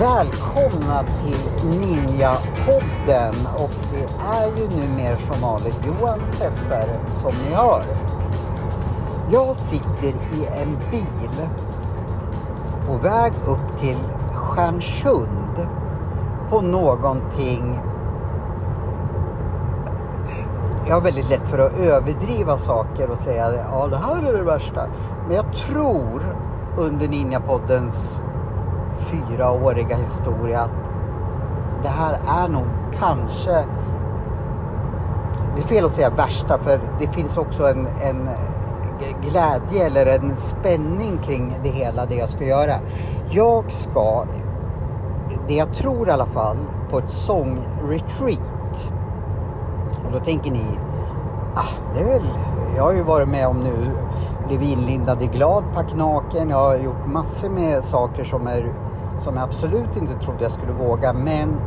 Välkomna 0.00 1.04
till 1.04 1.68
Ninja-podden 1.70 3.34
och 3.56 3.70
det 3.92 4.06
är 4.24 4.46
ju 4.46 4.68
numera 4.68 5.16
som 5.16 5.42
vanligt 5.42 5.86
Johan 5.86 6.20
Seffer 6.32 6.86
som 7.22 7.32
ni 7.44 7.54
hör. 7.54 7.84
Jag 9.32 9.56
sitter 9.56 10.08
i 10.08 10.46
en 10.46 10.78
bil 10.90 11.46
på 12.90 12.96
väg 12.96 13.32
upp 13.46 13.80
till 13.80 13.98
Stjärnsund 14.34 15.68
på 16.50 16.60
någonting 16.60 17.80
jag 20.86 20.94
har 20.94 21.00
väldigt 21.00 21.30
lätt 21.30 21.48
för 21.48 21.58
att 21.58 21.72
överdriva 21.72 22.58
saker 22.58 23.10
och 23.10 23.18
säga 23.18 23.52
ja 23.72 23.86
det 23.86 23.96
här 23.96 24.22
är 24.22 24.32
det 24.32 24.42
värsta. 24.42 24.86
Men 25.26 25.36
jag 25.36 25.52
tror 25.52 26.36
under 26.76 27.08
Ninjapoddens 27.08 28.22
fyraåriga 28.98 29.96
historia 29.96 30.60
att 30.60 30.70
det 31.82 31.88
här 31.88 32.18
är 32.26 32.48
nog 32.48 32.66
kanske 32.98 33.64
det 35.56 35.62
är 35.62 35.66
fel 35.66 35.84
att 35.84 35.92
säga 35.92 36.10
värsta 36.10 36.58
för 36.58 36.80
det 37.00 37.08
finns 37.08 37.36
också 37.36 37.68
en, 37.68 37.86
en 37.86 38.28
glädje 39.22 39.86
eller 39.86 40.06
en 40.06 40.36
spänning 40.36 41.18
kring 41.24 41.54
det 41.62 41.68
hela 41.68 42.06
det 42.06 42.14
jag 42.14 42.30
ska 42.30 42.44
göra. 42.44 42.74
Jag 43.30 43.72
ska, 43.72 44.24
det 45.48 45.54
jag 45.54 45.74
tror 45.74 46.08
i 46.08 46.10
alla 46.10 46.26
fall, 46.26 46.56
på 46.90 46.98
ett 46.98 47.10
sångretreat. 47.10 48.90
Och 50.06 50.12
då 50.12 50.20
tänker 50.20 50.50
ni, 50.50 50.64
ah, 51.54 51.94
det 51.94 52.00
är 52.00 52.06
väl, 52.06 52.28
jag 52.76 52.82
har 52.82 52.92
ju 52.92 53.02
varit 53.02 53.28
med 53.28 53.46
om 53.46 53.60
nu, 53.60 53.90
blivit 54.46 54.68
inlindad 54.68 55.22
i 55.22 55.26
gladpacknaken, 55.26 56.50
jag 56.50 56.56
har 56.56 56.76
gjort 56.76 57.06
massor 57.06 57.48
med 57.48 57.84
saker 57.84 58.24
som 58.24 58.46
är 58.46 58.72
som 59.24 59.36
jag 59.36 59.44
absolut 59.44 59.96
inte 59.96 60.14
trodde 60.14 60.42
jag 60.42 60.52
skulle 60.52 60.72
våga. 60.72 61.12
Men 61.12 61.60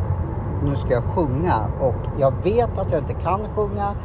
nu 0.64 0.76
ska 0.76 0.94
jag 0.94 1.04
sjunga 1.04 1.68
och 1.80 2.20
jag 2.20 2.34
vet 2.44 2.80
att 2.80 2.92
jag 2.92 3.02
inte 3.02 3.14
kan 3.14 3.40
sjunga. 3.56 3.96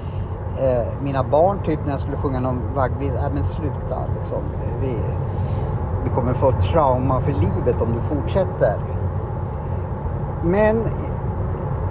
Eh, 0.61 0.87
mina 1.03 1.25
barn, 1.25 1.59
typ 1.64 1.81
när 1.84 1.91
jag 1.91 2.01
skulle 2.01 2.17
sjunga 2.17 2.41
någon 2.41 2.75
vaggvisa... 2.75 3.27
äh, 3.27 3.33
men 3.34 3.45
sluta 3.45 3.98
liksom. 4.19 4.42
Vi, 4.81 4.98
vi 6.05 6.11
kommer 6.11 6.33
få 6.33 6.53
trauma 6.53 7.20
för 7.20 7.33
livet 7.33 7.83
om 7.83 7.92
du 7.92 8.01
fortsätter. 8.01 8.79
Men 10.42 10.83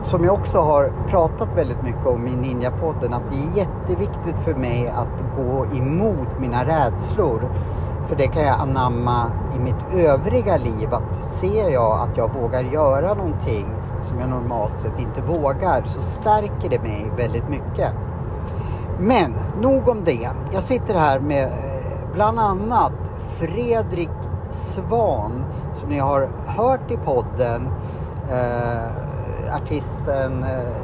som 0.01 0.23
jag 0.23 0.33
också 0.33 0.57
har 0.57 0.91
pratat 1.09 1.49
väldigt 1.55 1.83
mycket 1.83 2.05
om 2.05 2.27
i 2.27 2.35
ninjapodden, 2.35 3.13
att 3.13 3.23
det 3.31 3.37
är 3.37 3.57
jätteviktigt 3.57 4.39
för 4.39 4.53
mig 4.53 4.87
att 4.87 5.37
gå 5.37 5.65
emot 5.65 6.39
mina 6.39 6.65
rädslor. 6.65 7.49
För 8.05 8.15
det 8.15 8.27
kan 8.27 8.43
jag 8.43 8.59
anamma 8.59 9.31
i 9.55 9.59
mitt 9.59 9.93
övriga 9.93 10.57
liv. 10.57 10.93
Att 10.93 11.25
ser 11.25 11.69
jag 11.69 11.99
att 11.99 12.17
jag 12.17 12.33
vågar 12.33 12.61
göra 12.61 13.13
någonting 13.13 13.65
som 14.03 14.19
jag 14.19 14.29
normalt 14.29 14.81
sett 14.81 14.99
inte 14.99 15.21
vågar 15.21 15.83
så 15.95 16.01
stärker 16.01 16.69
det 16.69 16.79
mig 16.79 17.11
väldigt 17.17 17.49
mycket. 17.49 17.91
Men 18.99 19.33
nog 19.61 19.87
om 19.87 20.03
det. 20.03 20.29
Jag 20.51 20.63
sitter 20.63 20.93
här 20.95 21.19
med 21.19 21.43
eh, 21.43 22.13
bland 22.13 22.39
annat 22.39 22.93
Fredrik 23.39 24.09
Svan 24.51 25.45
som 25.79 25.89
ni 25.89 25.99
har 25.99 26.29
hört 26.45 26.91
i 26.91 26.97
podden. 26.97 27.67
Eh, 28.31 29.55
artisten, 29.55 30.43
eh, 30.43 30.75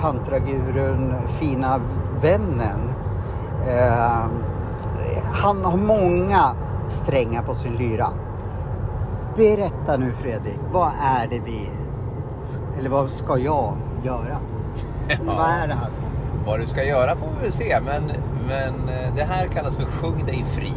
tantragurun, 0.00 1.14
fina 1.28 1.80
vännen. 2.22 2.94
Eh, 3.68 4.26
han 5.32 5.64
har 5.64 5.76
många 5.76 6.54
strängar 6.88 7.42
på 7.42 7.54
sin 7.54 7.74
lyra. 7.74 8.08
Berätta 9.36 9.96
nu 9.96 10.12
Fredrik, 10.12 10.60
vad 10.72 10.90
är 11.02 11.26
det 11.26 11.38
vi, 11.38 11.70
eller 12.78 12.90
vad 12.90 13.10
ska 13.10 13.38
jag 13.38 13.72
göra? 14.02 14.36
Ja. 15.08 15.16
Vad 15.26 15.46
är 15.50 15.68
det 15.68 15.74
här? 15.74 16.03
Vad 16.46 16.60
du 16.60 16.66
ska 16.66 16.84
göra 16.84 17.16
får 17.16 17.26
vi 17.36 17.42
väl 17.42 17.52
se, 17.52 17.80
men, 17.84 18.02
men 18.48 18.88
eh, 18.88 19.14
det 19.16 19.22
här 19.22 19.46
kallas 19.46 19.76
för 19.76 19.84
Sjung 19.84 20.26
dig 20.26 20.44
fri. 20.44 20.72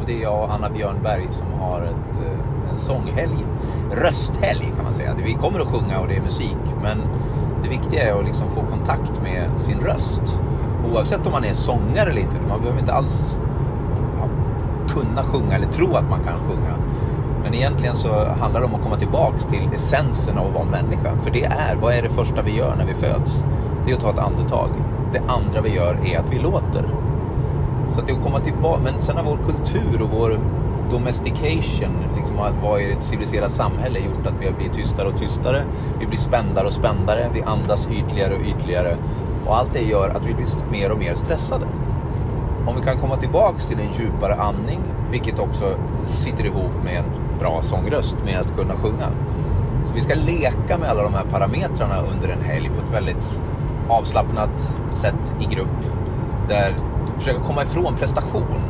Och 0.00 0.06
det 0.06 0.18
är 0.18 0.22
jag 0.22 0.42
och 0.42 0.54
Anna 0.54 0.70
Björnberg 0.70 1.28
som 1.30 1.52
har 1.60 1.82
ett, 1.82 2.26
eh, 2.26 2.70
en 2.72 2.78
sånghelg, 2.78 3.46
rösthelg 3.92 4.72
kan 4.76 4.84
man 4.84 4.94
säga. 4.94 5.14
Vi 5.24 5.34
kommer 5.34 5.60
att 5.60 5.68
sjunga 5.68 6.00
och 6.00 6.08
det 6.08 6.16
är 6.16 6.22
musik, 6.22 6.56
men 6.82 6.98
det 7.62 7.68
viktiga 7.68 8.02
är 8.02 8.18
att 8.18 8.24
liksom 8.24 8.50
få 8.50 8.60
kontakt 8.60 9.22
med 9.22 9.60
sin 9.60 9.80
röst. 9.80 10.40
Oavsett 10.92 11.26
om 11.26 11.32
man 11.32 11.44
är 11.44 11.54
sångare 11.54 12.10
eller 12.10 12.20
inte, 12.20 12.36
man 12.48 12.60
behöver 12.60 12.80
inte 12.80 12.92
alls 12.92 13.38
kunna 14.88 15.22
sjunga 15.22 15.54
eller 15.54 15.66
tro 15.66 15.96
att 15.96 16.10
man 16.10 16.24
kan 16.24 16.38
sjunga. 16.38 16.74
Men 17.42 17.54
egentligen 17.54 17.96
så 17.96 18.24
handlar 18.40 18.60
det 18.60 18.66
om 18.66 18.74
att 18.74 18.82
komma 18.82 18.96
tillbaks 18.96 19.44
till 19.44 19.68
essensen 19.74 20.38
av 20.38 20.46
att 20.46 20.54
vara 20.54 20.64
människa. 20.64 21.16
För 21.18 21.30
det 21.30 21.44
är, 21.44 21.76
vad 21.76 21.94
är 21.94 22.02
det 22.02 22.08
första 22.08 22.42
vi 22.42 22.56
gör 22.56 22.74
när 22.76 22.86
vi 22.86 22.94
föds? 22.94 23.44
Det 23.84 23.92
är 23.92 23.96
att 23.96 24.00
ta 24.00 24.10
ett 24.10 24.18
andetag. 24.18 24.68
Det 25.12 25.20
andra 25.28 25.60
vi 25.60 25.74
gör 25.74 25.96
är 26.04 26.18
att 26.18 26.32
vi 26.32 26.38
låter. 26.38 26.84
Så 27.90 28.00
att 28.00 28.06
det 28.06 28.12
att 28.12 28.22
komma 28.22 28.40
tillbaka. 28.40 28.82
Men 28.82 29.02
sen 29.02 29.16
har 29.16 29.24
vår 29.24 29.38
kultur 29.46 30.02
och 30.02 30.10
vår 30.10 30.38
domestication, 30.90 32.04
liksom 32.16 32.38
att 32.38 32.62
vara 32.62 32.80
i 32.80 32.92
ett 32.92 33.04
civiliserat 33.04 33.50
samhälle, 33.50 33.98
gjort 33.98 34.26
att 34.26 34.42
vi 34.42 34.46
har 34.46 34.52
blivit 34.52 34.72
tystare 34.72 35.08
och 35.08 35.18
tystare. 35.18 35.64
Vi 36.00 36.06
blir 36.06 36.18
spändare 36.18 36.66
och 36.66 36.72
spändare. 36.72 37.30
Vi 37.34 37.42
andas 37.42 37.88
ytligare 37.90 38.34
och 38.34 38.40
ytligare. 38.40 38.96
Och 39.46 39.56
allt 39.56 39.72
det 39.72 39.82
gör 39.82 40.08
att 40.08 40.26
vi 40.26 40.34
blir 40.34 40.46
mer 40.70 40.90
och 40.90 40.98
mer 40.98 41.14
stressade. 41.14 41.66
Om 42.66 42.76
vi 42.76 42.82
kan 42.82 42.98
komma 42.98 43.16
tillbaks 43.16 43.66
till 43.66 43.80
en 43.80 43.92
djupare 43.98 44.34
andning, 44.34 44.80
vilket 45.10 45.38
också 45.38 45.74
sitter 46.04 46.46
ihop 46.46 46.84
med 46.84 46.96
en 46.96 47.04
bra 47.38 47.62
sångröst, 47.62 48.16
med 48.24 48.40
att 48.40 48.56
kunna 48.56 48.74
sjunga. 48.74 49.08
Så 49.84 49.94
vi 49.94 50.00
ska 50.00 50.14
leka 50.14 50.78
med 50.78 50.88
alla 50.90 51.02
de 51.02 51.14
här 51.14 51.24
parametrarna 51.30 52.02
under 52.12 52.28
en 52.28 52.42
helg 52.42 52.70
på 52.76 52.84
ett 52.84 52.94
väldigt 52.94 53.40
avslappnat 53.90 54.78
sätt 54.90 55.34
i 55.40 55.54
grupp. 55.54 55.92
Där 56.48 56.74
försöka 57.18 57.40
komma 57.40 57.62
ifrån 57.62 57.96
prestation 57.96 58.62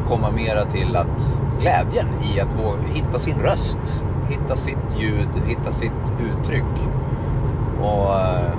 och 0.00 0.08
komma 0.08 0.30
mera 0.30 0.64
till 0.64 0.96
att 0.96 1.40
glädjen 1.60 2.06
i 2.22 2.40
att 2.40 2.48
hitta 2.94 3.18
sin 3.18 3.36
röst, 3.38 4.02
hitta 4.28 4.56
sitt 4.56 5.00
ljud, 5.00 5.28
hitta 5.46 5.72
sitt 5.72 6.14
uttryck. 6.20 6.88
Och 7.80 8.20
eh, 8.20 8.52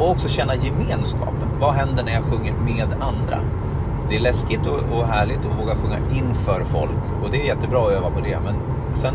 och 0.00 0.10
också 0.10 0.28
känna 0.28 0.54
gemenskapen. 0.56 1.48
Vad 1.60 1.74
händer 1.74 2.04
när 2.04 2.12
jag 2.12 2.24
sjunger 2.24 2.52
med 2.52 2.88
andra? 3.00 3.38
Det 4.08 4.16
är 4.16 4.20
läskigt 4.20 4.66
och, 4.66 4.98
och 4.98 5.06
härligt 5.06 5.38
att 5.38 5.58
våga 5.60 5.74
sjunga 5.74 5.98
inför 6.12 6.64
folk 6.64 7.22
och 7.22 7.30
det 7.30 7.42
är 7.42 7.46
jättebra 7.46 7.86
att 7.86 7.92
öva 7.92 8.10
på 8.10 8.20
det. 8.20 8.38
Men 8.44 8.54
sen 8.92 9.14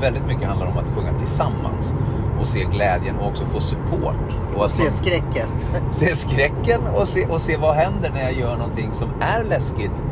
väldigt 0.00 0.26
mycket 0.26 0.48
handlar 0.48 0.66
om 0.66 0.78
att 0.78 0.90
sjunga 0.96 1.18
tillsammans 1.18 1.94
och 2.40 2.46
se 2.46 2.64
glädjen 2.64 3.16
och 3.16 3.28
också 3.28 3.44
få 3.44 3.60
support. 3.60 4.18
Och, 4.54 4.62
och 4.62 4.70
se 4.70 4.82
man, 4.82 4.92
skräcken. 4.92 5.48
Se 5.90 6.16
skräcken 6.16 6.80
och 6.94 7.08
se, 7.08 7.26
och 7.26 7.40
se 7.40 7.56
vad 7.56 7.74
händer 7.74 8.10
när 8.10 8.22
jag 8.22 8.32
gör 8.32 8.56
någonting 8.56 8.94
som 8.94 9.08
är 9.20 9.44
läskigt 9.44 10.02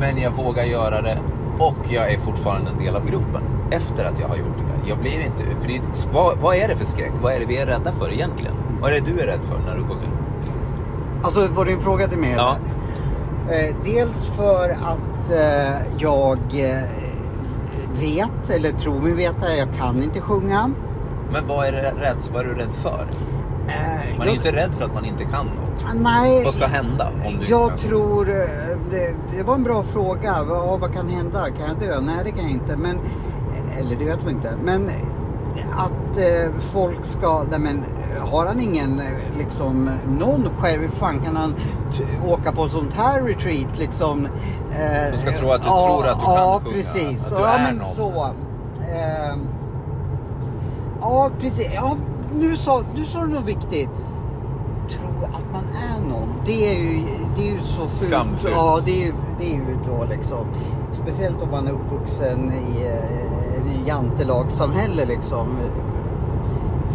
men 0.00 0.18
jag 0.18 0.30
vågar 0.30 0.64
göra 0.64 1.02
det 1.02 1.18
och 1.58 1.76
jag 1.90 2.12
är 2.12 2.18
fortfarande 2.18 2.70
en 2.70 2.78
del 2.84 2.96
av 2.96 3.06
gruppen 3.06 3.42
efter 3.70 4.04
att 4.04 4.20
jag 4.20 4.28
har 4.28 4.36
gjort 4.36 4.58
det. 4.58 4.88
Jag 4.88 4.98
blir 4.98 5.20
inte... 5.20 5.44
För 5.60 5.68
det, 5.68 5.80
vad, 6.12 6.38
vad 6.38 6.56
är 6.56 6.68
det 6.68 6.76
för 6.76 6.84
skräck? 6.86 7.12
Vad 7.22 7.32
är 7.32 7.40
det 7.40 7.46
vi 7.46 7.56
är 7.56 7.66
rädda 7.66 7.92
för 7.92 8.12
egentligen? 8.12 8.54
Vad 8.80 8.92
är 8.92 9.00
det 9.00 9.12
du 9.12 9.20
är 9.20 9.26
rädd 9.26 9.44
för 9.44 9.58
när 9.58 9.76
du 9.76 9.82
sjunger? 9.82 10.10
Alltså 11.22 11.48
var 11.48 11.64
din 11.64 11.80
fråga 11.80 12.08
till 12.08 12.18
mig? 12.18 12.34
Ja. 12.36 12.56
Eh, 13.50 13.76
dels 13.84 14.24
för 14.24 14.70
att 14.70 15.30
eh, 15.30 15.86
jag 15.98 16.38
eh, 16.52 16.82
vet, 18.00 18.50
eller 18.50 18.72
tror 18.72 19.00
mig 19.00 19.12
veta, 19.12 19.56
jag 19.56 19.68
kan 19.78 20.02
inte 20.02 20.20
sjunga. 20.20 20.70
Men 21.34 21.46
vad 21.46 21.66
är, 21.66 21.72
rädd, 21.72 22.16
vad 22.32 22.42
är 22.42 22.48
du 22.48 22.54
rädd 22.54 22.72
för? 22.72 23.06
Eh, 23.68 24.18
man 24.18 24.26
är 24.26 24.30
ju 24.30 24.36
inte 24.36 24.52
rädd 24.52 24.74
för 24.74 24.84
att 24.84 24.94
man 24.94 25.04
inte 25.04 25.24
kan 25.24 25.46
något. 25.46 25.86
Nej. 25.94 26.44
Vad 26.44 26.54
ska 26.54 26.66
hända? 26.66 27.08
Om 27.26 27.38
du 27.38 27.46
jag 27.46 27.78
tror, 27.78 28.30
eh, 28.30 28.36
det, 28.90 29.14
det, 29.36 29.42
var 29.42 29.54
en 29.54 29.62
bra 29.62 29.82
fråga. 29.82 30.44
Vad, 30.44 30.80
vad 30.80 30.94
kan 30.94 31.08
hända? 31.08 31.46
Kan 31.50 31.68
jag 31.68 31.78
dö? 31.78 32.00
Nej 32.00 32.16
det 32.24 32.30
kan 32.30 32.42
jag 32.42 32.50
inte. 32.50 32.76
Men, 32.76 32.98
eller 33.78 33.96
det 33.96 34.04
vet 34.04 34.22
man 34.22 34.30
inte. 34.30 34.54
Men 34.64 34.90
att 35.76 36.18
eh, 36.18 36.52
folk 36.72 37.06
ska, 37.06 37.44
nej 37.50 37.58
men 37.58 37.84
har 38.20 38.46
han 38.46 38.60
ingen 38.60 39.02
liksom 39.38 39.90
någon 40.18 40.48
själv, 40.58 40.82
hur 40.82 40.88
fan 40.88 41.20
kan 41.24 41.36
han 41.36 41.54
åka 42.26 42.52
på 42.52 42.68
sånt 42.68 42.92
här 42.92 43.22
retreat 43.22 43.78
liksom? 43.78 44.28
Eh, 44.70 45.12
du 45.12 45.18
ska 45.18 45.38
tro 45.38 45.50
att 45.50 45.62
du 45.62 45.68
ja, 45.68 45.86
tror 45.86 46.12
att 46.12 46.20
du 46.20 46.24
kan 46.24 46.34
ja, 46.34 46.60
sjunga. 46.64 46.76
Precis. 46.76 47.32
Att 47.32 47.38
du 47.38 47.42
ja, 47.42 47.48
är 47.48 47.62
men 47.62 47.76
någon. 47.76 47.94
så. 47.94 48.24
Eh, 48.80 49.36
ja, 51.04 51.30
precis. 51.40 51.70
Ja, 51.74 51.96
nu 52.34 52.56
sa, 52.56 52.82
du 52.96 53.04
sa 53.04 53.24
något 53.24 53.44
viktigt. 53.44 53.88
tro 54.90 55.24
att 55.32 55.52
man 55.52 55.64
är 55.64 56.08
någon. 56.10 56.28
Det 56.46 56.70
är 56.70 56.74
ju, 56.74 57.04
det 57.36 57.48
är 57.48 57.52
ju 57.52 57.60
så 57.60 57.80
fult. 57.80 57.96
Skamfyllt. 58.10 58.54
Ja, 58.56 58.80
det 58.84 58.90
är 59.02 59.06
ju, 59.06 59.12
det 59.38 59.46
är 59.50 59.54
ju 59.54 59.76
då 59.86 60.04
liksom. 60.10 60.46
Speciellt 60.92 61.42
om 61.42 61.50
man 61.50 61.66
är 61.66 61.72
uppvuxen 61.72 62.52
i 62.52 62.86
eh, 62.86 62.94
ett 63.56 63.86
jantelagssamhälle 63.86 65.04
liksom. 65.04 65.46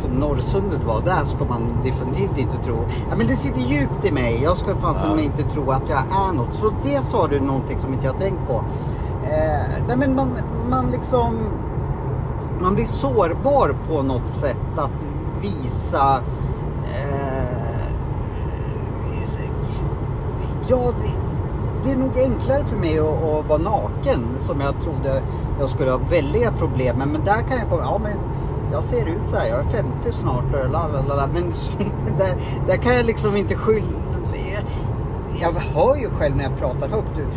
Som 0.01 0.11
Norrsundet 0.11 0.83
var. 0.83 1.01
Där 1.01 1.25
ska 1.25 1.45
man 1.45 1.61
definitivt 1.83 2.37
inte 2.37 2.57
tro. 2.65 2.75
Ja, 3.09 3.15
men 3.17 3.27
det 3.27 3.35
sitter 3.35 3.61
djupt 3.61 4.05
i 4.05 4.11
mig. 4.11 4.39
Jag 4.43 4.57
ska 4.57 4.75
fan 4.75 4.95
Ja. 5.03 5.19
inte 5.23 5.43
tro 5.43 5.71
att 5.71 5.89
jag 5.89 5.97
är 5.99 6.33
något. 6.33 6.53
Så 6.53 6.71
det 6.83 7.01
sa 7.03 7.27
du 7.27 7.39
någonting 7.39 7.79
som 7.79 7.93
inte 7.93 8.05
jag 8.05 8.19
tänkt 8.19 8.47
på. 8.47 8.53
Eh, 9.23 9.83
nej 9.87 9.97
men 9.97 10.15
man, 10.15 10.29
man 10.69 10.91
liksom 10.91 11.37
man 12.61 12.75
blir 12.75 12.85
sårbar 12.85 13.75
på 13.87 14.01
något 14.01 14.29
sätt 14.31 14.77
att 14.77 15.05
visa 15.41 16.21
eh, 16.95 17.59
ja, 20.67 20.93
det, 21.01 21.13
det 21.83 21.91
är 21.91 21.97
nog 21.97 22.17
enklare 22.17 22.65
för 22.65 22.77
mig 22.77 22.99
att, 22.99 23.05
att 23.05 23.45
vara 23.49 23.57
naken 23.57 24.27
som 24.39 24.61
jag 24.61 24.81
trodde 24.81 25.23
jag 25.59 25.69
skulle 25.69 25.91
ha 25.91 25.97
väldiga 25.97 26.51
problem 26.51 26.97
med. 26.97 27.07
Men 27.07 27.25
där 27.25 27.41
kan 27.41 27.57
jag 27.57 27.69
komma, 27.69 27.81
ja 27.81 27.99
men 28.03 28.17
jag 28.71 28.83
ser 28.83 29.05
ut 29.05 29.29
så 29.29 29.35
här, 29.35 29.47
jag 29.47 29.59
är 29.59 29.69
50 29.69 30.11
snart 30.11 30.43
och 30.43 30.71
men 31.33 31.51
där, 32.17 32.35
där 32.67 32.77
kan 32.77 32.95
jag 32.95 33.05
liksom 33.05 33.35
inte 33.35 33.55
skylla. 33.55 33.87
Jag, 34.33 34.63
jag 35.41 35.51
hör 35.51 35.95
ju 35.95 36.09
själv 36.09 36.35
när 36.35 36.43
jag 36.43 36.57
pratar 36.57 36.87
högt 36.89 37.17
hur, 37.17 37.27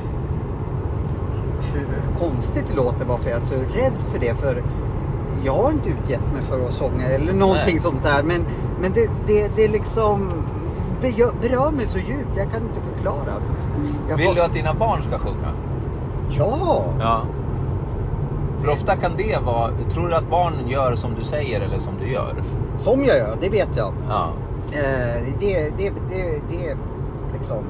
hur 1.72 1.86
konstigt 2.18 2.64
det 2.68 2.74
låter 2.74 3.04
varför 3.04 3.30
jag 3.30 3.42
är 3.42 3.46
så 3.46 3.54
rädd 3.54 3.94
för 4.10 4.18
det. 4.18 4.34
För 4.34 4.62
jag 5.44 5.52
har 5.54 5.70
inte 5.70 5.88
utgett 5.88 6.32
mig 6.32 6.42
för 6.42 6.68
att 6.68 6.74
sånga 6.74 7.06
eller 7.06 7.32
någonting 7.32 7.64
Nej. 7.66 7.80
sånt 7.80 8.02
där. 8.02 8.22
Men, 8.22 8.44
men 8.80 8.92
det, 8.92 9.10
det, 9.26 9.52
det 9.56 9.68
liksom 9.68 10.30
berör, 11.40 11.70
mig 11.70 11.86
så 11.86 11.98
djupt. 11.98 12.36
Jag 12.36 12.52
kan 12.52 12.62
inte 12.62 12.80
förklara. 12.94 13.32
Jag 14.08 14.16
Vill 14.16 14.26
har- 14.26 14.34
du 14.34 14.40
att 14.42 14.52
dina 14.52 14.74
barn 14.74 15.02
ska 15.02 15.18
sjunga? 15.18 15.48
Ja! 16.30 16.84
Ja. 17.00 17.22
För 18.60 18.72
ofta 18.72 18.96
kan 18.96 19.10
det 19.16 19.38
vara... 19.44 19.70
Tror 19.90 20.08
du 20.08 20.14
att 20.14 20.30
barnen 20.30 20.68
gör 20.68 20.94
som 20.94 21.14
du 21.14 21.24
säger 21.24 21.60
eller 21.60 21.78
som 21.78 21.92
du 22.00 22.12
gör? 22.12 22.34
Som 22.78 23.04
jag 23.04 23.18
gör, 23.18 23.36
det 23.40 23.48
vet 23.48 23.68
jag. 23.76 23.92
Ja. 24.08 24.28
Eh, 24.72 25.22
det, 25.40 25.70
det, 25.78 25.92
det, 26.10 26.40
det 26.50 26.76
liksom... 27.32 27.64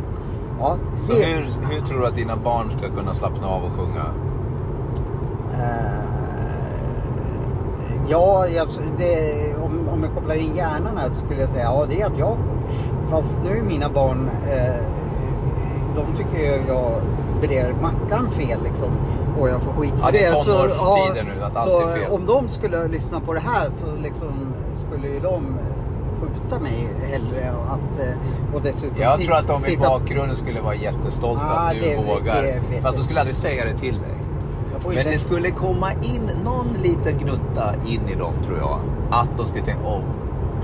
Ja, 0.60 0.76
Så 0.96 1.12
det, 1.12 1.24
hur, 1.24 1.46
hur 1.70 1.80
tror 1.80 2.00
du 2.00 2.06
att 2.06 2.14
dina 2.14 2.36
barn 2.36 2.70
ska 2.70 2.88
kunna 2.96 3.14
slappna 3.14 3.46
av 3.48 3.62
och 3.64 3.70
sjunga? 3.72 4.04
Eh, 5.52 6.11
ja, 8.08 8.46
jag, 8.48 8.68
det, 8.98 9.34
om, 9.64 9.88
om 9.88 10.02
jag 10.02 10.14
kopplar 10.14 10.34
in 10.34 10.56
hjärnan 10.56 10.96
här 10.96 11.08
så 11.10 11.14
skulle 11.26 11.40
jag 11.40 11.50
säga 11.50 11.64
ja, 11.64 11.86
det 11.90 12.00
är 12.00 12.06
att 12.06 12.18
jag 12.18 12.36
Fast 13.06 13.40
nu 13.44 13.58
är 13.58 13.62
mina 13.62 13.88
barn, 13.88 14.30
eh, 14.50 14.82
de 15.96 16.16
tycker 16.16 16.38
ju 16.38 16.62
jag 16.68 16.92
bereder 17.40 17.74
Mackan 17.82 18.30
fel 18.30 18.58
liksom. 18.64 18.88
Och 19.40 19.48
jag 19.48 19.62
får 19.62 19.72
skit 19.72 19.90
för 19.90 20.00
Ja, 20.06 20.10
det 20.12 20.24
är 20.24 20.32
Så, 20.32 20.44
tonårstiden 20.44 21.26
nu, 21.36 21.44
att 21.44 21.56
allt 21.56 21.70
så 21.70 21.88
är 21.88 21.96
fel. 21.96 22.12
om 22.12 22.26
de 22.26 22.48
skulle 22.48 22.88
lyssna 22.88 23.20
på 23.20 23.32
det 23.32 23.40
här 23.40 23.70
så 23.76 23.86
liksom 24.02 24.32
skulle 24.74 25.08
ju 25.08 25.20
de 25.20 25.42
skjuta 26.20 26.60
mig 26.60 26.88
hellre. 27.10 27.50
Att, 27.68 28.00
eh, 28.06 28.54
och 28.54 28.62
dessutom 28.62 29.02
Jag 29.02 29.18
sit- 29.20 29.26
tror 29.26 29.36
att 29.36 29.46
de 29.48 29.56
i 29.60 29.64
sitta- 29.64 29.88
bakgrunden 29.88 30.36
skulle 30.36 30.60
vara 30.60 30.74
jättestolta 30.74 31.42
Ah, 31.44 31.68
att 31.68 31.74
du 31.74 31.80
det- 31.80 31.96
vågar. 31.96 32.42
det 32.42 32.60
Fast 32.82 32.82
de 32.82 32.96
jag. 32.96 33.04
skulle 33.04 33.20
aldrig 33.20 33.36
säga 33.36 33.64
det 33.64 33.78
till 33.78 33.98
dig. 33.98 34.16
Men 34.88 34.98
inte 34.98 35.10
det 35.10 35.18
skulle 35.18 35.50
komma 35.50 35.92
in 35.92 36.30
någon 36.44 36.68
liten 36.82 37.18
gnutta 37.18 37.74
in 37.86 38.08
i 38.08 38.14
dem 38.14 38.32
tror 38.46 38.58
jag. 38.58 38.78
Att 39.10 39.30
de 39.36 39.46
skulle 39.46 39.64
tänka, 39.64 39.80
åh, 39.86 40.00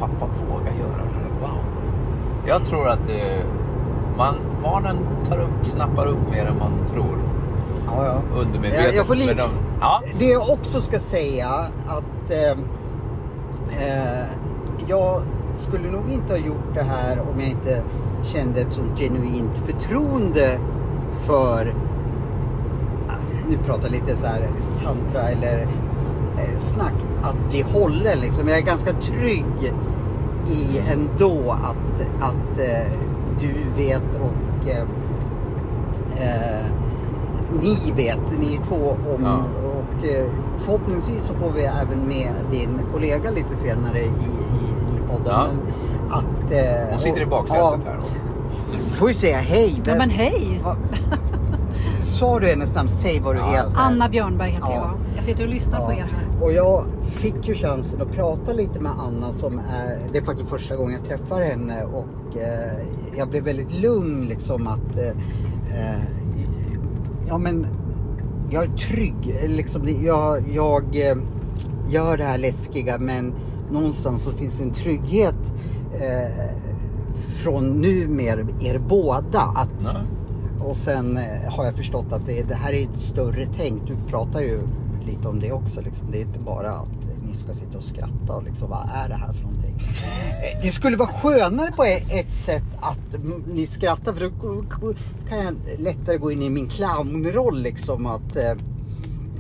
pappa 0.01 0.27
vågar 0.51 0.73
göra 0.73 1.05
det 1.05 1.15
här. 1.15 1.29
Wow. 1.41 1.59
Jag 2.47 2.65
tror 2.65 2.89
att 2.89 2.99
det, 3.07 3.43
man, 4.17 4.35
barnen 4.63 4.97
tar 5.29 5.39
upp, 5.39 5.67
snappar 5.67 6.07
upp 6.07 6.31
mer 6.31 6.45
än 6.47 6.59
man 6.59 6.73
tror. 6.89 7.19
Ja, 7.87 8.05
ja. 8.05 8.41
Undermedvetet. 8.41 8.85
Jag, 8.85 8.95
jag 8.95 9.07
får 9.07 9.15
li- 9.15 9.35
de, 9.35 9.49
ja, 9.81 10.03
Det 10.19 10.25
jag 10.25 10.51
också 10.51 10.81
ska 10.81 10.99
säga 10.99 11.49
att 11.87 12.31
eh, 12.31 12.51
eh, 13.89 14.27
jag 14.89 15.23
skulle 15.57 15.91
nog 15.91 16.11
inte 16.11 16.33
ha 16.33 16.39
gjort 16.39 16.75
det 16.75 16.83
här 16.83 17.21
om 17.21 17.41
jag 17.41 17.49
inte 17.49 17.83
kände 18.23 18.61
ett 18.61 18.73
sånt 18.73 18.99
genuint 18.99 19.57
förtroende 19.67 20.59
för 21.27 21.75
nu 23.51 23.59
pratar 23.67 23.89
lite 23.89 24.17
så 24.17 24.27
här 24.27 24.49
tantra 24.85 25.23
eller 25.29 25.63
eh, 26.39 26.59
snack 26.59 26.93
att 27.23 27.51
bli 27.51 27.63
hållen 27.63 28.19
liksom. 28.21 28.49
Jag 28.49 28.59
är 28.59 28.63
ganska 28.63 28.93
trygg 28.93 29.73
i 30.51 30.79
ändå 30.93 31.51
att, 31.51 32.09
att 32.21 32.59
eh, 32.59 32.93
du 33.41 33.55
vet 33.83 34.03
och 34.21 34.69
eh, 34.69 34.83
eh, 36.17 36.67
ni 37.63 37.93
vet, 37.97 38.39
ni 38.39 38.61
två 38.69 38.97
om 39.17 39.25
Ja. 39.25 39.39
och 39.69 40.05
eh, 40.07 40.27
förhoppningsvis 40.59 41.25
så 41.25 41.35
får 41.35 41.51
vi 41.51 41.61
även 41.63 42.09
med 42.09 42.29
din 42.51 42.81
kollega 42.93 43.31
lite 43.31 43.57
senare 43.57 43.99
i, 43.99 44.03
i, 44.05 44.97
i 44.97 45.01
podden. 45.11 45.51
Ja. 46.11 46.17
Att, 46.17 46.53
eh, 46.53 46.91
hon 46.91 46.99
sitter 46.99 47.21
i 47.21 47.25
och- 47.25 47.29
baksätet 47.29 47.61
ja, 47.63 47.79
här. 47.87 47.99
får 48.93 49.09
ju 49.09 49.15
säga 49.15 49.39
hej. 49.39 49.83
Ja, 49.87 49.95
men 49.99 50.11
hej! 50.11 50.63
Sa 52.19 52.39
du 52.39 52.47
hennes 52.47 52.75
namn? 52.75 52.89
Säg 52.89 53.21
vad 53.21 53.35
du 53.35 53.39
Ja, 53.39 53.47
heter. 53.47 53.73
Anna 53.77 54.09
Björnberg 54.09 54.51
heter 54.51 54.73
Ja. 54.73 54.75
jag. 54.75 55.17
Jag 55.17 55.25
sitter 55.25 55.45
och 55.45 55.51
lyssnar 55.51 55.87
på 55.87 55.93
er 55.93 55.97
här. 56.13 56.43
Och 56.43 56.53
jag 56.53 56.85
fick 57.11 57.49
ju 57.49 57.55
chansen 57.55 58.03
att 58.03 58.13
prata 58.13 58.53
lite 58.53 58.81
med 58.81 58.93
Anna 58.99 59.33
som 59.33 59.59
är, 59.59 59.99
det 60.13 60.19
är 60.19 60.23
faktiskt 60.23 60.51
första 60.51 60.77
gången 60.77 60.93
jag 61.01 61.05
träffar 61.19 61.41
henne 61.45 61.85
och 61.85 62.37
eh, 62.37 62.87
jag 63.17 63.29
blev 63.29 63.45
väldigt 63.45 63.73
lugn 63.73 64.27
liksom 64.29 64.67
att 64.67 64.97
eh, 64.99 65.09
eh, 65.81 66.03
ja 67.29 67.39
men 67.39 67.67
jag 68.51 68.65
är 68.65 68.69
trygg. 68.69 69.39
Liksom, 69.47 69.83
jag, 70.03 70.49
jag 70.53 70.83
eh, 71.11 71.17
gör 71.89 72.17
det 72.17 72.25
här 72.25 72.39
läskiga 72.39 72.99
men 72.99 73.35
någonstans 73.71 74.23
så 74.23 74.31
finns 74.33 74.61
en 74.61 74.71
trygghet 74.71 75.53
eh, 76.01 76.51
från 77.43 77.65
numer 77.81 78.47
er 78.61 78.79
båda. 78.89 79.41
Att, 79.41 79.69
Ja 79.85 79.91
och 80.69 80.77
sen 80.77 81.17
eh, 81.17 81.53
har 81.53 81.65
jag 81.65 81.75
förstått 81.75 82.13
att 82.13 82.27
det, 82.27 82.43
det 82.43 82.55
här 82.55 82.73
är 82.73 82.83
ett 82.83 82.99
större 82.99 83.49
tänk. 83.57 83.87
Du 83.87 83.97
pratar 84.09 84.41
ju 84.41 84.61
lite 85.07 85.29
om 85.29 85.41
det 85.41 85.53
också. 85.53 85.81
Liksom. 85.81 86.11
Det 86.11 86.19
är 86.19 86.23
inte 86.23 86.39
bara 86.39 86.71
att 86.71 86.89
ni 87.29 87.37
ska 87.37 87.55
sitta 87.55 87.79
och 87.79 87.85
skratta 87.85 88.33
och 88.33 88.43
liksom, 88.43 88.71
vad 88.71 88.89
är 88.95 89.09
det 89.09 89.15
här 89.15 89.33
för 89.33 89.43
någonting? 89.43 89.75
Eh, 89.79 90.63
det 90.63 90.69
skulle 90.69 90.97
vara 90.97 91.09
skönare 91.09 91.73
på 91.73 91.85
e-, 91.85 92.05
ett 92.09 92.35
sätt 92.35 92.65
att 92.81 93.25
ni 93.47 93.67
skrattar 93.67 94.13
för 94.13 94.21
då 94.21 94.95
kan 95.29 95.39
jag 95.39 95.55
lättare 95.79 96.17
gå 96.17 96.33
in 96.33 96.43
i 96.43 96.51
min 96.51 96.69
clownroll 96.69 97.63
liksom. 97.63 98.07
Att, 98.07 98.37
eh, 98.37 98.53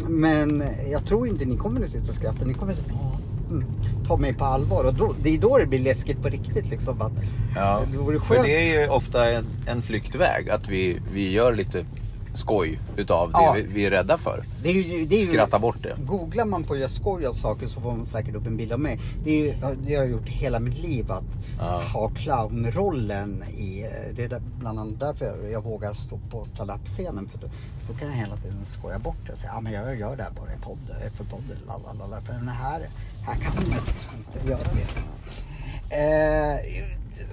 men 0.09 0.65
jag 0.91 1.07
tror 1.07 1.29
inte 1.29 1.45
ni 1.45 1.57
kommer 1.57 1.81
att 1.81 1.91
sitta 1.91 2.09
och 2.09 2.15
skratta. 2.15 2.45
Ni 2.45 2.55
kommer 2.55 2.73
att 2.73 2.79
ta 4.07 4.17
mig 4.17 4.35
på 4.35 4.45
allvar 4.45 4.85
och 4.85 4.95
då, 4.95 5.15
det 5.23 5.35
är 5.35 5.39
då 5.39 5.59
det 5.59 5.67
blir 5.67 5.79
läskigt 5.79 6.23
på 6.23 6.29
riktigt 6.29 6.71
liksom. 6.71 7.03
Att, 7.03 7.13
Ja, 7.57 7.81
det 7.93 7.99
vore 7.99 8.19
för 8.19 8.27
skönt. 8.27 8.43
det 8.47 8.57
är 8.71 8.81
ju 8.83 8.89
ofta 8.89 9.31
en, 9.31 9.47
en 9.67 9.83
flyktväg. 9.83 10.51
Att 10.51 10.69
vi, 10.69 11.01
vi 11.13 11.33
gör 11.33 11.53
lite 11.55 11.85
skoj 12.39 12.81
utav 12.97 13.33
det 13.33 13.39
Ja. 13.39 13.53
vi, 13.57 13.63
vi 13.63 13.87
är 13.87 13.91
rädda 13.91 14.19
för. 14.19 14.45
Det 14.63 14.69
är 14.69 14.73
ju, 14.73 15.07
det 15.07 15.17
är 15.17 15.21
ju, 15.21 15.27
Skratta 15.27 15.59
bort 15.59 15.83
det. 15.83 15.95
Googlar 15.99 16.45
man 16.45 16.65
på 16.65 16.77
jag 16.77 16.91
skoj 16.91 17.27
av 17.27 17.35
saker 17.35 17.67
så 17.67 17.81
får 17.81 17.93
man 17.97 18.07
säkert 18.07 18.35
upp 18.35 18.47
en 18.47 18.57
bild 18.57 18.73
av 18.73 18.81
mig. 18.81 19.01
Det, 19.25 19.31
är 19.31 19.45
ju, 19.45 19.55
det 19.87 19.95
har 19.95 20.03
jag 20.03 20.11
gjort 20.11 20.29
hela 20.29 20.61
mitt 20.61 20.79
liv 20.79 21.13
att 21.13 21.25
Ja. 21.61 21.83
ha 21.93 22.09
clownrollen 22.09 23.43
i... 23.43 23.87
Det 24.17 24.25
är 24.25 24.41
bland 24.59 24.79
annat 24.79 25.01
därför 25.01 25.49
jag, 25.53 25.65
vågar 25.65 25.95
stå 25.95 26.19
på 26.31 26.45
stand-up-scenen. 26.45 27.29
För 27.29 27.39
då, 27.39 27.47
då 27.89 27.95
kan 27.99 28.09
jag 28.09 28.15
hela 28.15 28.37
tiden 28.37 28.65
skoja 28.65 28.99
bort 28.99 29.17
det 29.27 29.33
och 29.33 29.39
säga 29.39 29.53
ja 29.55 29.61
men 29.61 29.73
jag 29.73 29.99
gör 29.99 30.17
det 30.17 30.23
här 30.23 30.31
bara 30.31 30.55
i 30.55 30.59
podden, 30.63 30.97
för 31.15 31.25
podden. 31.25 31.57
Lalalala. 31.67 32.21
För 32.21 32.33
den 32.33 32.49
här, 32.49 32.89
här 33.27 33.35
kan 33.35 33.55
man 33.55 33.65
liksom 33.65 34.11
inte 34.19 34.49
göra 34.49 34.59
det. 34.75 34.87
Eh, 35.91 36.85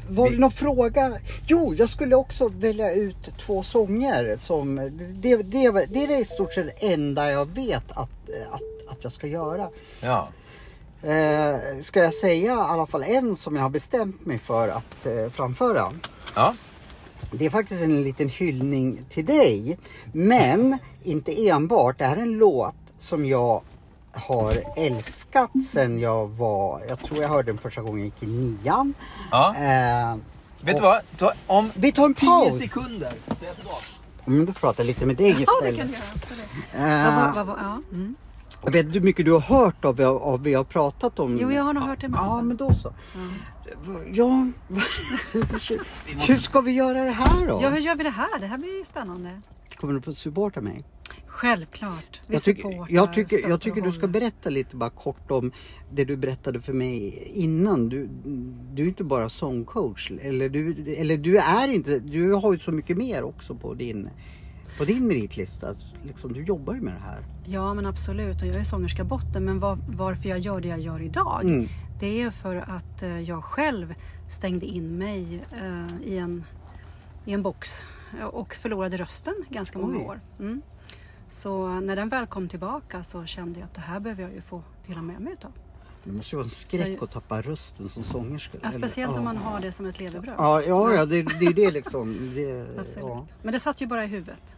var 0.09 0.29
det 0.29 0.37
någon 0.37 0.51
fråga? 0.51 1.11
Jo, 1.47 1.75
jag 1.77 1.89
skulle 1.89 2.15
också 2.15 2.47
välja 2.47 2.91
ut 2.91 3.37
två 3.39 3.63
sånger 3.63 4.37
som... 4.39 4.75
Det, 4.75 5.35
det, 5.35 5.71
det 5.71 6.03
är 6.03 6.07
det 6.07 6.17
i 6.17 6.25
stort 6.25 6.53
sett 6.53 6.83
enda 6.83 7.31
jag 7.31 7.45
vet 7.45 7.91
att, 7.91 8.09
att, 8.51 8.61
att 8.87 9.03
jag 9.03 9.11
ska 9.11 9.27
göra. 9.27 9.69
Ja. 10.01 10.27
Eh, 11.03 11.57
ska 11.81 12.03
jag 12.03 12.13
säga 12.13 12.53
i 12.53 12.57
alla 12.57 12.85
fall 12.85 13.03
en 13.03 13.35
som 13.35 13.55
jag 13.55 13.63
har 13.63 13.69
bestämt 13.69 14.25
mig 14.25 14.37
för 14.37 14.67
att 14.67 15.05
eh, 15.05 15.29
framföra? 15.31 15.93
Ja. 16.35 16.55
Det 17.31 17.45
är 17.45 17.49
faktiskt 17.49 17.83
en 17.83 18.03
liten 18.03 18.29
hyllning 18.29 18.99
till 19.09 19.25
dig. 19.25 19.77
Men 20.13 20.77
inte 21.03 21.47
enbart. 21.47 21.97
Det 21.97 22.05
här 22.05 22.17
är 22.17 22.21
en 22.21 22.37
låt 22.37 22.75
som 22.99 23.25
jag 23.25 23.61
har 24.15 24.57
älskat 24.77 25.51
sen 25.71 25.99
jag 25.99 26.27
var... 26.27 26.81
Jag 26.89 26.99
tror 26.99 27.21
jag 27.21 27.29
hörde 27.29 27.51
den 27.51 27.57
första 27.57 27.81
gången 27.81 27.97
jag 27.99 28.05
gick 28.05 28.23
i 28.23 28.25
nian. 28.27 28.93
ja. 29.31 29.55
Eh, 29.55 30.17
Vet 30.61 30.75
du 30.75 30.81
vad? 30.81 31.01
Ta, 31.17 31.31
om 31.47 31.71
Vi 31.75 31.91
tar 31.91 32.05
en 32.05 32.13
10 32.13 32.27
paus. 32.27 32.57
sekunder. 32.59 33.13
Men 34.25 34.45
då 34.45 34.53
pratar 34.53 34.83
jag 34.83 34.87
lite 34.87 35.05
med 35.05 35.15
dig 35.15 35.27
Ja, 35.29 35.35
det 35.35 35.41
istället. 35.69 35.77
kan 35.77 35.87
du 35.87 35.93
göra. 35.93 36.03
Absolut. 36.15 36.45
Eh, 36.73 37.61
ja, 37.63 37.81
mm. 37.91 38.15
Jag 38.63 38.71
vet 38.71 38.85
inte 38.85 38.99
hur 38.99 39.05
mycket 39.05 39.25
du 39.25 39.31
har 39.31 39.39
hört 39.39 39.85
av 39.85 40.01
av 40.01 40.21
vad 40.21 40.41
vi 40.43 40.53
har 40.53 40.63
pratat 40.63 41.19
om. 41.19 41.37
Jo, 41.41 41.51
jag 41.51 41.63
har 41.63 41.73
nog 41.73 41.83
hört 41.83 42.01
det 42.01 42.07
mesta. 42.07 42.25
Ja, 42.25 42.41
men 42.41 42.57
då 42.57 42.73
så. 42.73 42.93
Ja. 44.13 44.13
Ja, 44.13 44.47
hur 46.27 46.37
ska 46.37 46.61
vi 46.61 46.71
göra 46.71 47.03
det 47.03 47.11
här 47.11 47.47
då? 47.47 47.59
Ja, 47.61 47.69
hur 47.69 47.79
gör 47.79 47.95
vi 47.95 48.03
det 48.03 48.09
här? 48.09 48.39
Det 48.39 48.47
här 48.47 48.57
blir 48.57 48.77
ju 48.77 48.85
spännande. 48.85 49.41
Kommer 49.75 49.93
du 49.99 50.09
att 50.09 50.17
supporta 50.17 50.61
mig? 50.61 50.83
Självklart. 51.35 52.21
Vi 52.27 52.33
Jag 52.35 52.41
supportar, 52.41 52.87
jag, 52.89 53.13
tycker, 53.13 53.49
jag 53.49 53.61
tycker 53.61 53.81
du 53.81 53.91
ska 53.91 54.07
berätta 54.07 54.49
lite 54.49 54.75
bara 54.75 54.89
kort 54.89 55.31
om 55.31 55.51
det 55.91 56.05
du 56.05 56.17
berättade 56.17 56.61
för 56.61 56.73
mig 56.73 57.23
innan. 57.33 57.89
Du, 57.89 58.09
du 58.73 58.83
är 58.83 58.87
inte 58.87 59.03
bara 59.03 59.29
sångcoach. 59.29 60.11
Eller 60.21 60.49
du, 60.49 60.93
eller 60.97 61.17
du 61.17 61.37
är 61.37 61.67
inte, 61.67 61.99
du 61.99 62.33
har 62.33 62.53
ju 62.53 62.59
så 62.59 62.71
mycket 62.71 62.97
mer 62.97 63.23
också 63.23 63.55
på 63.55 63.73
din, 63.73 64.09
på 64.77 64.85
din 64.85 65.07
meritlista. 65.07 65.67
Liksom, 66.03 66.33
du 66.33 66.43
jobbar 66.43 66.73
ju 66.73 66.81
med 66.81 66.93
det 66.93 66.99
här. 67.05 67.19
Ja, 67.45 67.73
men 67.73 67.85
absolut. 67.85 68.41
Och 68.41 68.47
jag 68.47 68.55
är 68.55 68.63
sångerska 68.63 69.03
botten. 69.03 69.45
Men 69.45 69.59
var, 69.59 69.77
varför 69.87 70.29
jag 70.29 70.39
gör 70.39 70.61
det 70.61 70.67
jag 70.67 70.79
gör 70.79 71.01
idag, 71.01 71.41
Mm. 71.43 71.67
det 71.99 72.21
är 72.21 72.29
för 72.31 72.55
att 72.55 73.03
eh, 73.03 73.19
jag 73.19 73.43
själv 73.43 73.93
stängde 74.29 74.65
in 74.65 74.97
mig 74.97 75.45
eh, 75.51 76.07
i, 76.13 76.17
en, 76.17 76.43
i 77.25 77.33
en 77.33 77.43
box 77.43 77.85
eh, 78.19 78.25
och 78.25 78.53
förlorade 78.53 78.97
rösten 78.97 79.33
ganska 79.49 79.79
många 79.79 79.97
Oj. 79.97 80.03
år. 80.05 80.19
Mm. 80.39 80.61
Så 81.35 81.67
när 81.79 81.95
den 81.95 82.09
väl 82.09 82.27
kom 82.27 82.47
tillbaka 82.49 83.03
så 83.03 83.25
kände 83.25 83.59
jag 83.59 83.67
att 83.67 83.73
det 83.73 83.81
här 83.81 83.99
behöver 83.99 84.23
jag 84.23 84.33
ju 84.33 84.41
få 84.41 84.61
dela 84.87 85.01
med 85.01 85.21
mig 85.21 85.33
utav. 85.33 85.51
Det 86.03 86.11
måste 86.11 86.35
ju 86.35 86.37
vara 86.37 86.43
en 86.45 86.49
skräck 86.49 86.97
Så- 86.99 87.05
att 87.05 87.11
tappa 87.11 87.41
rösten 87.41 87.89
som 87.89 88.03
sångerska. 88.03 88.57
Ja, 88.61 88.67
eller- 88.69 88.77
speciellt 88.77 89.11
ja. 89.11 89.17
när 89.17 89.23
man 89.23 89.37
har 89.37 89.59
det 89.59 89.71
som 89.71 89.85
ett 89.85 89.99
levebröd. 89.99 90.35
Ja, 90.37 90.61
ja, 90.61 90.93
ja 90.93 91.05
det, 91.05 91.21
det 91.39 91.45
är 91.45 91.53
det 91.53 91.71
liksom. 91.71 92.31
Det, 92.35 92.79
Absolut. 92.79 93.07
ja. 93.09 93.25
Men 93.43 93.53
det 93.53 93.59
satt 93.59 93.81
ju 93.81 93.87
bara 93.87 94.03
i 94.03 94.07
huvudet. 94.07 94.55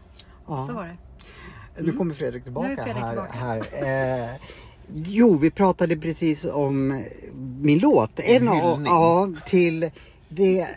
Ja. 0.47 0.65
Så 0.67 0.73
var 0.73 0.83
det. 0.85 0.97
Nu 1.83 1.91
kommer 1.91 2.13
Fredrik 2.13 2.43
tillbaka 2.43 2.67
Fredrik 2.75 2.95
här. 2.95 3.09
tillbaka. 3.09 3.37
här. 3.37 4.23
Eh, 4.23 4.35
jo, 4.93 5.37
vi 5.37 5.51
pratade 5.51 5.97
precis 5.97 6.45
om 6.45 7.03
min 7.61 7.79
låt. 7.79 8.19
En 8.19 8.47
av, 8.47 8.55
hyllning. 8.55 8.85
ja, 8.85 9.29
till 9.45 9.89
det, 10.29 10.67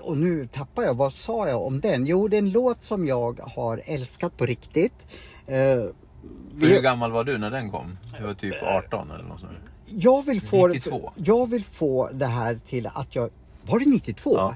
och 0.00 0.16
nu 0.16 0.46
tappar 0.46 0.82
jag, 0.82 0.94
vad 0.94 1.12
sa 1.12 1.48
jag 1.48 1.62
om 1.62 1.80
den? 1.80 2.06
Jo, 2.06 2.28
det 2.28 2.36
är 2.36 2.38
en 2.38 2.50
låt 2.50 2.82
som 2.84 3.06
jag 3.06 3.40
har 3.42 3.82
älskat 3.84 4.36
på 4.36 4.46
riktigt. 4.46 4.94
Eh, 5.46 5.56
Hur 5.56 5.94
vi, 6.54 6.80
gammal 6.80 7.12
var 7.12 7.24
du 7.24 7.38
när 7.38 7.50
den 7.50 7.70
kom? 7.70 7.98
Du 8.18 8.26
var 8.26 8.34
typ 8.34 8.62
18 8.62 9.10
eller 9.10 9.24
något 9.24 9.40
sånt. 9.40 9.52
jag, 9.86 10.26
vill 10.26 10.40
få, 10.40 10.66
92. 10.66 11.12
jag 11.16 11.50
vill 11.50 11.64
få 11.64 12.10
det 12.12 12.26
här 12.26 12.60
till 12.68 12.86
att 12.94 13.14
jag, 13.14 13.30
var 13.66 13.78
det 13.78 13.86
92? 13.86 14.34
Ja. 14.34 14.54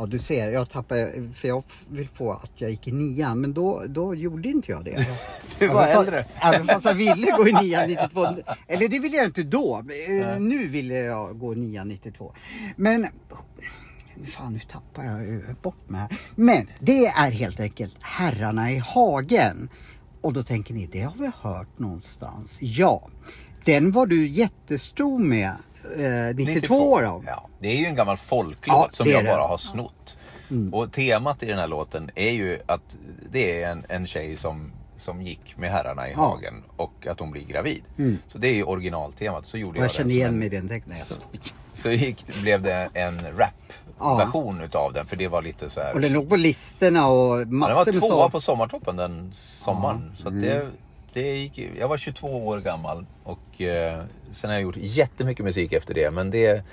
Ja 0.00 0.06
du 0.06 0.18
ser, 0.18 0.50
jag 0.50 0.70
tappade, 0.70 1.30
för 1.34 1.48
jag 1.48 1.62
vill 1.90 2.08
få 2.08 2.32
att 2.32 2.50
jag 2.54 2.70
gick 2.70 2.88
i 2.88 2.92
nian 2.92 3.40
men 3.40 3.52
då, 3.54 3.82
då 3.88 4.14
gjorde 4.14 4.48
inte 4.48 4.70
jag 4.72 4.84
det. 4.84 5.06
Du 5.58 5.68
var 5.68 5.82
Även 5.82 5.94
fast- 5.96 6.08
äldre. 6.08 6.24
Även 6.40 6.66
fast 6.66 6.84
jag 6.84 6.94
ville 6.94 7.30
gå 7.30 7.48
i 7.48 7.52
nian 7.52 7.88
92. 7.88 8.26
Eller 8.66 8.88
det 8.88 8.98
ville 8.98 9.16
jag 9.16 9.26
inte 9.26 9.42
då. 9.42 9.84
Eh, 10.08 10.38
Nu 10.40 10.66
ville 10.68 10.94
jag 10.94 11.38
gå 11.38 11.52
i 11.52 11.56
nian 11.56 11.88
92. 11.88 12.32
Men 12.76 13.06
Fan 14.26 14.52
nu 14.52 14.60
tappar 14.72 15.04
jag 15.04 15.42
bort 15.62 15.88
mig 15.88 16.00
här. 16.00 16.18
Men 16.34 16.66
det 16.80 17.06
är 17.06 17.30
helt 17.30 17.60
enkelt 17.60 17.96
Herrarna 18.00 18.72
i 18.72 18.76
hagen. 18.78 19.68
Och 20.20 20.32
då 20.32 20.42
tänker 20.42 20.74
ni, 20.74 20.86
det 20.86 21.00
har 21.02 21.14
vi 21.18 21.30
hört 21.40 21.78
någonstans. 21.78 22.58
Ja, 22.62 23.08
den 23.64 23.92
var 23.92 24.06
du 24.06 24.28
jättestor 24.28 25.18
med 25.18 25.52
eh, 25.96 26.34
92 26.36 27.00
då. 27.00 27.22
Ja, 27.26 27.46
det 27.58 27.68
är 27.68 27.76
ju 27.76 27.86
en 27.86 27.94
gammal 27.94 28.16
folklåt 28.16 28.58
Ja, 28.66 28.88
som 28.92 29.04
det 29.06 29.10
jag 29.12 29.24
det. 29.24 29.28
Mm. 29.28 29.38
bara 29.38 29.48
har 29.48 29.58
snott. 29.58 30.16
Och 30.72 30.92
temat 30.92 31.42
i 31.42 31.46
den 31.46 31.58
här 31.58 31.66
låten 31.68 32.10
är 32.14 32.30
ju 32.30 32.58
att 32.66 32.96
det 33.30 33.62
är 33.62 33.70
en, 33.70 33.84
en 33.88 34.06
tjej 34.06 34.36
som, 34.36 34.72
som 34.96 35.22
gick 35.22 35.56
med 35.56 35.70
herrarna 35.70 36.08
i 36.08 36.12
Ja. 36.12 36.18
hagen 36.18 36.62
och 36.76 37.06
att 37.10 37.20
hon 37.20 37.30
blir 37.30 37.44
gravid. 37.44 37.82
Så 38.28 38.38
det 38.38 38.48
är 38.48 38.54
ju 38.54 38.62
originaltemat. 38.64 39.46
Så 39.46 39.58
gjorde 39.58 39.78
jag, 39.78 39.84
jag 39.84 39.92
känner 39.92 40.10
igen 40.14 40.28
en- 40.28 40.38
mig 40.38 40.46
i 40.46 40.50
den 40.50 40.68
texten. 40.68 40.96
Skojar. 40.96 41.22
Så 41.74 41.90
gick, 41.90 42.26
blev 42.42 42.62
det 42.62 42.88
en 42.94 43.20
rap-version 43.36 44.60
utav 44.60 44.92
den 44.92 45.06
för 45.06 45.16
det 45.16 45.28
var 45.28 45.42
lite 45.42 45.70
så 45.70 45.80
här. 45.80 45.94
Och 45.94 46.00
den 46.00 46.12
låg 46.12 46.28
på 46.28 46.36
listorna 46.36 47.08
och 47.08 47.40
Ja, 47.40 47.44
massor 47.46 47.92
den 47.92 48.00
var 48.00 48.08
med 48.08 48.16
tvåa 48.16 48.28
på 48.30 48.40
sommartoppen 48.40 48.96
den 48.96 49.32
sommaren. 49.34 50.12
Så 50.16 50.28
att 50.28 50.34
Mm. 50.34 50.44
det, 50.44 50.70
det 51.12 51.36
gick, 51.36 51.58
jag 51.78 51.88
var 51.88 51.96
22 51.96 52.46
år 52.46 52.60
gammal 52.60 53.06
och 53.24 53.60
eh, 53.60 54.04
sen 54.32 54.50
har 54.50 54.54
jag 54.54 54.62
gjort 54.62 54.76
jättemycket 54.76 55.44
musik 55.44 55.72
efter 55.72 55.94
det. 55.94 56.10
Men 56.10 56.30
det 56.30 56.64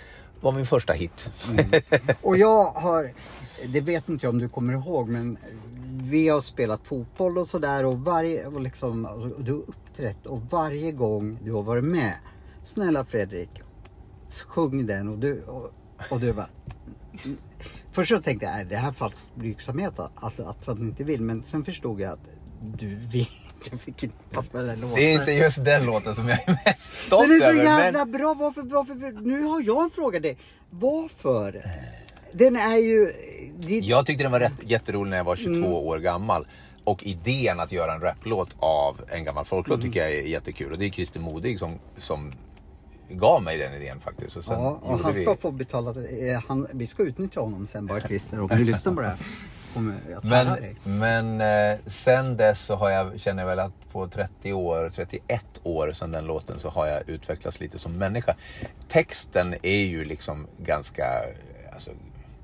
var 0.41 0.51
min 0.51 0.65
första 0.65 0.93
hit. 0.93 1.29
Mm. 1.49 1.81
Och 2.21 2.37
jag 2.37 2.65
har, 2.65 3.11
det 3.65 3.81
vet 3.81 4.09
inte 4.09 4.25
jag 4.25 4.33
om 4.33 4.39
du 4.39 4.49
kommer 4.49 4.73
ihåg 4.73 5.09
men 5.09 5.37
vi 6.01 6.29
har 6.29 6.41
spelat 6.41 6.87
fotboll 6.87 7.37
och 7.37 7.47
sådär 7.47 7.85
och 7.85 7.99
varje, 7.99 8.45
och 8.45 8.61
liksom, 8.61 9.05
och 9.05 9.43
du 9.43 9.51
har 9.51 9.59
uppträtt 9.59 10.25
och 10.25 10.41
varje 10.49 10.91
gång 10.91 11.37
du 11.43 11.51
har 11.51 11.63
varit 11.63 11.83
med, 11.83 12.13
snälla 12.65 13.05
Fredrik, 13.05 13.49
sjung 14.47 14.85
den 14.85 15.09
och 15.09 15.17
du, 15.17 15.41
och, 15.43 15.71
och 16.09 16.19
du 16.19 16.33
bara 16.33 16.49
Först 17.91 18.09
så 18.09 18.21
tänkte 18.21 18.45
jag, 18.45 18.59
är 18.59 18.65
det 18.65 18.75
här 18.75 18.91
falsk 18.91 19.35
blygsamhet 19.35 19.99
att, 19.99 20.11
att, 20.15 20.39
att 20.39 20.65
han 20.65 20.79
inte 20.79 21.03
vill? 21.03 21.21
Men 21.21 21.43
sen 21.43 21.63
förstod 21.63 22.01
jag 22.01 22.11
att 22.11 22.29
du 22.61 22.95
vill 22.95 23.27
inte 23.71 23.83
förknippas 23.85 24.53
med 24.53 24.61
den 24.61 24.69
här 24.69 24.77
låten. 24.77 24.95
Det 24.95 25.13
är 25.13 25.19
inte 25.19 25.31
just 25.31 25.65
den 25.65 25.85
låten 25.85 26.15
som 26.15 26.29
jag 26.29 26.39
är 26.49 26.59
mest 26.65 26.93
stolt 27.05 27.21
Men 27.29 27.29
det 27.39 27.45
är 27.45 27.47
så 27.47 27.53
över. 27.53 27.63
jävla 27.63 28.05
Men 28.05 28.11
bra. 28.11 28.33
Varför, 28.33 28.61
varför, 28.61 29.21
nu 29.21 29.41
har 29.43 29.61
jag 29.61 29.83
en 29.83 29.89
fråga 29.89 30.19
dig. 30.19 30.37
Varför? 30.69 31.63
Den 32.31 32.55
är 32.55 32.77
ju... 32.77 33.11
Det, 33.59 33.79
jag 33.79 34.05
tyckte 34.05 34.23
den 34.23 34.31
var 34.31 34.39
rätt, 34.39 34.53
jätterolig 34.63 35.09
när 35.09 35.17
jag 35.17 35.23
var 35.23 35.35
22 35.35 35.57
Mm. 35.57 35.71
år 35.73 35.99
gammal. 35.99 36.47
Och 36.83 37.03
idén 37.03 37.59
att 37.59 37.71
göra 37.71 37.93
en 37.93 38.01
raplåt 38.01 38.49
av 38.59 39.01
en 39.07 39.23
gammal 39.23 39.45
folklåt 39.45 39.79
Mm. 39.79 39.87
tycker 39.91 39.99
jag 39.99 40.11
är 40.17 40.21
jättekul. 40.21 40.71
Och 40.71 40.77
det 40.77 40.85
är 40.85 40.89
Christer 40.89 41.19
Modig 41.19 41.59
som, 41.59 41.79
som 41.97 42.33
gav 43.09 43.43
mig 43.43 43.57
den 43.57 43.73
idén 43.73 43.99
faktiskt. 43.99 44.37
Och 44.37 44.43
ja, 44.47 44.79
och 44.83 44.99
han 44.99 45.13
vi... 45.13 45.21
ska 45.21 45.35
få 45.35 45.51
betala. 45.51 45.89
eh, 45.89 46.43
Han, 46.47 46.67
vi 46.73 46.87
ska 46.87 47.03
utnyttja 47.03 47.39
honom 47.39 47.67
sen 47.67 47.85
bara 47.85 48.01
Christer. 48.01 48.39
Om 48.41 48.47
du 48.47 48.63
lyssnar 48.63 48.93
på 48.93 49.01
det 49.01 49.07
här 49.07 49.17
kommer 49.75 49.95
jag 50.11 50.25
Men, 50.25 50.47
dig. 50.47 50.75
men 50.83 51.41
eh, 51.41 51.77
sen 51.85 52.37
dess 52.37 52.59
så 52.59 52.75
har 52.75 52.89
jag, 52.89 53.19
känner 53.19 53.43
jag 53.43 53.47
väl 53.47 53.59
att 53.59 53.91
på 53.91 54.07
30 54.07 54.53
år, 54.53 54.91
31 54.95 55.45
år 55.63 55.91
sedan 55.93 56.11
den 56.11 56.25
låten 56.25 56.59
så 56.59 56.69
har 56.69 56.87
jag 56.87 57.09
utvecklats 57.09 57.59
lite 57.59 57.79
som 57.79 57.93
människa. 57.93 58.35
Texten 58.87 59.55
är 59.61 59.85
ju 59.85 60.05
liksom 60.05 60.47
ganska, 60.57 61.05
alltså, 61.73 61.91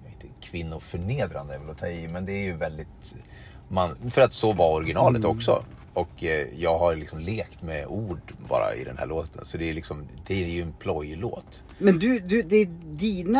inte, 0.05 0.27
kvinnoförnedrande 0.41 1.55
är 1.55 1.59
väl 1.59 1.69
att 1.69 1.77
ta 1.77 1.87
i, 1.87 2.07
men 2.07 2.25
det 2.25 2.33
är 2.33 2.43
ju 2.43 2.53
väldigt, 2.53 3.15
man, 3.67 4.11
för 4.11 4.21
att 4.21 4.33
så 4.33 4.53
var 4.53 4.73
originalet 4.73 5.25
också. 5.25 5.63
Och 5.93 6.23
eh, 6.23 6.47
jag 6.57 6.79
har 6.79 6.95
liksom 6.95 7.19
lekt 7.19 7.61
med 7.61 7.85
ord 7.87 8.33
bara 8.49 8.75
i 8.75 8.83
den 8.83 8.97
här 8.97 9.05
låten. 9.05 9.45
Så 9.45 9.57
det 9.57 9.69
är 9.69 9.73
liksom, 9.73 10.07
det 10.27 10.43
är 10.43 10.47
ju 10.47 10.61
en 10.61 10.73
plojlåt. 10.73 11.61
Men 11.77 11.99
du, 11.99 12.19
du, 12.19 12.41
det 12.41 12.55
är 12.55 12.65
dina... 12.83 13.39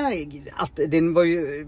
Att 0.58 0.80
den 0.88 1.14
var 1.14 1.24
ju... 1.24 1.68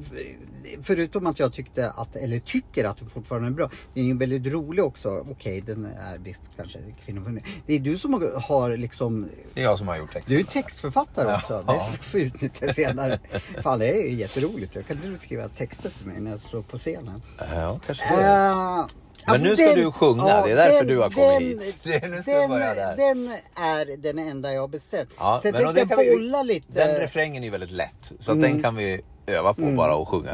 Förutom 0.84 1.28
att 1.28 1.40
jag 1.40 1.54
tyckte 1.54 1.90
att, 1.90 2.16
eller 2.16 2.40
tycker 2.40 2.86
att 2.86 2.98
den 2.98 3.10
fortfarande 3.10 3.48
är 3.48 3.52
bra. 3.52 3.70
Den 3.94 4.04
är 4.04 4.08
ju 4.08 4.18
väldigt 4.18 4.54
rolig 4.54 4.84
också. 4.86 5.26
Okej, 5.32 5.62
den 5.62 5.86
är 5.86 6.18
visst 6.18 6.42
kanske 6.56 6.80
kvinnoförnedrande. 7.06 7.50
Det 7.66 7.74
är 7.74 7.80
du 7.80 7.98
som 7.98 8.14
har- 8.14 8.42
har 8.42 8.78
liksom 8.78 9.28
Det 9.54 9.60
är 9.60 9.64
jag 9.64 9.78
som 9.78 9.88
har 9.88 9.98
gjort 9.98 10.14
texten. 10.14 10.34
Du 10.36 10.40
är 10.40 10.44
textförfattare 10.44 11.36
också. 11.36 11.64
Ja. 11.68 11.88
Det 11.92 11.94
ska 11.94 12.18
vi 12.18 12.24
utnyttja 12.24 12.74
senare. 12.74 13.20
Fan 13.64 13.80
det 13.80 13.88
är 13.88 14.04
ju 14.04 14.16
jätteroligt. 14.16 14.76
Jag 14.76 14.88
kan 14.88 14.96
inte 14.96 15.08
du 15.08 15.18
skriva 15.18 15.50
texter 15.50 15.90
till 15.90 16.08
mig 16.08 16.20
när 16.22 16.32
jag 16.32 16.40
står 16.40 16.62
på 16.62 16.78
scenen. 16.78 17.22
Ja, 17.56 17.80
kanske 17.86 18.06
det. 18.16 18.22
Uh, 18.24 18.86
Men 19.28 19.42
nu 19.42 19.56
ska 19.56 19.74
du 19.76 19.92
sjunga, 19.92 20.46
det 20.46 20.52
är 20.52 20.56
därför 20.56 20.86
du 20.86 20.98
har 21.00 21.10
kommit 21.10 21.64
hit. 21.64 21.78
Det 21.84 21.94
är- 21.96 22.10
nu 22.10 22.22
ska 22.22 22.32
den, 22.40 22.50
börja 22.50 22.74
där. 22.74 22.96
den 22.98 23.30
är 23.56 23.98
den 23.98 24.20
enda 24.20 24.54
jag 24.54 24.62
har 24.62 24.68
beställt. 24.68 25.10
Ja, 25.20 25.40
Sen 25.44 25.54
tänkte 25.54 25.86
jag 25.90 25.98
vi- 25.98 26.12
bolla 26.16 26.44
lite. 26.44 26.68
Den 26.74 26.96
refrängen 27.00 27.44
är 27.44 27.52
väldigt 27.52 27.72
lätt. 27.72 28.12
Så 28.20 28.32
att 28.32 28.42
den 28.42 28.62
kan 28.64 28.76
vi 28.76 29.02
öva 29.28 29.54
på 29.54 29.62
bara 29.72 29.96
och 29.96 30.10
sjunga 30.10 30.32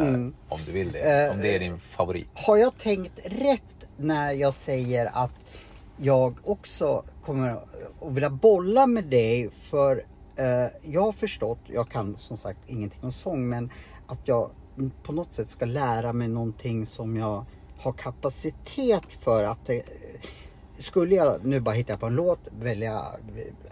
om 0.49 0.59
du 0.65 0.71
vill 0.71 0.91
det. 0.91 0.99
Eh, 1.25 1.31
Om 1.31 1.41
det 1.41 1.55
är 1.55 1.59
din 1.59 1.79
favorit. 1.79 2.29
Har 2.33 2.57
jag 2.57 2.77
tänkt 2.77 3.19
rätt 3.25 3.61
när 3.97 4.31
jag 4.31 4.53
säger 4.53 5.09
att 5.13 5.31
jag 5.97 6.35
också 6.43 7.03
kommer 7.25 7.49
att 7.49 8.11
vilja 8.11 8.29
bolla 8.29 8.87
med 8.87 9.03
dig 9.03 9.49
för 9.63 10.03
eh, 10.35 10.45
jag 10.83 11.01
har 11.01 11.11
förstått, 11.11 11.59
jag 11.67 11.89
kan 11.89 12.15
som 12.15 12.37
sagt 12.37 12.59
ingenting 12.67 12.99
om 13.03 13.11
sång 13.11 13.49
men 13.49 13.69
att 14.07 14.19
jag 14.27 14.49
på 15.03 15.11
något 15.13 15.33
sätt 15.33 15.49
ska 15.49 15.65
lära 15.65 16.13
mig 16.13 16.27
någonting 16.27 16.85
som 16.85 17.17
jag 17.17 17.45
har 17.79 17.91
kapacitet 17.91 19.03
för 19.21 19.43
att 19.43 19.65
det, 19.65 19.83
skulle 20.77 21.15
jag 21.15 21.45
nu 21.45 21.59
bara 21.59 21.75
hitta 21.75 21.97
på 21.97 22.05
en 22.05 22.15
låt, 22.15 22.39
välja 22.59 23.05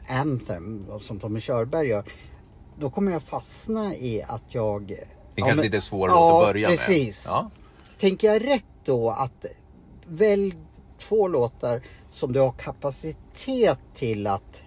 Anthem 0.09 0.85
som 1.01 1.19
Tommy 1.19 1.39
Körberg 1.41 1.87
gör 1.87 2.03
då 2.79 2.89
kommer 2.89 3.11
jag 3.11 3.21
fastna 3.23 3.95
i 3.95 4.23
att 4.23 4.43
jag... 4.47 4.87
Det 4.87 4.93
är 4.93 5.07
Ja, 5.35 5.45
kanske 5.45 5.55
men- 5.55 5.65
lite 5.65 5.81
svår 5.81 6.09
ja, 6.09 6.41
att 6.41 6.47
börja 6.47 6.69
precis. 6.69 7.25
med. 7.25 7.33
Ja, 7.33 7.49
Tänker 7.99 8.33
jag 8.33 8.47
rätt 8.47 8.63
då 8.85 9.09
att 9.09 9.45
välj 10.07 10.55
två 10.99 11.27
låtar 11.27 11.81
som 12.09 12.33
du 12.33 12.39
har 12.39 12.51
kapacitet 12.51 13.79
till 13.95 14.27
att 14.27 14.61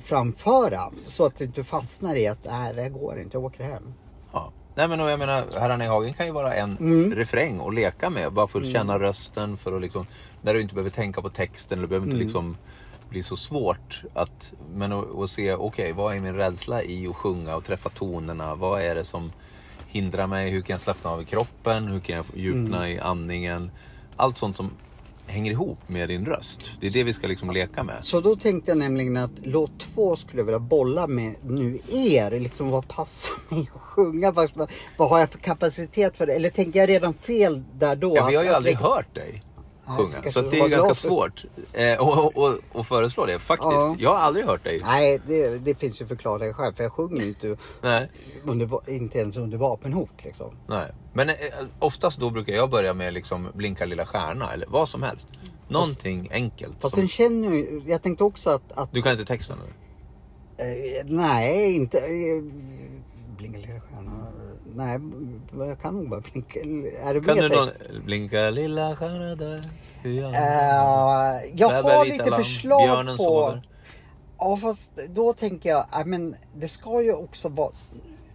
framföra 0.00 0.90
så 1.06 1.24
att 1.24 1.36
du 1.38 1.44
inte 1.44 1.64
fastnar 1.64 2.16
i 2.16 2.26
att 2.26 2.44
nej, 2.44 2.74
det 2.74 2.88
går 2.88 3.18
inte, 3.20 3.36
jag 3.36 3.44
åker 3.44 3.64
hem. 3.64 3.94
ja. 4.32 4.52
Nej 4.78 4.88
men 4.88 5.00
och 5.00 5.10
jag 5.10 5.18
menar, 5.18 5.44
Herrarna 5.60 5.84
i 5.84 5.88
hagen 5.88 6.14
kan 6.14 6.26
ju 6.26 6.32
vara 6.32 6.54
en 6.54 6.76
Mm. 6.80 7.14
refräng 7.14 7.60
att 7.60 7.74
leka 7.74 8.10
med. 8.10 8.32
Bara 8.32 8.46
för 8.46 8.60
att 8.60 8.66
känna 8.72 8.98
rösten. 8.98 9.56
För 9.56 9.72
att 9.76 9.82
liksom, 9.82 10.06
där 10.42 10.54
du 10.54 10.60
inte 10.60 10.74
behöver 10.74 10.90
tänka 10.90 11.22
på 11.22 11.28
texten. 11.30 11.78
Eller 11.78 11.88
behöver 11.88 12.06
inte 12.06 12.16
Mm. 12.16 12.26
liksom 12.26 12.56
bli 13.08 13.22
så 13.22 13.36
svårt. 13.36 14.02
Att, 14.14 14.52
men 14.74 14.92
att, 14.92 15.30
se, 15.30 15.54
okej 15.54 15.92
vad 15.92 16.16
är 16.16 16.20
min 16.20 16.34
rädsla 16.34 16.82
i 16.82 17.06
att 17.08 17.16
sjunga 17.16 17.56
och 17.56 17.64
träffa 17.64 17.88
tonerna? 17.88 18.54
Vad 18.54 18.82
är 18.82 18.94
det 18.94 19.04
som 19.04 19.32
hindrar 19.86 20.26
mig? 20.26 20.50
Hur 20.50 20.60
kan 20.60 20.74
jag 20.74 20.80
slappna 20.80 21.10
av 21.10 21.22
i 21.22 21.24
kroppen? 21.24 21.88
Hur 21.88 22.00
kan 22.00 22.16
jag 22.16 22.24
djupna 22.34 22.76
Mm. 22.76 22.90
i 22.90 23.00
andningen? 23.00 23.70
Allt 24.16 24.36
sånt 24.36 24.56
som 24.56 24.70
hänger 25.26 25.50
ihop 25.50 25.78
med 25.86 26.08
din 26.08 26.26
röst. 26.26 26.70
Det 26.80 26.86
är 26.86 26.90
det 26.90 27.04
vi 27.04 27.12
ska 27.12 27.26
liksom 27.26 27.50
leka 27.50 27.82
med. 27.82 27.96
Så 28.02 28.20
då 28.20 28.36
tänkte 28.36 28.70
jag 28.70 28.78
nämligen 28.78 29.16
att 29.16 29.30
låt 29.42 29.78
två 29.78 30.16
skulle 30.16 30.40
jag 30.40 30.44
vilja 30.44 30.58
bolla 30.58 31.06
med 31.06 31.34
nu 31.42 31.78
er. 31.92 32.40
Liksom 32.40 32.70
vad 32.70 32.88
passar 32.88 33.34
mig 33.54 33.70
att 33.74 33.80
sjunga? 33.80 34.30
Vad, 34.30 34.68
vad, 34.96 35.08
har 35.08 35.18
jag 35.18 35.30
för 35.30 35.38
kapacitet 35.38 36.16
för 36.16 36.26
det? 36.26 36.32
Eller 36.32 36.50
tänker 36.50 36.80
jag 36.80 36.88
redan 36.88 37.14
fel 37.14 37.62
där 37.72 37.96
då? 37.96 38.16
Ja, 38.16 38.26
vi 38.26 38.36
har 38.36 38.44
ju 38.44 38.50
aldrig 38.50 38.76
hört 38.76 39.14
dig 39.14 39.42
sjunga. 39.86 40.12
kanske 40.12 40.30
Så 40.32 40.38
att 40.40 40.50
det 40.50 40.58
är 40.60 40.68
ganska 40.68 40.94
svårt 40.94 41.44
eh, 41.72 42.00
och, 42.00 42.36
och, 42.36 42.58
och 42.72 42.86
föreslå 42.86 43.26
det. 43.26 43.38
Faktiskt. 43.38 43.72
Ja. 43.72 43.96
Jag 43.98 44.10
har 44.10 44.18
aldrig 44.18 44.44
hört 44.44 44.64
dig. 44.64 44.80
Nej, 44.84 45.20
det, 45.26 45.58
det 45.58 45.74
finns 45.74 46.00
ju 46.00 46.06
förklaringar 46.06 46.52
själv. 46.52 46.74
För 46.74 46.82
jag 46.82 46.92
sjunger 46.92 47.22
ju 47.22 47.28
inte, 47.28 47.56
Nej. 47.82 48.10
under, 48.44 48.90
inte 48.90 49.18
ens 49.18 49.36
under 49.36 49.58
vapenhot 49.58 50.24
liksom. 50.24 50.56
Nej. 50.66 50.86
Men 51.12 51.28
eh, 51.28 51.34
oftast 51.78 52.18
då 52.18 52.30
brukar 52.30 52.52
jag 52.52 52.70
börja 52.70 52.94
med 52.94 53.14
liksom 53.14 53.48
Blinka 53.54 53.84
lilla 53.84 54.06
stjärna 54.06 54.52
eller 54.52 54.66
vad 54.70 54.88
som 54.88 55.02
helst. 55.02 55.26
Någonting 55.68 56.28
enkelt. 56.32 56.80
Fast 56.80 56.94
Som... 56.94 57.02
sen 57.02 57.08
känner 57.08 57.56
jag 57.56 57.82
jag 57.86 58.02
tänkte 58.02 58.24
också 58.24 58.50
att, 58.50 58.72
att 58.78 58.92
Du 58.92 59.02
kan 59.02 59.12
inte 59.12 59.24
texten 59.24 59.58
nu? 59.58 59.72
eh, 60.64 61.04
nej, 61.04 61.74
inte 61.74 61.98
eh, 61.98 62.42
blinka 63.36 63.58
lilla 63.58 63.80
stjärna. 63.80 64.32
Nej, 64.76 64.98
jag 65.58 65.80
kan 65.80 65.94
nog 65.94 66.08
bara 66.08 66.20
blinka. 66.20 66.60
Är 66.60 67.14
det 67.14 67.20
Kan 67.20 67.36
du 67.36 67.48
någon... 67.48 67.68
Blinka 68.04 68.50
lilla 68.50 68.96
stjärna 68.96 69.34
där. 69.34 69.60
hur 70.02 70.20
jag- 70.20 70.34
Eh, 70.34 71.50
jag 71.54 71.68
har 71.82 72.04
lite 72.04 72.24
förslag 72.36 73.06
på... 73.06 73.16
sover. 73.22 73.62
Ja 74.38 74.56
fast 74.56 74.92
då 75.08 75.32
tänker 75.32 75.68
jag, 75.70 75.84
ja, 75.92 76.02
men 76.06 76.36
det 76.56 76.68
ska 76.68 77.02
ju 77.02 77.12
också 77.12 77.48
vara... 77.48 77.70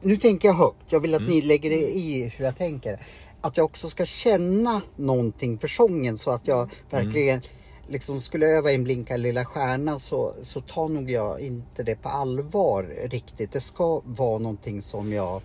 Nu 0.02 0.18
tänker 0.18 0.48
jag 0.48 0.56
högt, 0.56 0.86
jag 0.90 1.00
vill 1.00 1.14
att 1.16 1.22
Mm. 1.22 1.34
ni 1.34 1.42
lägger 1.42 1.72
er 1.72 1.88
i 1.88 2.34
hur 2.38 2.46
jag 2.46 2.58
tänker. 2.58 3.06
Att 3.42 3.58
jag 3.58 3.66
också 3.66 3.90
ska 3.90 4.06
känna 4.06 4.82
någonting 4.96 5.58
för 5.58 5.68
sången 5.68 6.18
så 6.18 6.32
att 6.32 6.48
jag 6.48 6.72
verkligen 6.90 7.42
liksom 7.88 8.22
skulle 8.22 8.46
öva 8.46 8.72
in 8.72 8.84
Blinka 8.84 9.18
lilla 9.18 9.46
stjärna 9.46 10.00
så, 10.00 10.34
så 10.42 10.62
tar 10.62 10.88
nog 10.90 11.10
jag 11.12 11.40
inte 11.42 11.84
det 11.84 11.96
på 11.96 12.10
allvar 12.10 12.84
riktigt. 13.10 13.52
Det 13.52 13.62
ska 13.62 14.02
vara 14.06 14.38
någonting 14.40 14.82
som 14.82 15.14
jag 15.14 15.42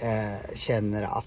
eh, 0.00 0.54
känner 0.54 1.02
att... 1.02 1.26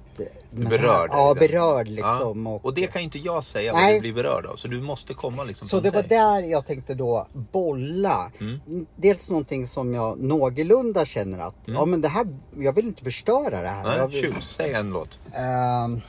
Du 0.52 0.66
är 0.66 0.70
berörd. 0.70 1.10
Ja, 1.14 1.36
berörd 1.40 1.88
liksom. 1.88 2.46
Ja. 2.46 2.52
Och, 2.52 2.66
Och 2.66 2.74
det 2.74 2.88
kan 2.88 3.02
inte 3.02 3.20
jag 3.20 3.44
säga 3.44 3.74
vad 3.74 3.82
Nej. 3.82 3.94
du 3.94 4.00
blir 4.00 4.14
berörd 4.14 4.46
av. 4.46 4.56
Så 4.56 4.68
du 4.68 4.82
måste 4.82 5.14
komma 5.14 5.44
liksom 5.44 5.68
Så 5.68 5.80
det 5.80 5.90
var 5.92 6.02
dig. 6.02 6.10
där 6.10 6.42
jag 6.44 6.66
tänkte 6.68 6.94
då 6.94 7.28
bolla. 7.34 8.32
Mm. 8.40 8.86
Dels 8.96 9.30
någonting 9.30 9.68
som 9.68 9.94
jag 9.94 10.20
någorlunda 10.20 11.06
känner 11.06 11.40
att, 11.40 11.56
ja 11.66 11.86
men 11.86 12.02
det 12.02 12.08
här, 12.08 12.28
jag 12.58 12.74
vill 12.74 12.86
inte 12.88 13.04
förstöra 13.04 13.62
det 13.62 13.70
här. 13.70 13.98
jag 13.98 14.12
Nej, 14.12 14.22
vill, 14.22 14.34
tjus, 14.34 14.50
säg 14.58 14.74
en 14.74 14.90
låt. 14.90 15.20
Ehm, 15.34 16.02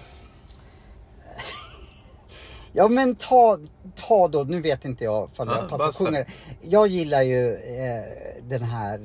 ja 2.73 2.88
men 2.88 3.14
ta, 3.14 3.59
ta 3.97 4.29
då, 4.29 4.43
nu 4.43 4.61
vet 4.61 4.85
inte 4.85 5.05
jag 5.05 5.29
ifall 5.33 5.49
Ja, 5.49 5.57
jag 5.61 5.71
bara 5.71 5.79
passar 5.79 6.05
sjunga. 6.05 6.25
Jag 6.62 6.87
gillar 6.87 7.23
ju 7.23 7.55
eh, 7.55 8.05
den 8.43 8.62
här, 8.62 8.99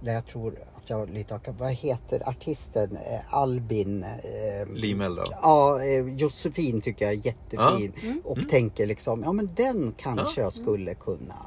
där 0.00 0.14
jag 0.14 0.26
tror 0.26 0.54
att 0.84 0.90
jag 0.90 1.10
lite 1.10 1.40
vad 1.58 1.72
heter 1.72 2.28
artisten? 2.28 2.96
Eh, 2.96 3.34
Albin. 3.34 4.02
Eh, 4.02 4.68
Limel 4.74 5.14
då? 5.14 5.24
Ja, 5.42 5.82
eh, 5.82 6.08
Josefin 6.16 6.80
tycker 6.80 7.04
jag 7.04 7.14
är 7.14 7.26
jättefin. 7.26 7.92
Mm. 8.02 8.20
Och 8.24 8.38
tänker 8.50 8.86
liksom, 8.86 9.22
ja 9.22 9.32
men 9.32 9.50
den 9.56 9.94
kanske 9.98 10.40
jag 10.40 10.52
skulle 10.52 10.94
kunna 10.94 11.46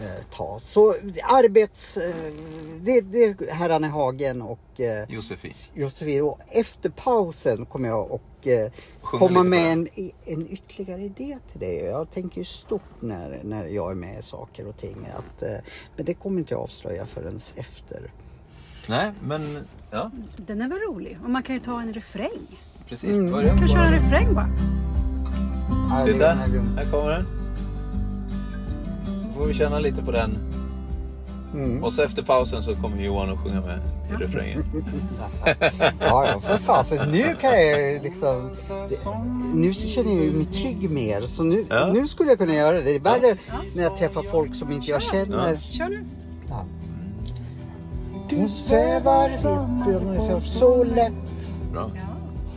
eh, 0.00 0.24
ta. 0.36 0.60
Så 0.60 0.94
arbets... 1.22 1.96
Eh, 1.96 2.32
det, 2.80 3.00
det 3.00 3.24
är 3.24 3.52
herrarna 3.52 3.86
i 3.86 3.90
hagen 3.90 4.42
och 4.42 4.80
eh, 4.80 5.04
Josefin. 5.08 5.52
Josefin. 5.74 6.22
Och 6.22 6.40
efter 6.48 6.88
pausen 6.88 7.66
kommer 7.66 7.88
jag 7.88 8.10
och 8.10 8.46
eh, 8.46 8.72
komma 9.02 9.42
med 9.42 9.72
en, 9.72 9.88
en 10.24 10.52
ytterligare 10.52 11.02
idé 11.02 11.38
till 11.50 11.60
dig. 11.60 11.84
Jag 11.84 12.10
tänker 12.10 12.38
ju 12.38 12.44
stort 12.44 13.00
när, 13.00 13.40
när 13.44 13.66
jag 13.66 13.90
är 13.90 13.94
med 13.94 14.18
i 14.18 14.22
saker 14.22 14.66
och 14.66 14.76
ting. 14.76 15.08
Att, 15.16 15.42
eh, 15.42 15.58
men 15.96 16.04
det 16.04 16.14
kommer 16.14 16.38
inte 16.38 16.54
jag 16.54 16.62
avslöja 16.62 17.06
förrän 17.06 17.38
efter. 17.56 18.10
Nej, 18.88 19.10
men 19.22 19.58
ja, 19.90 20.10
Den 20.36 20.60
är 20.62 20.68
väl 20.68 20.78
rolig? 20.78 21.18
Och 21.24 21.30
man 21.30 21.42
kan 21.42 21.54
ju 21.54 21.60
ta 21.60 21.80
en 21.80 21.92
refräng. 21.94 22.58
precis. 22.88 23.10
Mm. 23.16 23.32
Börja 23.32 23.48
Man 23.48 23.58
kan 23.58 23.68
köra 23.68 23.84
en 23.84 23.92
refräng 23.92 24.34
bara. 24.34 24.48
Titta, 26.06 26.34
här 26.34 26.90
kommer 26.90 27.10
den. 27.10 27.26
Så 29.06 29.38
får 29.40 29.46
vi 29.46 29.54
känna 29.54 29.78
lite 29.78 30.02
på 30.02 30.12
den. 30.12 30.38
Mm. 31.54 31.84
Och 31.84 31.92
så 31.92 32.02
efter 32.02 32.22
pausen 32.22 32.62
så 32.62 32.76
kommer 32.76 33.02
Johan 33.02 33.30
att 33.30 33.38
sjunga 33.38 33.60
med 33.60 33.80
i 34.10 34.22
refrängen. 34.24 34.64
Ja, 36.00 36.26
ja, 36.26 36.40
för 36.40 36.58
fasen. 36.58 37.10
Nu 37.12 37.36
kan 37.40 37.66
jag 37.66 38.02
liksom... 38.02 38.50
Nu 39.54 39.72
känner 39.72 40.24
jag 40.24 40.34
mig 40.34 40.46
trygg 40.46 40.90
mer. 40.90 41.20
Så 41.20 41.42
nu, 41.44 41.64
Ja. 41.70 41.90
nu 41.92 42.08
skulle 42.08 42.30
jag 42.30 42.38
kunna 42.38 42.54
göra 42.54 42.76
det. 42.76 42.82
Det 42.82 42.94
är 42.94 43.00
värre 43.00 43.36
när 43.76 43.82
jag 43.82 43.96
träffar 43.96 44.22
folk 44.22 44.54
som 44.54 44.72
inte 44.72 44.90
jag 44.90 45.02
känner. 45.02 45.56
Kör 45.56 45.88
nu. 45.88 46.04
Du 48.30 48.48
svävar 48.48 49.36
så, 49.36 50.40
så 50.40 50.84
lätt. 50.84 51.50
Bra. 51.72 51.90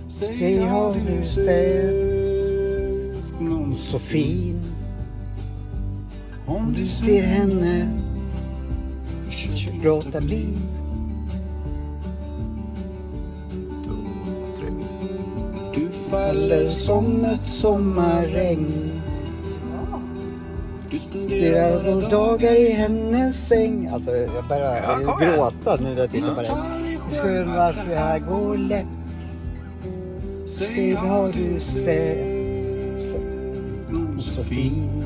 Se 0.07 0.59
har 0.59 0.95
du 1.07 1.25
sett 1.25 1.91
någon 3.39 3.77
så 3.77 3.99
fin. 3.99 4.61
Om 6.45 6.73
du 6.73 6.87
ser 6.87 7.23
henne 7.23 8.01
gråta 9.81 10.21
bli. 10.21 10.57
Du 15.75 15.89
faller 15.89 16.69
som 16.69 17.25
ett 17.25 17.47
sommarregn. 17.47 18.90
Du 21.13 21.19
spenderar 21.19 21.83
då 21.83 22.09
dagar 22.09 22.55
i 22.55 22.71
hennes 22.71 23.47
säng. 23.47 23.87
Alltså 23.93 24.11
jag 24.15 24.47
börjar 24.49 25.01
Ja, 25.05 25.17
gråta 25.17 25.83
nu 25.83 25.89
när 25.89 26.01
jag 26.01 26.11
tittar 26.11 26.35
på 26.35 26.41
det. 26.41 27.17
Skön 27.21 27.53
varför 27.53 27.89
det 27.89 27.95
här 27.95 28.19
går 28.19 28.57
lätt. 28.57 28.87
Se 30.45 30.93
har 30.95 31.31
du 31.31 31.59
sett 31.59 32.99
så 34.19 34.43
fin. 34.43 35.03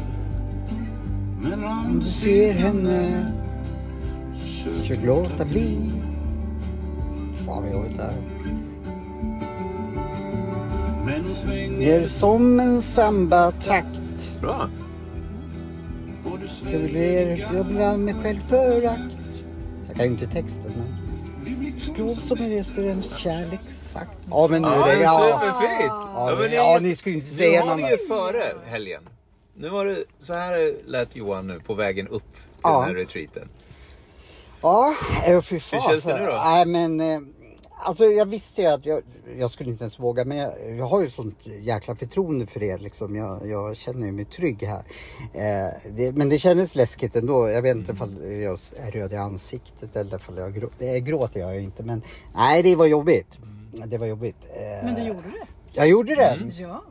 Om 1.88 2.02
du 2.04 2.10
ser 2.10 2.54
henne 2.54 3.26
försök 4.78 5.00
låta 5.04 5.46
bli. 5.46 5.92
Fan 7.46 7.64
vad 7.64 7.72
jobbigt 7.72 7.98
det 7.98 8.04
här. 8.04 8.14
Ner 11.78 12.06
som 12.06 12.60
en 12.60 12.82
samba-takt. 12.82 14.34
Bra. 14.42 14.70
Så 16.72 16.78
blir 16.78 17.46
jag 17.54 17.82
av 17.92 18.00
mig 18.00 18.14
själv 18.24 18.40
förakt. 18.50 19.44
Jag 19.88 19.96
kan 19.96 20.06
ju 20.06 20.12
inte 20.12 20.28
texten 20.28 20.72
men. 20.78 21.80
Skrov 21.80 22.14
som 22.14 22.42
är 22.42 22.62
efter 22.62 22.84
en 22.84 23.02
kärleksakt. 23.02 24.12
Ja 24.30 24.48
men 24.52 24.62
nu 24.62 24.68
Ja, 24.68 24.88
är 24.90 24.96
det... 24.96 25.04
Ja, 25.04 25.40
superfint! 25.42 25.92
ja, 26.16 26.36
men 26.40 26.52
ja, 26.52 26.78
ni- 26.82 26.88
ni 26.90 26.96
skulle 26.96 27.16
ju 27.16 27.22
inte 27.22 27.32
Nu 27.32 27.38
säga 27.38 27.62
har 27.62 27.70
någon... 27.70 27.82
ni 27.82 27.90
ju 27.92 27.98
före 27.98 28.54
helgen. 28.66 29.02
Nu 29.58 29.70
var 29.70 29.86
det, 29.86 30.04
så 30.22 30.34
här 30.34 30.74
lät 30.86 31.16
Johan 31.16 31.48
nu 31.48 31.60
på 31.60 31.74
vägen 31.74 32.08
upp 32.08 32.34
till 32.34 32.44
Ja. 32.64 32.80
den 32.80 32.88
här 32.88 32.96
retreaten. 32.96 33.50
Ja, 34.62 34.94
äh, 35.28 35.42
fy 35.42 35.60
fan. 35.60 35.82
Känns 35.82 36.04
det 36.04 36.20
nu 36.20 36.26
då? 36.26 36.42
Nej 36.46 36.66
men... 36.66 37.00
eh, 37.02 37.20
Alltså 37.86 38.06
jag 38.06 38.26
visste 38.26 38.62
ju 38.62 38.68
att 38.68 38.86
jag, 38.86 39.02
jag 39.38 39.52
skulle 39.52 39.70
inte 39.70 39.84
ens 39.84 40.00
våga 40.00 40.26
men 40.26 40.38
jag, 40.38 40.76
jag 40.78 40.86
har 40.86 41.02
ju 41.02 41.10
sånt 41.10 41.48
jäkla 41.62 41.96
förtroende 41.96 42.46
för 42.46 42.64
er 42.64 42.78
liksom. 42.78 43.16
Jag, 43.16 43.48
jag 43.48 43.76
känner 43.78 44.12
mig 44.12 44.26
trygg 44.26 44.64
här. 44.64 44.84
Eh, 45.34 45.74
det, 45.92 46.12
men 46.16 46.30
det 46.30 46.38
kändes 46.38 46.76
läskigt 46.76 47.16
ändå. 47.16 47.50
Jag 47.50 47.62
vet 47.62 47.76
inte 47.76 47.92
Mm. 47.92 47.96
ifall 47.96 48.32
jag 48.32 48.60
är 48.88 48.92
röd 48.92 49.14
i 49.14 49.16
ansiktet 49.16 49.96
eller 49.96 50.16
ifall 50.18 50.38
jag 50.38 50.54
gråter. 50.54 50.76
Det 50.94 51.00
gråter 51.00 51.40
jag 51.40 51.62
inte 51.62 51.84
men 51.84 52.02
nej 52.36 52.64
det 52.64 52.76
var 52.76 52.86
jobbigt. 52.86 53.28
Det 53.86 53.98
var 53.98 54.08
jobbigt. 54.08 54.38
Eh, 54.56 54.86
Men 54.86 54.96
du 54.96 55.02
gjorde 55.02 55.22
det. 55.30 55.48
Jag 55.72 55.88
gjorde 55.88 56.16
det. 56.16 56.26
Mm. 56.28 56.50
Ja. 56.60 56.84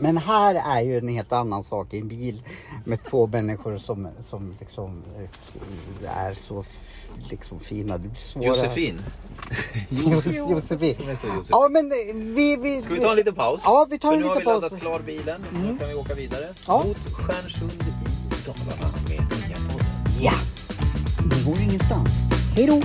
Men 0.00 0.16
här 0.16 0.54
är 0.54 0.80
ju 0.82 0.98
en 0.98 1.08
helt 1.08 1.32
annan 1.32 1.62
sak 1.62 1.94
i 1.94 1.98
en 1.98 2.08
bil 2.08 2.42
med 2.84 3.04
två 3.04 3.26
människor 3.26 3.78
som, 3.78 4.08
som 4.20 4.54
liksom 4.60 5.02
eh, 5.18 6.26
är 6.26 6.34
så 6.34 6.64
liksom 7.30 7.60
fina. 7.60 7.98
Det 7.98 8.08
blir 8.08 8.20
svårare. 8.20 8.46
Josefin. 8.48 8.98
Jos- 9.88 10.26
Josefin. 10.26 10.94
Som 10.96 11.08
är 11.08 11.14
så 11.14 11.26
Josef. 11.26 11.46
Ja 11.50 11.68
men 11.70 11.86
eh, 11.92 12.14
vi... 12.14 12.56
vi 12.56 12.82
Ska 12.82 12.94
vi 12.94 13.00
ta 13.00 13.10
en 13.10 13.16
liten 13.16 13.34
paus? 13.34 13.60
Ja, 13.64 13.86
vi 13.90 13.98
tar 13.98 14.12
en 14.12 14.18
nu 14.20 14.24
har 14.26 14.34
liten 14.34 14.52
vi 14.54 14.60
paus. 14.60 14.62
laddat 14.62 14.80
klar 14.80 15.00
bilen. 15.06 15.44
Nu 15.52 15.78
kan 15.78 15.88
vi 15.88 15.94
åka 15.94 16.14
vidare. 16.14 16.44
Ja. 16.66 16.84
Mot 16.86 16.96
Stjärnsund 17.12 17.72
i 17.72 18.46
Dalarna 18.46 18.94
med 19.08 19.18
Ninjapodden. 19.18 19.86
Ja! 20.20 20.32
Ni 21.36 21.44
går 21.50 21.60
ingenstans. 21.60 22.10
Hej 22.56 22.66
då! 22.66 22.80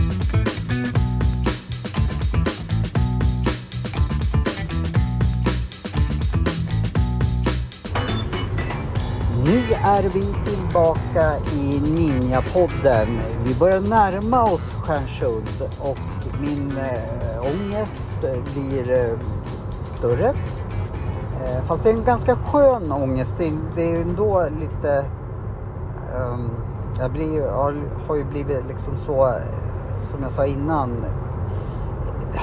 Nu 9.45 9.61
är 9.83 10.03
vi 10.03 10.21
tillbaka 10.21 11.37
i 11.53 11.81
Ninjapodden. 11.81 13.07
Vi 13.43 13.55
börjar 13.59 13.79
närma 13.79 14.43
oss 14.43 14.73
Stjärnsund 14.73 15.69
och 15.79 15.97
min 16.41 16.71
eh, 16.77 17.41
ångest 17.41 18.11
blir 18.53 18.91
eh, 18.91 19.19
större. 19.85 20.27
Eh, 21.43 21.63
fast 21.67 21.83
det 21.83 21.89
är 21.89 21.93
en 21.93 22.03
ganska 22.03 22.35
skön 22.35 22.91
ångest. 22.91 23.35
Det, 23.37 23.53
det 23.75 23.91
är 23.91 24.01
ändå 24.01 24.47
lite... 24.59 25.05
Um, 26.17 26.49
jag 26.99 27.11
blir, 27.11 27.47
har, 27.47 27.75
har 28.07 28.15
ju 28.15 28.23
blivit 28.23 28.65
liksom 28.67 28.97
så, 28.97 29.35
som 30.11 30.23
jag 30.23 30.31
sa 30.31 30.45
innan, 30.45 31.05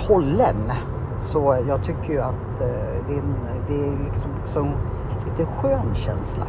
hållen. 0.08 0.72
Så 1.18 1.58
jag 1.68 1.84
tycker 1.84 2.12
ju 2.12 2.20
att 2.20 2.60
eh, 2.60 3.06
det 3.08 3.14
är, 3.14 3.18
en, 3.18 3.36
det 3.68 3.74
är 3.74 4.04
liksom, 4.04 4.30
liksom 4.44 4.72
lite 5.24 5.50
skön 5.52 5.94
känsla. 5.94 6.46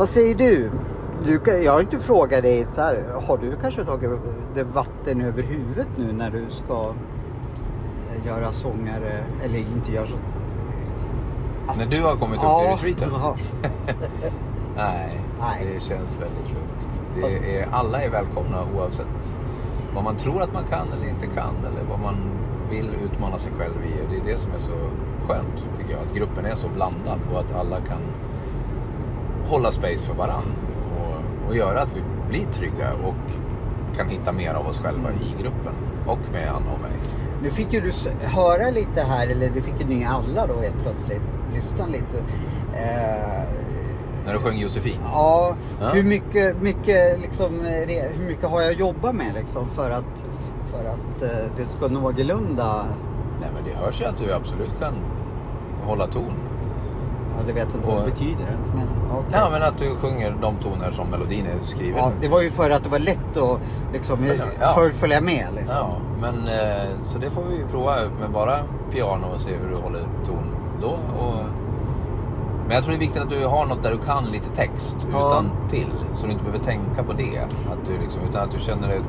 Vad 0.00 0.08
säger 0.08 0.34
du? 0.34 0.70
du 1.26 1.62
jag 1.64 1.72
har 1.72 1.80
inte 1.80 1.98
frågat 1.98 2.42
dig 2.42 2.66
så 2.66 2.80
här, 2.80 3.04
har 3.26 3.38
du 3.38 3.56
kanske 3.62 3.84
tagit 3.84 4.10
det 4.54 4.62
vatten 4.62 5.20
över 5.20 5.42
huvudet 5.42 5.88
nu 5.96 6.12
när 6.12 6.30
du 6.30 6.46
ska 6.50 6.94
eh, 8.14 8.26
göra 8.26 8.52
sånger 8.52 9.24
eller 9.44 9.58
inte 9.58 9.92
göra 9.92 10.06
så? 10.06 10.14
När 11.78 11.86
du 11.86 12.02
har 12.02 12.16
kommit 12.16 12.38
upp 12.38 12.44
ja, 12.44 12.78
i 12.82 12.90
retreaten? 12.90 13.08
Ja. 13.22 13.36
Nej, 14.76 15.20
Nej, 15.40 15.66
det 15.74 15.80
känns 15.80 16.20
väldigt 16.20 16.54
lugnt. 16.54 17.44
Är, 17.44 17.68
alla 17.72 18.02
är 18.02 18.10
välkomna 18.10 18.64
oavsett 18.76 19.38
vad 19.94 20.04
man 20.04 20.16
tror 20.16 20.42
att 20.42 20.52
man 20.52 20.64
kan 20.64 20.92
eller 20.92 21.08
inte 21.08 21.26
kan 21.26 21.54
eller 21.56 21.84
vad 21.90 22.00
man 22.00 22.16
vill 22.70 22.88
utmana 23.04 23.38
sig 23.38 23.52
själv 23.58 23.84
i. 23.84 24.14
Det 24.14 24.30
är 24.30 24.32
det 24.34 24.38
som 24.38 24.52
är 24.52 24.58
så 24.58 24.76
skönt 25.28 25.64
tycker 25.78 25.90
jag. 25.92 26.00
Att 26.00 26.14
gruppen 26.14 26.44
är 26.44 26.54
så 26.54 26.68
blandad 26.68 27.18
och 27.32 27.40
att 27.40 27.54
alla 27.54 27.80
kan 27.80 28.00
hålla 29.44 29.72
space 29.72 30.06
för 30.06 30.14
varann. 30.14 30.56
Och, 30.96 31.48
och 31.48 31.56
göra 31.56 31.80
att 31.80 31.96
vi 31.96 32.02
blir 32.28 32.46
trygga 32.52 32.92
och 33.04 33.32
kan 33.96 34.08
hitta 34.08 34.32
mer 34.32 34.54
av 34.54 34.66
oss 34.66 34.80
själva 34.80 35.10
i 35.10 35.42
gruppen. 35.42 35.74
Och 36.06 36.18
med 36.32 36.48
Anna 36.48 36.72
och 36.72 36.80
mig. 36.80 36.92
Nu 37.42 37.50
fick 37.50 37.72
ju 37.72 37.80
du 37.80 37.92
höra 38.26 38.70
lite 38.70 39.00
här, 39.00 39.28
eller 39.28 39.50
det 39.50 39.62
fick 39.62 39.80
ju 39.80 39.86
ni 39.86 40.04
alla 40.04 40.46
då 40.46 40.60
helt 40.60 40.82
plötsligt. 40.82 41.22
Lyssna 41.54 41.86
lite. 41.86 42.18
Eh, 42.74 43.42
när 44.26 44.32
du 44.32 44.38
sjöng 44.38 44.58
Josefin? 44.58 44.98
Ja, 45.04 45.56
ja. 45.80 45.88
Hur, 45.88 46.02
mycket, 46.02 46.62
mycket 46.62 47.20
liksom, 47.20 47.60
hur 47.60 48.26
mycket 48.26 48.48
har 48.48 48.62
jag 48.62 48.72
jobbat 48.72 49.14
med 49.14 49.34
liksom 49.34 49.68
för 49.70 49.90
att, 49.90 50.24
för 50.70 50.84
att 50.84 51.22
eh, 51.22 51.52
det 51.56 51.64
ska 51.64 51.88
någorlunda... 51.88 52.84
Nej 53.40 53.50
men 53.54 53.64
det 53.64 53.84
hörs 53.84 54.00
ju 54.00 54.04
att 54.04 54.18
du 54.18 54.32
absolut 54.32 54.78
kan 54.78 54.94
hålla 55.84 56.06
ton. 56.06 56.32
Det 57.46 57.52
vet 57.52 57.74
inte 57.74 57.86
vad 57.86 58.04
det 58.04 58.10
betyder 58.10 58.44
ens. 58.44 58.68
Men, 58.68 59.16
okay. 59.18 59.30
Ja, 59.32 59.48
men 59.50 59.62
att 59.62 59.78
du 59.78 59.96
sjunger 59.96 60.36
de 60.40 60.56
toner 60.56 60.90
som 60.90 61.08
melodin 61.08 61.46
är 61.46 61.64
skriven. 61.64 61.96
Ja, 61.96 62.12
det 62.20 62.28
var 62.28 62.42
ju 62.42 62.50
för 62.50 62.70
att 62.70 62.84
det 62.84 62.90
var 62.90 62.98
lätt 62.98 63.36
att 63.36 63.60
liksom, 63.92 64.18
ja. 64.60 64.72
för, 64.72 64.90
följa 64.90 65.20
med. 65.20 65.46
Liksom. 65.54 65.76
Ja, 65.76 65.96
men 66.20 66.48
eh, 66.48 66.88
så 67.04 67.18
det 67.18 67.30
får 67.30 67.42
vi 67.42 67.56
ju 67.56 67.66
prova 67.66 67.96
med 68.20 68.30
bara 68.30 68.62
piano 68.92 69.26
och 69.34 69.40
se 69.40 69.50
hur 69.50 69.70
du 69.70 69.76
håller 69.76 70.00
ton 70.26 70.44
då. 70.80 70.98
Och, 71.18 71.34
men 72.66 72.74
jag 72.74 72.84
tror 72.84 72.92
det 72.92 72.98
är 72.98 73.00
viktigt 73.00 73.22
att 73.22 73.30
du 73.30 73.46
har 73.46 73.66
något 73.66 73.82
där 73.82 73.90
du 73.90 73.98
kan 73.98 74.24
lite 74.24 74.50
text 74.50 75.06
ja. 75.12 75.28
utan 75.28 75.50
till 75.70 75.92
Så 76.14 76.26
du 76.26 76.32
inte 76.32 76.44
behöver 76.44 76.64
tänka 76.64 77.02
på 77.02 77.12
det. 77.12 77.38
Att 77.40 77.86
du 77.86 77.98
liksom, 78.02 78.20
utan 78.30 78.44
att 78.44 78.50
du 78.50 78.60
känner 78.60 78.88
dig 78.88 79.00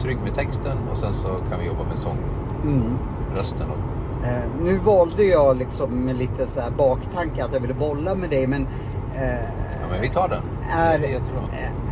trygg 0.00 0.18
med 0.24 0.34
texten 0.34 0.78
och 0.92 0.98
sen 0.98 1.14
så 1.14 1.28
kan 1.28 1.60
vi 1.60 1.66
jobba 1.66 1.84
med 1.84 1.98
sångrösten. 1.98 3.66
Mm. 3.66 3.89
Eh, 4.24 4.62
nu 4.62 4.78
valde 4.78 5.24
jag 5.24 5.56
liksom 5.56 6.04
med 6.04 6.16
lite 6.16 6.46
så 6.46 6.60
här 6.60 6.70
baktanke 6.70 7.44
att 7.44 7.52
jag 7.52 7.60
ville 7.60 7.74
bolla 7.74 8.14
med 8.14 8.30
dig 8.30 8.46
men... 8.46 8.66
Eh, 9.16 9.32
ja 9.82 9.88
men 9.90 10.00
vi 10.00 10.08
tar 10.08 10.28
den. 10.28 10.42
Är, 10.70 10.98
det 10.98 11.06
är, 11.06 11.20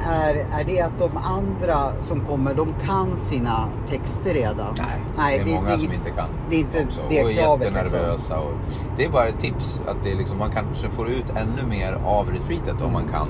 är, 0.07 0.61
är 0.61 0.65
det 0.65 0.81
att 0.81 0.99
de 0.99 1.17
andra 1.17 1.93
som 2.01 2.21
kommer, 2.21 2.55
de 2.55 2.75
kan 2.85 3.17
sina 3.17 3.69
texter 3.89 4.35
redan? 4.35 4.75
Nej, 4.79 4.87
Nej 5.17 5.43
det 5.45 5.53
är 5.53 5.57
många 5.57 5.71
det, 5.71 5.79
som 5.79 5.93
inte 5.93 6.11
kan. 6.11 6.29
Det 6.51 6.57
är 6.57 6.61
inte 6.61 6.85
också. 6.85 7.01
det 7.09 7.25
och 7.25 7.31
kravet. 7.31 7.67
Och 7.67 7.75
jättenervösa. 7.75 8.13
Liksom. 8.13 8.39
Och 8.39 8.53
det 8.97 9.05
är 9.05 9.11
bara 9.11 9.27
ett 9.27 9.41
tips 9.41 9.83
att 9.87 9.97
det 10.03 10.13
är 10.13 10.17
liksom, 10.17 10.39
man 10.39 10.51
kanske 10.51 10.89
får 10.89 11.09
ut 11.09 11.31
ännu 11.37 11.69
mer 11.69 11.99
av 12.05 12.31
retreatet 12.31 12.83
om 12.83 12.93
man 12.93 13.09
kan. 13.09 13.29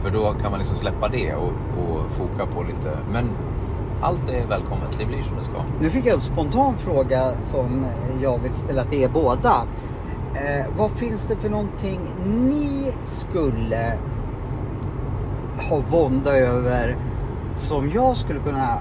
För 0.00 0.10
då 0.10 0.34
kan 0.42 0.50
man 0.50 0.58
liksom 0.58 0.76
släppa 0.76 1.08
det 1.08 1.34
och, 1.34 1.52
och 1.78 2.10
foka 2.10 2.46
på 2.46 2.62
lite. 2.62 2.98
Men 3.12 3.30
allt 4.00 4.28
är 4.28 4.46
välkommet. 4.46 4.98
Det 4.98 5.06
blir 5.06 5.22
som 5.22 5.36
det 5.36 5.44
ska. 5.44 5.64
Nu 5.80 5.90
fick 5.90 6.06
jag 6.06 6.14
en 6.14 6.20
spontan 6.20 6.78
fråga 6.78 7.32
som 7.42 7.86
jag 8.22 8.38
vill 8.38 8.52
ställa 8.52 8.84
till 8.84 9.02
er 9.02 9.08
båda. 9.08 9.66
Eh, 10.34 10.66
vad 10.78 10.90
finns 10.90 11.28
det 11.28 11.36
för 11.36 11.50
någonting 11.50 12.00
ni 12.24 12.92
skulle 13.02 13.98
ha 15.70 15.76
vånda 15.90 16.36
över 16.36 16.96
som 17.56 17.90
jag 17.90 18.16
skulle 18.16 18.40
kunna 18.40 18.78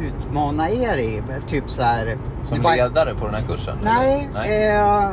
utmana 0.00 0.70
er 0.70 0.98
i? 0.98 1.22
Typ 1.46 1.70
så 1.70 1.82
här. 1.82 2.18
Som 2.42 2.62
bara... 2.62 2.74
ledare 2.74 3.14
på 3.14 3.26
den 3.26 3.34
här 3.34 3.46
kursen? 3.46 3.78
Nej. 3.82 4.28
Nej. 4.34 4.68
Eh, 4.68 5.10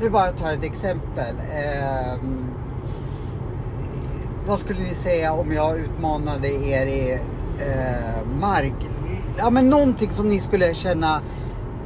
nu 0.00 0.10
bara 0.10 0.32
ta 0.32 0.52
ett 0.52 0.64
exempel. 0.64 1.34
Eh, 1.38 2.18
vad 4.46 4.58
skulle 4.58 4.80
ni 4.80 4.94
säga 4.94 5.32
om 5.32 5.52
jag 5.52 5.78
utmanade 5.78 6.48
er 6.48 6.86
i 6.86 7.18
eh, 7.60 8.38
mark. 8.40 8.74
Ja 9.38 9.50
men 9.50 9.68
någonting 9.68 10.10
som 10.10 10.28
ni 10.28 10.40
skulle 10.40 10.74
känna, 10.74 11.20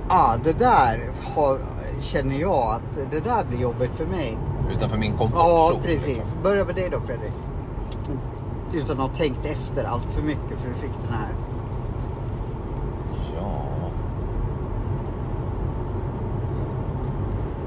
ah 0.08 0.36
det 0.44 0.58
där 0.58 1.10
har, 1.34 1.58
känner 2.00 2.40
jag 2.40 2.68
att 2.74 3.10
det 3.10 3.20
där 3.20 3.44
blir 3.44 3.60
jobbigt 3.60 3.90
för 3.96 4.06
mig. 4.06 4.38
Utanför 4.72 4.96
min 4.96 5.12
komfortzon? 5.16 5.46
Ja 5.46 5.80
precis. 5.82 6.34
Börja 6.42 6.64
med 6.64 6.74
dig 6.74 6.88
då 6.90 7.00
Fredrik. 7.00 7.32
Utan 8.72 9.00
att 9.00 9.10
ha 9.10 9.16
tänkt 9.16 9.46
efter 9.46 9.84
allt 9.84 10.12
för 10.14 10.22
mycket 10.22 10.60
för 10.60 10.68
du 10.68 10.74
fick 10.74 10.92
den 11.04 11.12
här. 11.12 11.28
Ja. 13.36 13.62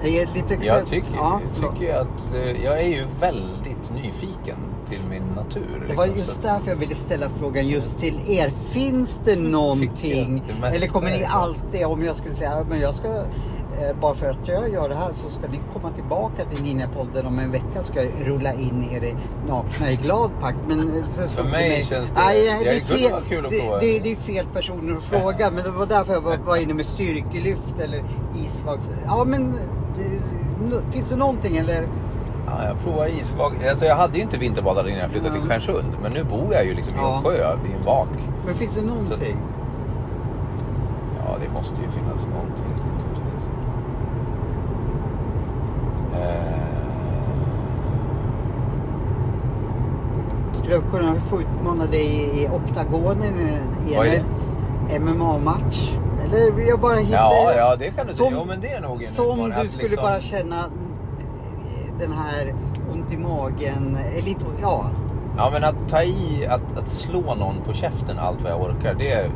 Jag. 0.02 0.78
Jag 0.78 0.86
tycker, 0.86 1.16
ja, 1.16 1.42
tycker 1.56 1.96
att 1.96 2.36
eh, 2.36 2.64
jag 2.64 2.82
är 2.82 2.88
ju 2.88 3.06
väldigt 3.20 3.92
nyfiken 3.94 4.73
till 4.90 5.02
min 5.10 5.24
natur. 5.36 5.86
Det 5.90 5.96
var 5.96 6.08
liksom. 6.08 6.28
just 6.28 6.44
därför 6.44 6.70
jag 6.70 6.76
ville 6.76 6.96
ställa 6.96 7.30
frågan 7.40 7.68
just 7.68 8.00
till 8.00 8.20
er. 8.28 8.50
Finns 8.50 9.22
det 9.26 9.36
någonting? 9.36 10.44
Eller 10.64 10.88
kommer 10.88 11.12
ni 11.12 11.26
alltid, 11.26 11.86
om 11.86 12.04
jag 12.04 12.16
skulle 12.16 12.36
säga, 12.36 12.66
men 12.70 12.80
jag 12.80 12.96
ska 12.96 13.08
eh, 13.08 13.96
bara 14.02 14.14
för 14.14 14.30
att 14.30 14.48
jag 14.48 14.70
gör 14.70 14.90
det 14.90 14.96
här 14.96 15.14
så 15.14 15.30
ska 15.30 15.48
ni 15.48 15.60
komma 15.74 15.92
tillbaka 15.92 16.46
till 16.46 16.64
Ninjapodden 16.64 17.26
om 17.26 17.40
en 17.40 17.52
vecka 17.52 17.84
ska 17.84 18.04
jag 18.04 18.12
rulla 18.28 18.54
in 18.54 18.90
er 18.92 19.16
nakna 19.48 19.92
i 19.92 19.96
glad 19.96 20.32
pakt. 20.42 20.58
Men 20.68 20.80
eh, 20.80 21.06
för 21.28 21.44
mig 21.44 21.70
med, 21.70 21.86
känns 21.86 22.12
det... 22.12 22.20
Nej, 22.20 22.64
det, 22.64 22.70
är 22.70 22.82
fel, 22.82 23.12
kul 23.30 23.46
att 23.46 23.52
det, 23.52 23.78
det, 23.80 24.00
det, 24.00 24.12
är 24.12 24.16
fel 24.16 24.46
personer 24.54 24.98
att 24.98 25.04
fråga. 25.04 25.52
men 25.52 25.64
det 25.64 25.72
var 25.72 25.86
därför 25.86 26.14
jag 26.14 26.22
var, 26.22 26.38
var 26.38 26.58
inne 26.58 26.74
med 26.74 26.86
styrkelyft 26.86 27.80
eller 27.80 28.04
isvakt. 28.36 28.90
Ja 29.06 29.24
men 29.24 29.52
det, 29.96 30.92
finns 30.92 31.10
det 31.10 31.16
någonting 31.16 31.58
eller? 31.58 31.88
Ja, 32.58 32.68
jag 32.68 32.80
provar 32.80 33.08
isvak. 33.08 33.54
Alltså 33.70 33.86
jag 33.86 33.96
hade 33.96 34.18
ju 34.18 34.24
inte 34.24 34.38
vinterbadat 34.38 34.88
innan 34.88 35.00
jag 35.00 35.12
flyttade 35.12 35.34
till 35.40 35.50
Stjärnsund. 35.50 35.96
Men 36.02 36.12
nu 36.12 36.24
bor 36.24 36.54
jag 36.54 36.66
ju 36.66 36.74
liksom 36.74 36.98
ja. 36.98 37.14
i 37.14 37.18
en 37.18 37.24
sjö, 37.24 37.58
i 37.70 37.74
en 37.80 37.86
vak. 37.86 38.08
Men 38.46 38.56
finns 38.56 38.76
det 38.76 38.82
någonting? 38.82 39.38
Ja, 41.26 41.36
det 41.42 41.54
måste 41.54 41.76
ju 41.76 41.90
finnas 41.90 42.28
någonting 42.28 42.66
naturligtvis. 42.94 43.44
Eh... 46.16 46.54
Skulle 50.58 50.74
jag 50.74 50.84
kunna 50.92 51.16
få 51.16 51.42
utmana 51.42 51.86
dig 51.86 52.06
i, 52.06 52.44
i 52.44 52.50
oktagonen 52.50 53.40
i 53.88 53.94
en 53.96 55.04
MMA-match? 55.04 55.92
Eller 56.26 56.68
jag 56.68 56.80
bara 56.80 56.96
hittar... 56.96 57.18
Ja, 57.18 57.54
ja 57.58 57.76
det 57.76 57.92
kan 57.92 58.08
du 58.08 58.16
säga. 58.16 58.30
Jo, 58.32 58.46
men 58.48 58.62
det 58.62 58.74
är 58.74 58.82
nog 58.82 59.04
en 59.04 59.10
Som 59.10 59.54
du 59.62 59.68
skulle 59.68 59.90
liksom... 59.90 60.04
bara 60.04 60.22
känna 60.22 60.66
den 62.00 62.12
här 62.12 62.54
ont 62.94 63.12
i 63.12 63.18
magen, 63.18 63.98
eller 64.18 64.28
inte, 64.28 64.46
ja. 64.62 64.86
Ja 65.38 65.50
men 65.54 65.64
att 65.64 65.90
ta 65.90 66.04
i, 66.04 66.48
att, 66.50 66.78
att 66.78 66.90
slå 66.90 67.36
någon 67.36 67.56
på 67.66 67.74
käften 67.74 68.20
allt 68.20 68.42
vad 68.42 68.52
jag 68.52 68.62
orkar, 68.62 68.94
det, 68.94 69.32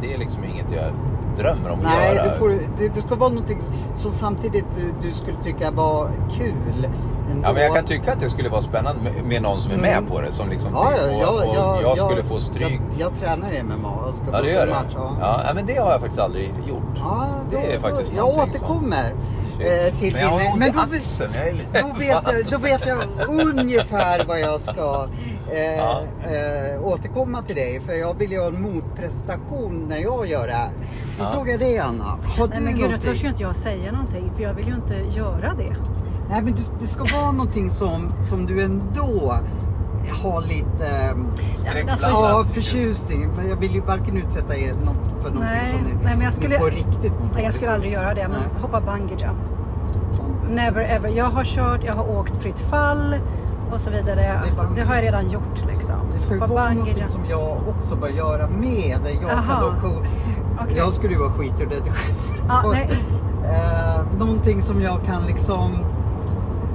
det 0.00 0.14
är 0.14 0.18
liksom 0.18 0.44
inget 0.44 0.70
jag 0.70 0.92
drömmer 1.36 1.70
om 1.70 1.78
att 1.78 1.84
Nej, 1.84 2.14
göra. 2.14 2.38
Nej, 2.40 2.68
det, 2.78 2.88
det, 2.88 3.00
ska 3.00 3.14
vara 3.14 3.30
någonting 3.30 3.58
som 3.96 4.12
samtidigt 4.12 4.64
du, 4.76 5.08
du 5.08 5.14
skulle 5.14 5.42
tycka 5.42 5.70
var 5.70 6.10
kul. 6.38 6.88
Ändå. 7.30 7.48
Ja, 7.48 7.52
men 7.52 7.62
jag 7.62 7.74
kan 7.74 7.84
tycka 7.84 8.12
att 8.12 8.20
det 8.20 8.30
skulle 8.30 8.48
vara 8.48 8.62
spännande 8.62 9.02
med, 9.02 9.24
med 9.24 9.42
någon 9.42 9.60
som 9.60 9.72
är 9.72 9.76
med 9.76 9.98
mm. 9.98 10.10
på 10.10 10.20
det. 10.20 10.32
Som 10.32 10.48
liksom 10.50 10.72
ja, 10.74 10.90
ja, 11.20 11.30
och, 11.30 11.48
och 11.48 11.56
ja, 11.56 11.80
jag 11.82 11.98
skulle 11.98 12.24
få 12.24 12.40
stryk. 12.40 12.80
Jag, 12.98 13.10
jag 13.10 13.20
tränar 13.20 13.62
MMA 13.62 13.90
och 13.90 14.14
ska 14.14 14.24
ja, 14.32 14.42
det 14.42 14.50
gör 14.50 14.66
match, 14.66 14.94
ja. 14.94 15.42
ja. 15.46 15.54
men 15.54 15.66
det 15.66 15.76
har 15.76 15.90
jag 15.90 16.00
faktiskt 16.00 16.20
aldrig 16.20 16.52
gjort. 16.68 16.82
Ja, 16.96 17.28
då, 17.50 17.56
det 17.56 17.74
är 17.74 17.78
faktiskt 17.78 18.10
då, 18.10 18.16
Jag 18.16 18.28
återkommer. 18.28 19.08
Som... 19.08 19.43
Eh, 19.64 19.98
till 19.98 20.12
men 20.12 20.22
jag 20.22 20.28
har 20.28 20.58
men 20.58 20.72
då, 20.72 20.80
axeln. 20.80 21.32
då, 21.72 21.98
vet 21.98 22.08
jag, 22.08 22.46
då 22.50 22.58
vet 22.58 22.86
jag 22.86 22.98
ungefär 23.28 24.24
vad 24.24 24.40
jag 24.40 24.60
ska 24.60 25.08
eh, 25.52 25.76
ja. 25.76 26.00
eh, 26.24 26.84
återkomma 26.86 27.42
till 27.42 27.56
dig. 27.56 27.80
För 27.80 27.94
jag 27.94 28.14
vill 28.14 28.32
ju 28.32 28.40
ha 28.40 28.46
en 28.46 28.62
motprestation 28.62 29.86
när 29.88 29.98
jag 29.98 30.26
gör 30.26 30.46
det 30.46 30.52
här. 30.52 30.70
Nu 30.70 31.24
ja. 31.24 31.32
frågar 31.32 31.50
jag 31.50 31.60
dig 31.60 31.78
Anna. 31.78 32.04
Har 32.04 32.48
Nej 32.48 32.60
men 32.60 32.76
gud, 32.76 32.90
då 32.90 32.98
törs 32.98 33.24
ju 33.24 33.28
inte 33.28 33.42
jag 33.42 33.56
säga 33.56 33.92
någonting. 33.92 34.32
För 34.36 34.42
jag 34.42 34.54
vill 34.54 34.68
ju 34.68 34.74
inte 34.74 35.18
göra 35.18 35.54
det. 35.54 35.76
Nej 36.30 36.42
men 36.42 36.54
du, 36.54 36.62
det 36.80 36.86
ska 36.86 37.04
vara 37.20 37.32
någonting 37.32 37.70
som, 37.70 38.12
som 38.22 38.46
du 38.46 38.64
ändå 38.64 39.34
har 40.22 40.42
lite 40.42 40.88
ehm, 40.88 41.26
Alltså, 41.90 42.08
ja, 42.08 42.44
förtjusning. 42.54 43.28
Men 43.36 43.48
jag 43.48 43.56
vill 43.56 43.74
ju 43.74 43.80
varken 43.80 44.16
utsätta 44.16 44.56
er 44.56 44.72
något 44.72 45.22
för 45.22 45.30
någonting 45.30 45.40
Nej, 45.40 45.72
som 45.72 45.80
ni, 45.80 45.92
nej, 45.92 46.16
men 46.16 46.20
jag 46.20 46.30
ni 46.30 46.36
skulle- 46.36 46.58
på 46.58 46.66
riktigt 46.66 47.12
Nej, 47.34 47.44
jag 47.44 47.54
skulle 47.54 47.70
aldrig 47.70 47.92
göra 47.92 48.14
det, 48.14 48.28
men 48.28 48.30
Nej. 48.30 48.62
hoppa 48.62 48.80
bungee 48.80 49.16
jump. 49.20 49.38
Never 50.50 50.80
ever. 50.84 51.08
Jag 51.08 51.24
har 51.30 51.44
kört, 51.44 51.80
jag 51.84 51.94
har 51.94 52.10
åkt 52.18 52.42
fritt 52.42 52.60
fall 52.60 53.16
och 53.72 53.80
så 53.80 53.90
vidare. 53.90 54.38
Alltså, 54.38 54.64
bara- 54.64 54.74
det 54.74 54.80
har 54.82 54.94
jag 54.94 55.04
redan 55.04 55.30
gjort 55.30 55.64
liksom. 55.72 55.94
Det 56.12 56.18
ska 56.18 56.34
ju 56.34 56.40
Hoppa 56.40 56.54
vara 56.54 56.70
någonting 56.70 56.96
jump. 56.98 57.10
som 57.10 57.24
jag 57.30 57.58
också 57.68 57.96
bör 57.96 58.08
göra 58.08 58.46
med. 58.48 58.96
Där 59.04 59.10
jag 59.22 59.30
Aha. 59.30 59.42
kan 59.60 59.62
då 59.62 59.88
ko- 59.88 60.02
Okej. 60.62 60.76
Jag 60.76 60.92
skulle 60.92 61.12
ju 61.14 61.18
vara 61.20 61.30
skiträdd 61.32 61.82
Ja, 62.48 62.62
nej. 62.72 62.90
eh, 63.44 64.02
Någonting 64.18 64.62
som 64.62 64.82
jag 64.82 64.98
kan 65.06 65.22
liksom 65.26 65.72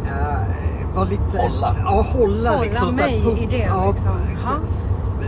eh, 0.08 0.48
vara 0.96 1.06
lite... 1.06 1.38
Hålla. 1.38 1.76
Ja, 1.86 2.06
hålla, 2.14 2.50
Hålla 2.50 2.62
liksom. 2.62 2.88
så 2.98 3.02
här, 3.04 3.10
mig 3.12 3.22
puck- 3.26 3.38
i 3.44 3.46
det, 3.46 3.58
ja, 3.58 3.90
liksom. 3.92 4.10
Ha? 4.46 4.52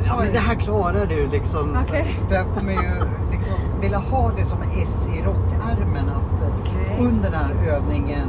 Ja, 0.05 0.15
men 0.17 0.33
det 0.33 0.39
här 0.39 0.55
klarar 0.55 1.05
du 1.09 1.27
liksom. 1.27 1.77
Okej. 1.87 2.19
För 2.27 2.35
jag 2.35 2.45
kommer 2.57 2.71
ju 2.71 2.89
liksom 3.31 3.53
vilja 3.81 3.97
ha 3.97 4.31
det 4.37 4.45
som 4.45 4.57
S 4.75 5.09
i 5.17 5.21
rockärmen. 5.21 6.05
Eh, 6.97 7.05
under 7.05 7.31
den 7.31 7.39
här 7.39 7.75
övningen 7.75 8.27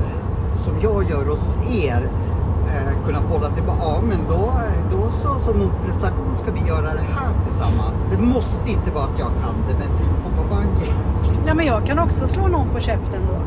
eh, 0.00 0.56
som 0.58 0.74
jag 0.80 1.10
gör 1.10 1.24
hos 1.24 1.58
er 1.70 2.10
eh, 2.68 3.04
kunna 3.06 3.20
bolla 3.30 3.48
tillbaka. 3.48 3.78
Ja 3.82 4.00
men 4.08 4.18
då, 4.28 4.52
då 4.90 5.10
så 5.12 5.38
som 5.38 5.58
motprestation 5.58 6.34
ska 6.34 6.52
vi 6.52 6.60
göra 6.68 6.92
det 6.94 7.06
här 7.16 7.32
tillsammans. 7.46 8.06
Det 8.10 8.18
måste 8.18 8.70
inte 8.70 8.90
vara 8.90 9.04
att 9.04 9.18
jag 9.18 9.28
kan 9.28 9.54
det 9.68 9.74
men 9.74 9.88
hoppa 10.24 10.54
bungee. 10.54 10.92
Nej, 11.44 11.54
men 11.54 11.66
jag 11.66 11.86
kan 11.86 11.98
också 11.98 12.26
slå 12.26 12.46
någon 12.46 12.68
på 12.68 12.80
käften 12.80 13.20
då. 13.28 13.38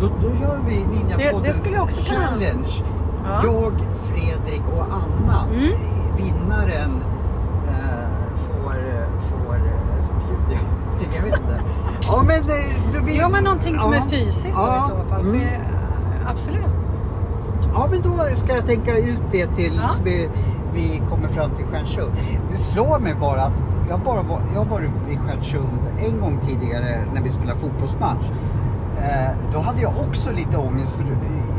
Då, 0.00 0.08
då 0.22 0.34
gör 0.40 0.58
vi 0.68 0.84
Ninjapoddens 0.84 2.08
challenge. 2.08 2.84
Ja. 3.24 3.40
Jag, 3.44 3.72
Fredrik 3.96 4.62
och 4.76 4.84
Anna, 4.84 5.44
Mm. 5.54 5.72
vinnaren, 6.16 7.02
eh, 7.68 8.08
får, 8.46 8.72
får 9.30 9.54
eh, 9.54 10.98
till, 10.98 11.08
jag 11.16 11.22
vet 11.22 11.34
inte. 11.40 11.60
Ja 12.08 12.22
men, 12.26 12.42
du 12.92 13.00
vill... 13.00 13.16
Ja, 13.16 13.28
men 13.28 13.44
någonting 13.44 13.78
som 13.78 13.92
Ja. 13.92 13.98
är 13.98 14.02
fysiskt 14.10 14.48
Ja. 14.54 14.84
i 14.86 14.88
så 14.88 15.08
fall. 15.08 15.20
Mm. 15.20 15.40
För, 15.40 16.30
absolut. 16.30 16.66
Ja 17.74 17.88
men 17.90 18.00
då 18.02 18.36
ska 18.36 18.54
jag 18.56 18.66
tänka 18.66 18.96
ut 18.98 19.20
det 19.32 19.46
tills 19.46 19.76
Ja. 19.76 19.88
vi, 20.04 20.28
vi 20.74 21.02
kommer 21.10 21.28
fram 21.28 21.50
till 21.50 21.64
Stjärnsund. 21.64 22.10
Det 22.50 22.56
slår 22.58 22.98
mig 22.98 23.14
bara 23.20 23.42
att 23.42 23.52
jag, 23.88 24.00
bara 24.00 24.22
var, 24.22 24.40
jag 24.54 24.58
har 24.60 24.66
varit 24.66 24.90
vid 25.08 25.18
Stjärnsund 25.20 25.78
en 26.06 26.20
gång 26.20 26.38
tidigare 26.48 27.04
när 27.14 27.22
vi 27.22 27.30
spelade 27.30 27.58
fotbollsmatch. 27.60 28.26
Eh, 28.98 29.30
då 29.52 29.58
hade 29.58 29.80
jag 29.80 29.92
också 30.08 30.30
lite 30.30 30.56
ångest 30.56 30.92
för 30.96 31.04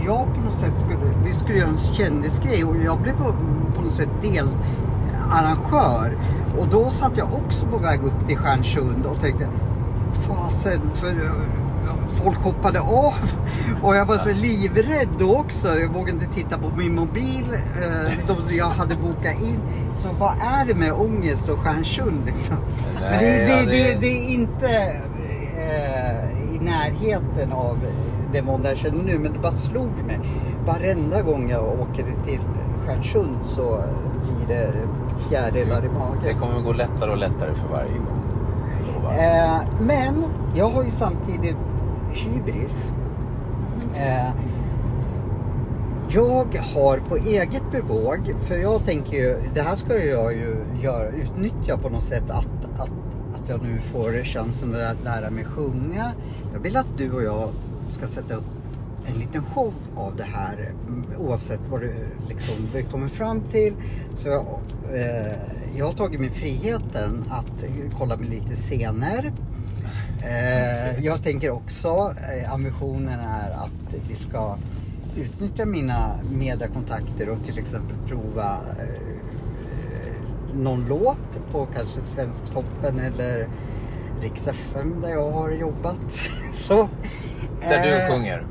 jag 0.06 0.34
på 0.36 0.42
något 0.42 0.54
sätt 0.54 0.74
skulle, 0.80 0.98
vi 1.26 1.34
skulle 1.34 1.58
göra 1.58 1.70
en 1.70 1.78
kändisgrej 1.78 2.64
och 2.64 2.76
jag 2.86 3.02
blev 3.02 3.14
på, 3.18 3.34
på 3.76 3.82
något 3.82 3.94
sätt 3.94 4.10
delarrangör. 4.22 6.18
Och 6.60 6.68
då 6.68 6.90
satt 6.90 7.18
jag 7.18 7.28
också 7.34 7.66
på 7.66 7.78
väg 7.78 8.04
upp 8.04 8.28
till 8.28 8.38
Stjärnsund 8.38 9.06
och 9.06 9.20
tänkte 9.22 9.48
fasen 10.28 10.82
för 10.94 11.10
eh, 11.10 11.32
folk 12.24 12.38
hoppade 12.38 12.80
av 12.80 13.14
och 13.84 13.96
jag 13.96 14.06
var 14.06 14.18
så 14.18 14.34
livrädd 14.34 15.08
då 15.20 15.38
också. 15.38 15.80
Jag 15.80 15.90
vågade 15.94 16.12
inte 16.12 16.34
titta 16.36 16.58
på 16.58 16.70
min 16.78 16.96
mobil. 16.96 17.46
Eh, 17.54 18.12
de 18.48 18.56
jag 18.56 18.66
hade 18.70 18.96
bokat 18.96 19.42
in. 19.42 19.60
Så 19.96 20.10
vad 20.20 20.32
är 20.32 20.66
det 20.66 20.76
med 20.76 20.94
ångest 20.94 21.50
och 21.50 21.60
Stjärnsund 21.60 22.22
liksom? 22.26 22.56
Men 22.94 23.04
det, 23.04 23.10
Nej, 23.20 23.46
det, 23.48 23.72
det, 23.72 23.94
det- 23.94 24.00
det 24.02 24.08
är 24.08 24.30
inte 24.34 24.70
eh, 25.58 26.56
i 26.56 26.60
närheten 26.60 27.52
av 27.54 27.78
den 28.34 28.46
mån 28.46 28.62
jag 28.64 28.78
känner 28.78 29.04
nu. 29.04 29.20
Men 29.20 29.34
det 29.34 29.40
bara 29.40 29.52
slog 29.52 29.92
mig. 30.08 30.20
Varenda 30.68 31.22
gång 31.22 31.50
jag 31.50 31.64
åker 31.80 32.06
till 32.26 32.40
Stjärnsund 32.86 33.38
så 33.42 33.84
blir 34.24 34.56
det 34.58 34.72
fjärilar 35.30 35.80
i 35.80 35.82
Det 35.88 35.94
magen. 35.94 36.40
kommer 36.40 36.58
att 36.58 36.64
gå 36.64 36.74
lättare 36.74 37.12
och 37.12 37.18
lättare 37.18 37.54
för 37.56 37.68
varje 37.72 37.98
gång 37.98 38.23
va? 39.04 39.16
Eh, 39.16 39.62
men 39.82 40.24
jag 40.56 40.70
har 40.70 40.84
ju 40.84 40.92
samtidigt 40.92 41.58
hybris. 42.12 42.92
Eh, 43.96 44.32
jag 46.10 46.58
har 46.74 46.98
på 46.98 47.16
eget 47.16 47.72
bevåg, 47.72 48.36
för 48.48 48.58
jag 48.58 48.86
tänker 48.86 49.18
ju, 49.18 49.38
det 49.56 49.62
här 49.62 49.76
ska 49.76 49.98
jag 49.98 50.34
ju 50.34 50.66
göra, 50.82 51.08
utnyttja 51.08 51.78
på 51.78 51.90
något 51.90 52.04
sätt 52.04 52.30
att, 52.30 52.80
att, 52.80 52.90
att 53.34 53.50
jag 53.50 53.62
nu 53.62 53.80
får 53.92 54.24
chansen 54.24 54.76
att 54.76 55.04
lära 55.04 55.30
mig 55.30 55.46
sjunga. 55.46 56.12
Jag 56.54 56.60
vill 56.60 56.78
att 56.78 56.98
du 56.98 57.12
och 57.12 57.24
jag 57.24 57.50
ska 57.88 58.08
sätta 58.08 58.36
upp 58.36 58.53
en 59.06 59.20
liten 59.20 59.44
show 59.54 59.74
av 59.96 60.16
det 60.16 60.24
här 60.24 60.72
oavsett 61.18 61.60
vad 61.70 61.82
du 61.82 61.94
liksom, 62.30 62.56
vi 62.74 62.84
kommer 62.84 63.08
fram 63.08 63.42
till. 63.42 63.74
Så 64.18 64.28
jag, 64.28 64.46
eh, 64.94 65.34
jag 65.78 65.86
har 65.86 65.94
tagit 65.94 66.20
mig 66.20 66.30
friheten 66.30 67.24
att 67.30 67.64
kolla 67.98 68.18
med 68.18 68.30
lite 68.30 68.56
scener. 68.56 69.34
Eh, 70.24 71.06
jag 71.06 71.24
tänker 71.24 71.50
också, 71.52 72.14
eh, 72.34 72.54
ambitionen 72.54 73.20
är 73.20 73.52
att 73.52 74.02
vi 74.10 74.16
ska 74.16 74.58
utnyttja 75.18 75.66
mina 75.66 76.16
mediekontakter 76.32 77.30
och 77.30 77.46
till 77.46 77.60
exempel 77.60 77.96
prova 78.08 78.58
eh, 78.80 79.14
någon 80.54 80.86
låt 80.90 81.52
på 81.52 81.68
kanske 81.76 82.00
Svensktoppen 82.00 83.00
eller 83.00 83.48
Rix 84.22 84.48
FM 84.48 85.02
där 85.02 85.10
jag 85.10 85.32
har 85.32 85.50
jobbat. 85.50 86.20
Så, 86.54 86.90
Där 87.62 87.78
eh, 87.78 88.08
du 88.08 88.14
sjunger. 88.14 88.46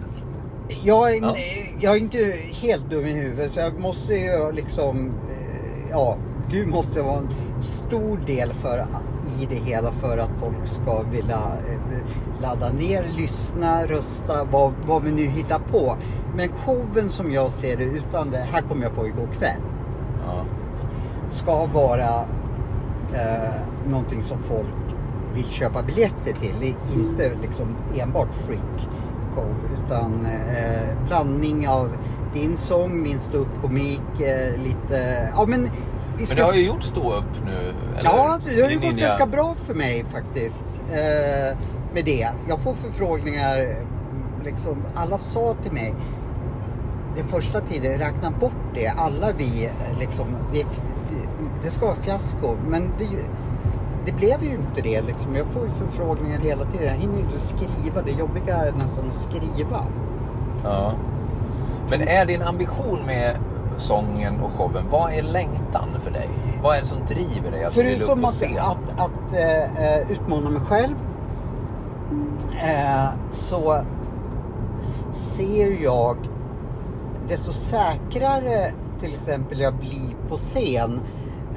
Jag 0.82 1.16
är, 1.16 1.22
Ja. 1.22 1.37
jag 1.80 1.92
är 1.96 2.00
inte 2.00 2.35
helt 2.62 2.90
dum 2.90 3.06
i 3.06 3.12
huvudet 3.12 3.52
så 3.52 3.61
jag 3.61 3.80
måste 3.80 4.14
ju 4.14 4.52
liksom, 4.52 5.06
eh, 5.30 5.90
ja, 5.90 6.16
du 6.50 6.66
måste 6.66 7.02
vara 7.02 7.18
en 7.18 7.28
stor 7.62 8.20
del 8.26 8.52
för, 8.52 8.87
i 9.40 9.46
det 9.46 9.54
hela 9.70 9.92
för 9.92 10.18
att 10.18 10.30
folk 10.40 10.66
ska 10.66 11.02
vilja 11.02 11.40
eh, 11.68 12.42
ladda 12.42 12.72
ner, 12.72 13.06
lyssna, 13.16 13.87
rösta, 13.87 14.44
vad, 14.44 14.72
vad 14.87 15.02
vi 15.02 15.11
nu 15.12 15.26
hittar 15.26 15.58
på. 15.58 15.96
Men 16.37 16.48
showen 16.48 17.11
som 17.11 17.32
jag 17.32 17.52
ser 17.52 17.76
det, 17.76 17.85
utan 17.85 18.30
det 18.30 18.38
här 18.38 18.61
kom 18.62 18.82
jag 18.82 18.94
på 18.94 19.06
igår 19.06 19.28
kväll, 19.38 19.61
Ja. 20.26 20.44
ska 21.30 21.66
vara 21.66 22.24
eh, 23.14 23.52
någonting 23.88 24.22
som 24.22 24.38
folk 24.38 24.68
vill 25.35 25.44
köpa 25.44 25.82
biljetter 25.82 26.32
till. 26.40 26.54
Det 26.61 26.66
är 26.66 26.74
inte 26.94 27.32
liksom 27.42 27.76
enbart 27.98 28.35
freak 28.46 28.88
show 29.35 29.55
utan 29.85 30.27
eh, 30.27 31.07
blandning 31.07 31.68
av 31.68 31.88
din 32.35 32.57
sång, 32.57 33.03
min 33.03 33.18
ståuppkomik, 33.21 34.21
eh, 34.21 34.62
lite, 34.62 35.29
ja 35.37 35.47
men 35.47 35.71
vi 36.18 36.27
Men 36.29 36.37
du 36.37 36.42
har 36.42 36.55
ju 36.55 36.66
gjort 36.66 36.83
stå 36.83 37.12
upp 37.12 37.45
nu. 37.45 37.75
Eller? 37.99 38.05
Ja, 38.05 38.38
det 38.45 38.62
har 38.62 38.71
ju 38.71 38.77
gått 38.77 38.85
Ninja. 38.85 39.07
ganska 39.07 39.27
bra 39.27 39.55
för 39.55 39.75
mig 39.75 40.05
faktiskt. 40.12 40.66
Eh, 40.90 41.57
med 41.95 42.05
det. 42.05 42.29
Jag 42.49 42.61
får 42.61 42.75
förfrågningar, 42.75 43.77
liksom, 44.45 44.77
alla 44.95 45.18
sa 45.18 45.55
till 45.62 45.73
mig 45.73 45.95
den 47.16 47.29
första 47.29 47.61
tiden, 47.61 47.99
räkna 47.99 48.31
bort 48.31 48.75
det. 48.75 48.88
Alla 48.88 49.33
vi, 49.33 49.64
eh, 49.64 49.99
liksom, 50.01 50.27
det, 50.53 50.62
det, 50.62 51.29
det 51.64 51.71
ska 51.71 51.87
vara 51.87 51.97
fiasko. 51.97 52.57
Men 52.68 52.90
det, 52.99 53.05
det 54.06 54.12
blev 54.12 54.44
ju 54.44 54.50
inte 54.50 54.80
det. 54.80 55.02
Liksom. 55.02 55.36
Jag 55.36 55.46
får 55.46 55.62
ju 55.62 55.70
förfrågningar 55.70 56.38
hela 56.38 56.64
tiden. 56.64 56.86
Jag 56.86 56.94
hinner 56.94 57.14
ju 57.14 57.20
inte 57.20 57.40
skriva. 57.40 58.02
Det 58.02 58.10
jobbiga 58.10 58.56
är 58.56 58.72
nästan 58.72 59.10
att 59.10 59.16
skriva. 59.16 59.86
Ja. 60.64 60.92
Men 61.90 62.08
är 62.08 62.26
din 62.26 62.42
ambition 62.42 62.98
med 63.06 63.36
sången 63.76 64.40
och 64.40 64.52
showen, 64.52 64.84
vad 64.90 65.12
är 65.12 65.22
längtan 65.22 65.88
för 66.02 66.10
dig? 66.10 66.28
Vad 66.62 66.76
är 66.76 66.80
det 66.80 66.86
som 66.86 66.98
driver 67.06 67.50
dig 67.50 67.64
att 67.64 67.72
Förutom 67.74 68.24
att, 68.24 68.42
att, 68.42 69.00
att 69.00 69.34
eh, 69.34 69.86
eh, 69.86 70.10
utmana 70.10 70.50
mig 70.50 70.62
själv 70.62 70.96
eh, 72.62 73.08
så 73.30 73.84
ser 75.12 75.82
jag 75.82 76.16
desto 77.28 77.52
säkrare 77.52 78.72
till 79.00 79.14
exempel 79.14 79.60
jag 79.60 79.74
blir 79.74 80.16
på 80.28 80.36
scen 80.36 81.00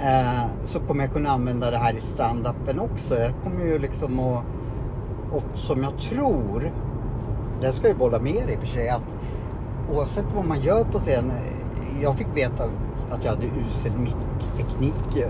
eh, 0.01 0.45
så 0.63 0.79
kommer 0.79 1.03
jag 1.03 1.13
kunna 1.13 1.29
använda 1.29 1.71
det 1.71 1.77
här 1.77 1.93
i 1.93 2.01
stand-upen 2.01 2.79
också. 2.79 3.15
Jag 3.15 3.33
kommer 3.43 3.65
ju 3.65 3.79
liksom 3.79 4.19
att, 4.19 4.43
och 5.31 5.59
som 5.59 5.83
jag 5.83 5.99
tror, 5.99 6.71
det 7.61 7.71
ska 7.71 7.87
jag 7.87 7.97
bolla 7.97 8.19
med 8.19 8.35
er 8.35 8.47
i 8.49 8.55
och 8.55 8.59
för 8.59 8.67
sig, 8.67 8.89
att 8.89 9.01
oavsett 9.93 10.25
vad 10.35 10.45
man 10.45 10.61
gör 10.61 10.83
på 10.83 10.99
scen, 10.99 11.31
jag 12.01 12.15
fick 12.15 12.27
veta 12.35 12.63
att 13.11 13.23
jag 13.23 13.31
hade 13.31 13.45
usel 13.45 13.91
mickteknik. 13.91 15.27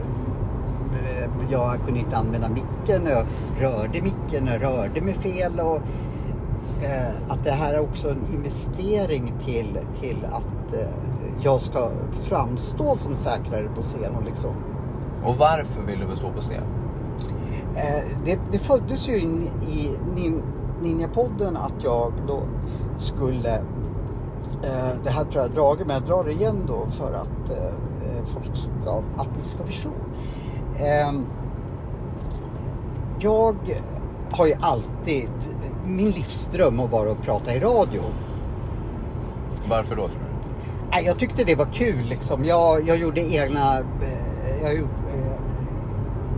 Jag 1.49 1.75
kunde 1.85 1.99
inte 1.99 2.17
använda 2.17 2.49
micken, 2.49 3.05
jag 3.05 3.25
rörde 3.59 4.01
micken, 4.01 4.47
jag 4.47 4.61
rörde 4.61 5.01
mig 5.01 5.13
fel. 5.13 5.59
Och, 5.59 5.81
eh, 6.83 7.13
att 7.27 7.43
det 7.43 7.51
här 7.51 7.73
är 7.73 7.79
också 7.79 8.09
en 8.09 8.21
investering 8.33 9.33
till, 9.45 9.79
till 9.99 10.25
att 10.31 10.73
eh, 10.73 11.14
jag 11.45 11.61
ska 11.61 11.89
framstå 12.11 12.95
som 12.95 13.15
säkrare 13.15 13.67
på 13.75 13.81
scen. 13.81 14.15
Och 14.15 14.23
liksom, 14.25 14.53
Och 15.23 15.37
varför 15.37 15.81
vill 15.81 15.99
du 16.09 16.15
stå 16.15 16.31
på 16.31 16.41
scen? 16.41 16.63
Eh, 17.75 18.03
det, 18.25 18.39
det 18.51 18.57
föddes 18.57 19.07
ju 19.07 19.19
in 19.19 19.49
i 19.67 19.91
nin, 20.15 20.41
Ninjapodden 20.81 21.57
att 21.57 21.83
jag 21.83 22.13
då 22.27 22.41
skulle 22.97 23.55
eh, 24.63 24.93
det 25.03 25.09
här 25.09 25.25
tror 25.25 25.43
jag 25.43 25.51
dragit 25.51 25.87
men 25.87 25.95
jag 25.95 26.03
drar 26.03 26.23
det 26.23 26.31
igen 26.31 26.63
då 26.67 26.87
för 26.91 27.13
att 27.13 27.49
eh, 27.49 28.25
folk 28.33 28.55
ska, 28.55 29.03
att 29.17 29.37
ni 29.37 29.43
ska 29.43 29.63
förstå. 29.63 29.89
Jag 33.19 33.55
har 34.31 34.47
ju 34.47 34.53
alltid, 34.61 35.29
min 35.85 36.11
livsdröm 36.11 36.79
har 36.79 36.87
varit 36.87 37.11
att 37.11 37.25
prata 37.25 37.55
i 37.55 37.59
radio. 37.59 38.01
Varför 39.69 39.95
då 39.95 40.07
tror 40.07 40.19
du? 40.19 40.34
Jag 41.05 41.19
tyckte 41.19 41.43
det 41.43 41.55
var 41.55 41.65
kul 41.65 42.03
liksom. 42.09 42.45
Jag, 42.45 42.87
jag 42.87 42.97
gjorde 42.97 43.21
egna... 43.21 43.77
eh, 43.79 44.61
Jag, 44.63 44.73
eh, 44.73 44.81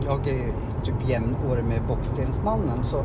jag 0.05 0.27
är 0.27 0.51
typ 0.83 1.09
jämnårig 1.09 1.63
med 1.63 1.81
Bockstensmannen 1.87 2.83
så 2.83 2.97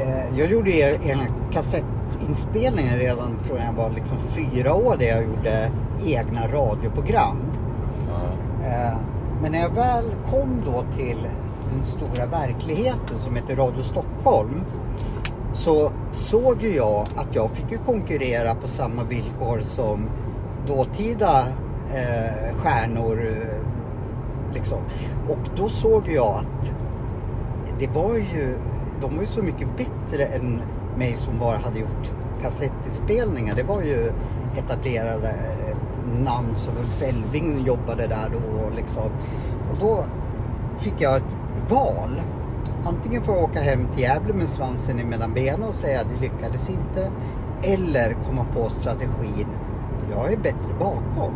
eh, 0.00 0.38
jag 0.38 0.50
gjorde 0.50 0.70
egna 0.70 1.22
kassettinspelningar 1.52 2.96
redan 2.96 3.38
från 3.42 3.58
jag 3.58 3.72
var 3.72 3.90
liksom 3.90 4.18
fyra 4.18 4.74
år 4.74 4.96
där 4.96 5.06
jag 5.06 5.22
gjorde 5.24 5.70
egna 6.06 6.48
radioprogram. 6.48 7.36
Eh, 8.64 8.96
Men 9.42 9.52
när 9.52 9.58
jag 9.60 9.70
väl 9.74 10.04
kom 10.30 10.62
då 10.66 10.84
till 10.96 11.18
den 11.74 11.84
stora 11.84 12.26
verkligheten 12.26 13.16
som 13.24 13.36
heter 13.36 13.56
Radio 13.56 13.82
Stockholm 13.82 14.60
så 15.52 15.90
såg 16.12 16.62
ju 16.62 16.76
jag 16.76 17.06
att 17.16 17.34
jag 17.34 17.50
fick 17.50 17.70
ju 17.72 17.78
konkurrera 17.78 18.54
på 18.54 18.68
samma 18.68 19.02
villkor 19.04 19.60
som 19.62 20.08
dåtida 20.66 21.46
eh, 21.94 22.54
stjärnor. 22.62 23.20
Eh, 23.26 23.64
liksom. 24.54 24.78
Och 25.28 25.48
då 25.56 25.68
såg 25.68 26.08
jag 26.08 26.34
att 26.34 26.76
det 27.78 27.86
var 27.86 28.14
ju, 28.14 28.58
de 29.00 29.14
var 29.16 29.22
ju 29.22 29.28
så 29.28 29.42
mycket 29.42 29.68
bättre 29.76 30.24
än 30.24 30.62
mig 30.98 31.16
som 31.18 31.38
bara 31.38 31.58
hade 31.58 31.78
gjort 31.78 32.10
kassettinspelningar. 32.42 33.54
Det 33.54 33.62
var 33.62 33.82
ju 33.82 34.12
etablerade 34.56 35.28
eh, 35.28 35.76
namn 36.24 36.56
som 36.56 36.72
Fälving 36.98 37.64
jobbade 37.66 38.06
där 38.06 38.30
då 38.32 38.64
och 38.64 38.74
liksom. 38.76 39.10
Och 39.72 39.78
då 39.80 40.04
fick 40.78 40.94
jag 40.98 41.16
ett 41.16 41.34
val. 41.70 42.20
Antingen 42.84 43.22
får 43.22 43.34
jag 43.34 43.44
åka 43.44 43.60
hem 43.60 43.86
till 43.94 44.02
Gävle 44.02 44.34
med 44.34 44.48
svansen 44.48 44.96
mellan 44.96 45.34
benen 45.34 45.62
och 45.62 45.74
säga 45.74 46.00
att 46.00 46.06
det 46.14 46.20
lyckades 46.20 46.70
inte. 46.70 47.10
Eller 47.62 48.16
komma 48.26 48.46
på 48.54 48.70
strategin, 48.70 49.46
jag 50.10 50.32
är 50.32 50.36
bättre 50.36 50.74
bakom. 50.78 51.34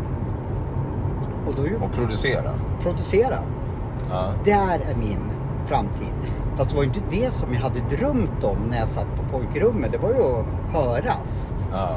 Och 1.46 1.54
då 1.54 1.62
Och 1.86 1.92
producera. 1.92 2.50
producera. 2.82 3.38
Ja. 4.10 4.32
Där 4.44 4.80
är 4.90 4.94
min 4.98 5.20
framtid. 5.66 6.14
Fast 6.56 6.70
det 6.70 6.76
var 6.76 6.82
ju 6.82 6.88
inte 6.88 7.02
det 7.10 7.32
som 7.34 7.54
jag 7.54 7.60
hade 7.60 7.80
drömt 7.96 8.44
om 8.44 8.56
när 8.70 8.78
jag 8.78 8.88
satt 8.88 9.06
på 9.16 9.38
pojkrummet. 9.38 9.92
Det 9.92 9.98
var 9.98 10.08
ju 10.10 10.22
att 10.22 10.46
höras. 10.84 11.54
ja. 11.72 11.88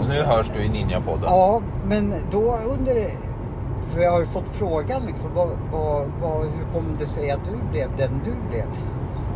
Och 0.00 0.08
nu 0.08 0.22
hörs 0.22 0.50
du 0.54 0.60
i 0.62 0.68
Ninja-podden. 0.68 1.24
Ja, 1.24 1.60
men 1.86 2.14
då 2.30 2.58
under... 2.68 3.10
För 3.90 4.00
jag 4.02 4.10
har 4.10 4.20
ju 4.20 4.26
fått 4.26 4.48
frågan 4.52 5.02
liksom, 5.06 5.28
vad, 5.34 5.48
vad, 5.72 6.06
vad, 6.22 6.40
hur 6.40 6.64
kom 6.74 6.84
det 6.98 7.06
sig 7.06 7.30
att 7.30 7.40
du 7.44 7.70
blev 7.70 7.96
den 7.96 8.20
du 8.24 8.48
blev? 8.50 8.64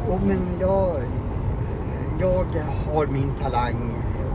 Jo, 0.09 0.19
men 0.27 0.39
jag, 0.61 0.91
jag 2.21 2.45
har 2.95 3.07
min 3.07 3.33
talang 3.43 3.91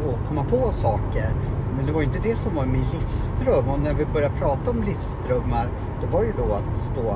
att 0.09 0.27
komma 0.29 0.43
på 0.43 0.71
saker. 0.71 1.33
Men 1.81 1.87
det 1.87 1.93
var 1.93 2.01
ju 2.01 2.07
inte 2.07 2.19
det 2.29 2.35
som 2.35 2.55
var 2.55 2.65
min 2.65 2.85
livsdröm. 2.93 3.69
Och 3.69 3.79
när 3.79 3.93
vi 3.93 4.05
började 4.05 4.35
prata 4.35 4.69
om 4.69 4.83
livsdrömmar, 4.83 5.69
det 6.01 6.07
var 6.07 6.23
ju 6.23 6.33
då 6.37 6.53
att 6.53 6.77
stå 6.77 7.15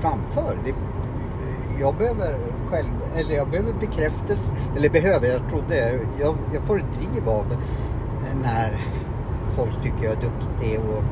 framför. 0.00 0.58
Det, 0.64 0.74
jag 1.80 1.94
behöver 1.94 2.38
själv, 2.70 2.88
eller 3.16 3.34
jag 3.34 3.48
behöver 3.50 3.72
bekräftelse, 3.72 4.52
eller 4.76 4.88
behöver, 4.90 5.28
jag 5.28 5.48
trodde, 5.50 6.00
jag, 6.20 6.36
jag 6.52 6.62
får 6.62 6.78
ett 6.78 6.92
driv 6.94 7.28
av 7.28 7.44
när 8.42 8.86
folk 9.56 9.82
tycker 9.82 10.04
jag 10.04 10.12
är 10.12 10.20
duktig 10.20 10.80
och 10.80 11.04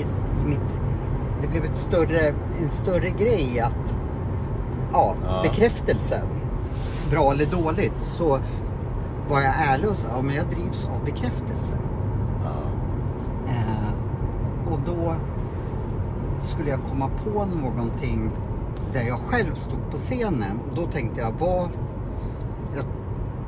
i, 0.00 0.02
i 0.42 0.44
mitt, 0.44 0.80
det 1.42 1.48
blev 1.48 1.64
ett 1.64 1.76
större, 1.76 2.34
en 2.62 2.70
större 2.70 3.10
grej 3.10 3.60
att, 3.60 3.94
ja, 4.92 5.14
Ja. 5.24 5.42
bekräftelsen, 5.42 6.26
bra 7.10 7.32
eller 7.32 7.46
dåligt, 7.46 8.02
så 8.02 8.38
var 9.30 9.40
jag 9.40 9.54
ärlig 9.58 9.90
och 9.90 9.96
sa, 9.96 10.08
ja 10.08 10.22
men 10.22 10.34
jag 10.34 10.46
drivs 10.46 10.86
av 10.86 11.04
bekräftelsen. 11.04 11.78
Ja. 12.44 12.52
Eh, 13.52 14.72
och 14.72 14.78
då 14.86 15.14
skulle 16.40 16.70
jag 16.70 16.80
komma 16.88 17.10
på 17.24 17.44
någonting 17.44 18.30
där 18.92 19.02
jag 19.02 19.18
själv 19.18 19.54
stod 19.54 19.90
på 19.90 19.96
scenen. 19.96 20.60
Och 20.70 20.76
då 20.76 20.86
tänkte 20.86 21.20
jag, 21.20 21.32
vad, 21.38 21.68
jag, 22.76 22.84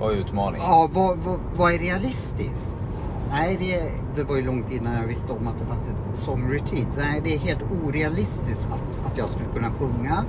Vad 0.01 0.13
är 0.13 0.17
utmaningen? 0.17 0.67
ja, 0.67 0.89
vad, 0.93 1.19
vad, 1.19 1.39
vad 1.57 1.73
är 1.75 1.79
realistiskt? 1.79 2.75
Nej, 3.31 3.57
det, 3.61 3.93
det 4.17 4.29
var 4.29 4.37
ju 4.37 4.43
långt 4.43 4.73
innan 4.73 4.95
jag 4.95 5.07
visste 5.07 5.33
om 5.33 5.47
att 5.47 5.59
det 5.59 5.67
fanns 5.67 5.89
ett 5.89 6.19
song 6.19 6.51
retreat. 6.51 6.89
Nej, 6.99 7.21
det 7.25 7.35
är 7.35 7.39
helt 7.39 7.63
orealistiskt 7.85 8.67
att, 8.73 8.83
att 9.13 9.19
jag 9.19 9.29
skulle 9.29 9.49
kunna 9.55 9.69
sjunga. 9.79 10.25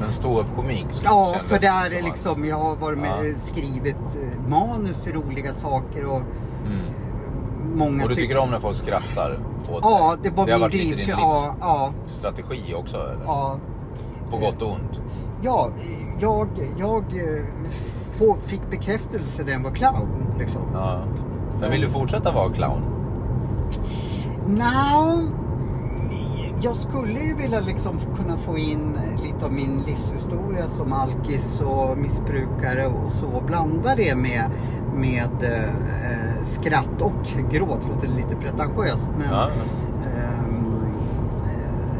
Men 0.00 0.12
ståuppkomik 0.12 0.86
Ja, 1.04 1.36
för 1.42 1.58
där 1.58 1.98
är 1.98 2.02
liksom, 2.02 2.44
jag 2.44 2.56
har 2.56 2.76
varit 2.76 2.98
med 2.98 3.26
Ja. 3.32 3.38
skrivit 3.38 3.96
eh, 3.96 4.50
manus 4.50 5.02
till 5.02 5.12
roliga 5.12 5.54
saker 5.54 6.04
och 6.06 6.22
Mm. 6.66 6.80
många 7.74 8.02
Och 8.02 8.08
du 8.08 8.14
tyck- 8.14 8.18
tycker 8.18 8.36
om 8.38 8.50
när 8.50 8.60
folk 8.60 8.76
skrattar 8.76 9.38
åt 9.70 9.78
Ja, 9.82 10.16
det 10.22 10.30
var 10.30 10.46
det 10.46 10.52
har 10.52 10.58
varit 10.60 10.72
lite 10.74 10.84
din 10.86 10.94
drivkraft. 10.96 11.20
Ja, 11.22 11.54
ja, 11.60 11.92
livsstrategi 12.04 12.74
också 12.74 12.96
eller? 12.96 13.24
ja. 13.24 13.56
På 14.30 14.36
gott 14.36 14.62
och 14.62 14.68
ont? 14.72 15.00
Ja, 15.42 15.68
jag, 16.20 16.48
jag 16.78 17.02
eh, 17.02 17.44
få, 18.18 18.36
fick 18.46 18.70
bekräftelse 18.70 19.42
när 19.44 19.52
jag 19.52 19.60
var 19.60 19.70
clown. 19.70 20.08
Liksom. 20.38 20.60
Ja. 20.74 21.00
Men 21.60 21.70
vill 21.70 21.80
du 21.80 21.88
fortsätta 21.88 22.32
vara 22.32 22.52
clown? 22.52 22.80
Now, 24.46 25.30
jag 26.60 26.76
skulle 26.76 27.20
ju 27.20 27.34
vilja 27.34 27.60
liksom 27.60 27.98
kunna 28.16 28.36
få 28.36 28.58
in 28.58 28.96
lite 29.22 29.44
av 29.44 29.52
min 29.52 29.82
livshistoria 29.86 30.68
som 30.68 30.92
alkis 30.92 31.60
och 31.60 31.98
missbrukare 31.98 32.86
och 32.86 33.12
så. 33.12 33.42
Blanda 33.46 33.94
det 33.96 34.14
med, 34.14 34.42
med 34.96 35.42
eh, 35.42 36.42
skratt 36.44 37.00
och 37.02 37.50
gråt. 37.50 37.80
Låter 37.94 38.08
lite 38.08 38.36
pretentiöst 38.40 39.10
men... 39.18 39.26
Ja. 39.30 39.44
ehm, 39.44 40.64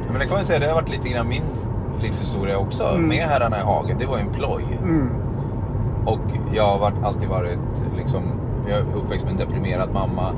Ja, 0.06 0.12
Men 0.12 0.20
det 0.20 0.26
kan 0.26 0.36
man 0.36 0.44
säga, 0.44 0.58
det 0.58 0.66
har 0.66 0.74
varit 0.74 0.90
lite 0.90 1.08
grann 1.08 1.28
min 1.28 1.42
livshistoria 2.02 2.58
också. 2.58 2.84
Mm. 2.84 3.08
Med 3.08 3.28
Herrarna 3.28 3.58
i 3.58 3.62
Hagen, 3.62 3.96
det 3.98 4.06
var 4.06 4.16
ju 4.16 4.22
en 4.22 4.32
ploj. 4.32 4.78
mm, 4.82 5.08
Och 6.06 6.20
jag 6.54 6.66
har 6.66 6.78
varit, 6.78 7.04
alltid 7.04 7.28
varit 7.28 7.58
liksom, 7.96 8.22
jag 8.68 8.78
är 8.78 8.84
uppväxt 8.94 9.24
med 9.24 9.32
en 9.32 9.38
deprimerad 9.38 9.92
mamma 9.92 10.32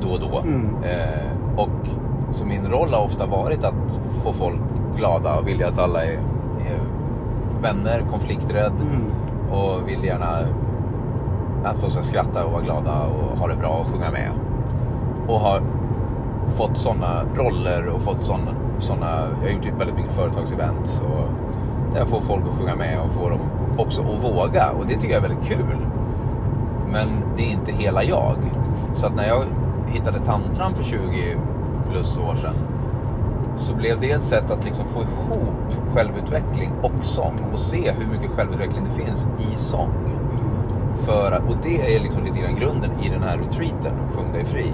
då 0.00 0.08
och 0.08 0.20
då. 0.20 0.38
Mm. 0.38 0.68
Eh, 0.84 1.58
och 1.60 1.88
så 2.36 2.44
min 2.44 2.66
roll 2.66 2.94
har 2.94 3.04
ofta 3.04 3.26
varit 3.26 3.64
att 3.64 4.00
få 4.22 4.32
folk 4.32 4.60
glada 4.96 5.38
och 5.38 5.48
vilja 5.48 5.68
att 5.68 5.78
alla 5.78 6.04
är, 6.04 6.18
är 6.60 6.80
vänner, 7.62 8.04
konflikträdd 8.10 8.72
mm, 8.80 9.12
och 9.50 9.88
vill 9.88 10.04
gärna 10.04 10.26
att 11.64 11.80
folk 11.80 11.92
ska 11.92 12.02
skratta 12.02 12.44
och 12.44 12.52
vara 12.52 12.62
glada 12.62 13.02
och 13.02 13.38
ha 13.38 13.46
det 13.46 13.56
bra 13.56 13.68
och 13.68 13.86
sjunga 13.86 14.10
med. 14.10 14.30
Och 15.28 15.40
har 15.40 15.62
fått 16.48 16.76
sådana 16.76 17.22
roller 17.34 17.86
och 17.86 18.02
fått 18.02 18.22
sådana, 18.22 18.50
såna, 18.78 19.28
jag 19.42 19.48
har 19.48 19.54
gjort 19.54 19.80
väldigt 19.80 19.96
mycket 19.96 20.12
företagsevent 20.12 21.02
och 21.08 21.24
där 21.92 21.98
jag 21.98 22.08
får 22.08 22.20
folk 22.20 22.42
att 22.48 22.58
sjunga 22.58 22.76
med 22.76 23.00
och 23.00 23.12
får 23.12 23.30
dem 23.30 23.40
också 23.78 24.02
att 24.02 24.24
våga 24.24 24.70
och 24.70 24.86
det 24.86 24.94
tycker 24.94 25.14
jag 25.14 25.24
är 25.24 25.28
väldigt 25.28 25.48
kul. 25.48 25.76
Men 26.92 27.08
det 27.36 27.42
är 27.42 27.50
inte 27.52 27.72
hela 27.72 28.02
jag. 28.04 28.36
Så 28.94 29.06
att 29.06 29.16
när 29.16 29.28
jag 29.28 29.44
hittade 29.86 30.18
tantran 30.18 30.74
för 30.74 30.82
20 30.84 31.36
plus 31.90 32.16
år 32.18 32.34
sedan 32.34 32.54
så 33.56 33.74
blev 33.74 34.00
det 34.00 34.10
ett 34.10 34.24
sätt 34.24 34.50
att 34.50 34.64
liksom 34.64 34.86
få 34.86 35.00
ihop 35.02 35.94
självutveckling 35.94 36.72
och 36.82 36.92
sång 37.04 37.34
och 37.52 37.58
se 37.58 37.92
hur 37.98 38.06
mycket 38.06 38.30
självutveckling 38.30 38.84
det 38.84 39.04
finns 39.04 39.26
i 39.52 39.56
sång. 39.56 39.88
För, 41.00 41.32
att- 41.32 41.48
och 41.50 41.56
det 41.62 41.96
är 41.96 42.00
liksom 42.00 42.24
lite 42.24 42.38
grann 42.38 42.54
grunden 42.56 42.90
i 43.02 43.08
den 43.08 43.22
här 43.22 43.38
retreaten, 43.38 43.92
Sjung 44.14 44.32
dig 44.32 44.44
fri. 44.44 44.72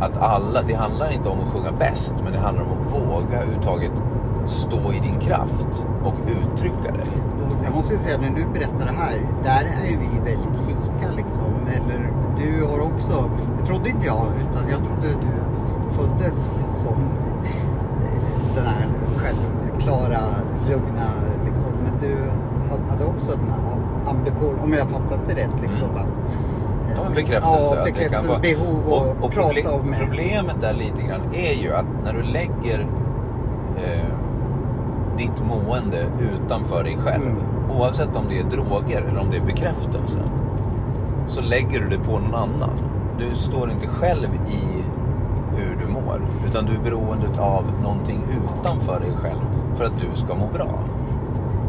Att 0.00 0.16
alla, 0.18 0.62
det 0.62 0.74
handlar 0.74 1.12
inte 1.12 1.28
om 1.28 1.38
att 1.40 1.52
sjunga 1.52 1.72
bäst, 1.78 2.14
men 2.24 2.32
det 2.32 2.38
handlar 2.38 2.64
om 2.64 2.70
att 2.72 2.92
våga 3.00 3.36
överhuvudtaget 3.42 3.90
stå 4.46 4.92
i 4.92 5.00
din 5.00 5.20
kraft 5.20 5.66
och 6.04 6.14
uttrycka 6.26 6.92
dig. 6.92 7.06
Jag 7.64 7.74
måste 7.74 7.94
ju 7.94 7.98
säga 8.00 8.18
när 8.18 8.30
du 8.30 8.44
berättar 8.52 8.84
det 8.86 8.92
här, 8.98 9.14
där 9.44 9.64
är 9.84 9.90
ju 9.90 9.96
vi 9.98 10.30
väldigt 10.30 10.68
lika 10.68 11.10
liksom. 11.16 11.44
Eller 11.76 12.12
du 12.36 12.64
har 12.64 12.80
också, 12.80 13.30
det 13.60 13.66
trodde 13.66 13.88
inte 13.88 14.06
jag, 14.06 14.26
utan 14.40 14.68
jag 14.70 14.78
trodde 14.78 15.08
du 15.08 15.32
föddes 15.90 16.64
som 16.82 16.94
eh, 17.44 18.56
den 18.56 18.66
här 18.66 18.86
självklara, 19.16 20.18
lugna 20.68 21.08
liksom. 21.44 21.66
Men 21.82 21.92
du 22.00 22.16
hade 22.90 23.04
också 23.04 23.32
en 23.32 23.52
ambition, 24.08 24.54
om 24.64 24.72
jag 24.72 24.88
fattat 24.88 25.20
det 25.28 25.34
rätt 25.34 25.60
liksom. 25.62 25.88
Mm. 25.90 25.96
Eh, 25.96 26.04
Ja, 26.96 27.06
en 27.06 27.14
bekräftelse. 27.14 27.74
Ja, 27.76 27.84
bekräftelse, 27.84 28.28
vara- 28.28 28.38
behov 28.40 28.76
och, 28.86 28.92
och, 29.06 29.24
och 29.24 29.30
prata 29.32 29.52
proble- 29.52 29.68
om. 29.80 29.94
Problemet 30.00 30.56
där 30.60 30.72
lite 30.72 31.02
grann 31.02 31.20
är 31.32 31.52
ju 31.62 31.72
att 31.74 31.86
när 32.04 32.12
du 32.12 32.22
lägger 32.22 32.86
eh, 33.76 34.04
ditt 35.16 35.42
mående 35.48 36.06
utanför 36.20 36.84
dig 36.84 36.96
själv, 37.04 37.22
Mm. 37.24 37.78
oavsett 37.78 38.16
om 38.16 38.24
det 38.28 38.38
är 38.38 38.44
droger 38.44 39.02
eller 39.02 39.20
om 39.20 39.30
det 39.30 39.36
är 39.36 39.40
bekräftelse, 39.46 40.18
så 41.28 41.40
lägger 41.40 41.80
du 41.80 41.88
det 41.88 41.98
på 42.04 42.18
någon 42.18 42.34
annan. 42.34 42.70
Du 43.18 43.36
står 43.36 43.70
inte 43.70 43.86
själv 43.86 44.28
i 44.34 44.82
gör. 46.18 46.48
Utan 46.48 46.66
du 46.66 46.74
är 46.74 46.78
beroende 46.78 47.42
av 47.42 47.64
någonting 47.82 48.22
utanför 48.30 49.00
dig 49.00 49.10
själv 49.16 49.40
för 49.74 49.84
att 49.84 50.00
du 50.00 50.20
ska 50.20 50.34
må 50.34 50.46
bra. 50.46 50.78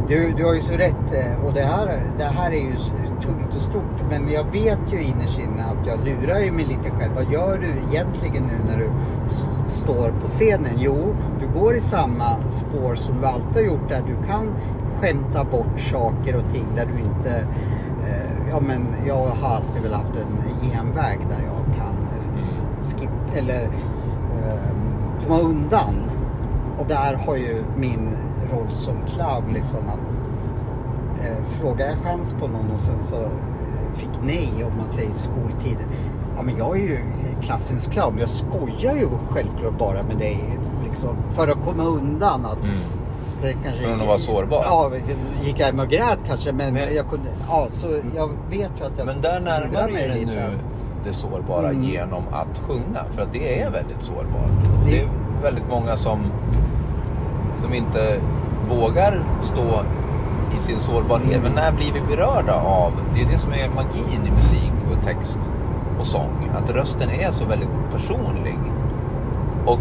Du, 0.07 0.33
du 0.37 0.45
har 0.45 0.53
ju 0.53 0.61
så 0.61 0.73
rätt 0.73 1.13
eh, 1.13 1.45
och 1.45 1.53
det 1.53 1.61
här, 1.61 2.01
det 2.17 2.23
här 2.23 2.51
är 2.51 2.61
ju 2.61 2.73
tungt 3.21 3.55
och 3.55 3.61
stort. 3.61 4.09
Men 4.09 4.31
jag 4.31 4.43
vet 4.43 4.79
ju 4.91 5.03
innerst 5.03 5.39
inne 5.39 5.65
att 5.65 5.87
jag 5.87 6.05
lurar 6.05 6.39
ju 6.39 6.51
mig 6.51 6.65
lite 6.65 6.89
själv. 6.89 7.13
Vad 7.15 7.33
gör 7.33 7.57
du 7.57 7.67
egentligen 7.67 8.43
nu 8.43 8.71
när 8.71 8.77
du 8.77 8.89
står 9.65 10.13
på 10.21 10.27
scenen? 10.27 10.71
Jo, 10.77 11.15
du 11.39 11.59
går 11.59 11.75
i 11.75 11.81
samma 11.81 12.49
spår 12.49 12.95
som 12.95 13.21
du 13.21 13.27
alltid 13.27 13.55
har 13.55 13.61
gjort 13.61 13.89
där 13.89 14.01
du 14.07 14.27
kan 14.27 14.47
skämta 15.01 15.43
bort 15.43 15.79
saker 15.79 16.35
och 16.35 16.53
ting 16.53 16.65
där 16.75 16.85
du 16.85 17.03
inte... 17.03 17.47
Eh, 18.07 18.49
ja 18.49 18.59
men 18.59 18.87
jag 19.07 19.25
har 19.25 19.55
alltid 19.55 19.81
väl 19.81 19.93
haft 19.93 20.13
en 20.15 20.69
genväg 20.69 21.19
där 21.29 21.39
jag 21.45 21.75
kan 21.75 21.95
eh, 22.15 22.99
skippa 22.99 23.37
eller 23.37 23.69
komma 25.29 25.41
undan. 25.49 25.95
Och 26.79 26.85
där 26.87 27.13
har 27.25 27.35
ju 27.35 27.63
min 27.77 28.09
roll 28.53 28.75
som 28.75 28.93
clown 29.07 29.53
liksom 29.53 29.79
att 29.87 29.99
eh, 31.25 31.43
frågar 31.61 31.87
jag 31.87 31.97
chans 31.97 32.33
på 32.39 32.47
någon 32.47 32.71
och 32.75 32.81
sen 32.81 33.03
så 33.03 33.15
eh, 33.21 33.95
fick 33.95 34.09
nej 34.23 34.49
om 34.71 34.77
man 34.77 34.89
säger 34.91 35.11
skoltid. 35.17 35.77
Ja 36.37 36.41
men 36.43 36.57
jag 36.57 36.75
är 36.77 36.81
ju 36.81 36.99
klassens 37.41 37.87
clown. 37.87 38.17
Jag 38.19 38.29
skojar 38.29 38.95
ju 38.95 39.07
självklart 39.29 39.77
bara 39.79 40.03
med 40.03 40.17
dig 40.17 40.59
liksom, 40.89 41.15
för 41.31 41.47
att 41.47 41.65
komma 41.65 41.83
undan. 41.83 42.45
Att, 42.45 42.57
Mm. 42.63 42.75
det 43.41 43.53
kanske, 43.63 43.83
Från 43.83 44.01
att 44.01 44.07
vara 44.07 44.17
sårbar. 44.17 44.63
Ja, 44.65 44.91
gick 45.43 45.59
jag 45.59 45.65
hem 45.65 45.79
och 45.79 45.87
grät 45.87 46.19
kanske 46.27 46.51
men, 46.51 46.73
Men- 46.73 46.95
jag 46.95 47.09
kunde, 47.09 47.29
ja 47.49 47.67
så 47.71 47.87
jag 48.15 48.29
vet 48.49 48.71
ju 48.79 48.85
att 48.85 48.91
jag 48.97 49.05
Men 49.05 49.21
där 49.21 49.39
närmar 49.39 49.87
du 49.87 49.93
dig 49.93 50.25
nu 50.25 50.59
det 51.05 51.13
sårbara 51.13 51.69
Mm. 51.69 51.83
genom 51.83 52.23
att 52.31 52.57
sjunga. 52.67 53.03
För 53.09 53.21
att 53.21 53.33
det 53.33 53.61
är 53.61 53.69
väldigt 53.71 54.01
sårbart. 54.01 54.51
Det- 54.85 54.91
Det 54.91 54.99
är 54.99 55.07
väldigt 55.43 55.69
många 55.69 55.97
som, 55.97 56.19
som 57.61 57.73
inte 57.73 58.19
vågar 58.69 59.23
stå 59.41 59.81
i 60.57 60.59
sin 60.59 60.79
sårbarhet. 60.79 61.39
Men 61.43 61.51
när 61.51 61.71
blir 61.71 61.91
vi 61.93 62.01
berörda 62.15 62.53
av, 62.53 62.91
det 63.15 63.21
är 63.21 63.25
det 63.31 63.37
som 63.37 63.51
är 63.53 63.69
magin 63.75 64.25
i 64.27 64.31
musik 64.31 64.73
och 64.97 65.03
text 65.05 65.39
och 65.99 66.05
sång. 66.05 66.49
Att 66.63 66.69
rösten 66.69 67.09
är 67.09 67.31
så 67.31 67.45
väldigt 67.45 67.69
personlig. 67.91 68.57
Och 69.65 69.79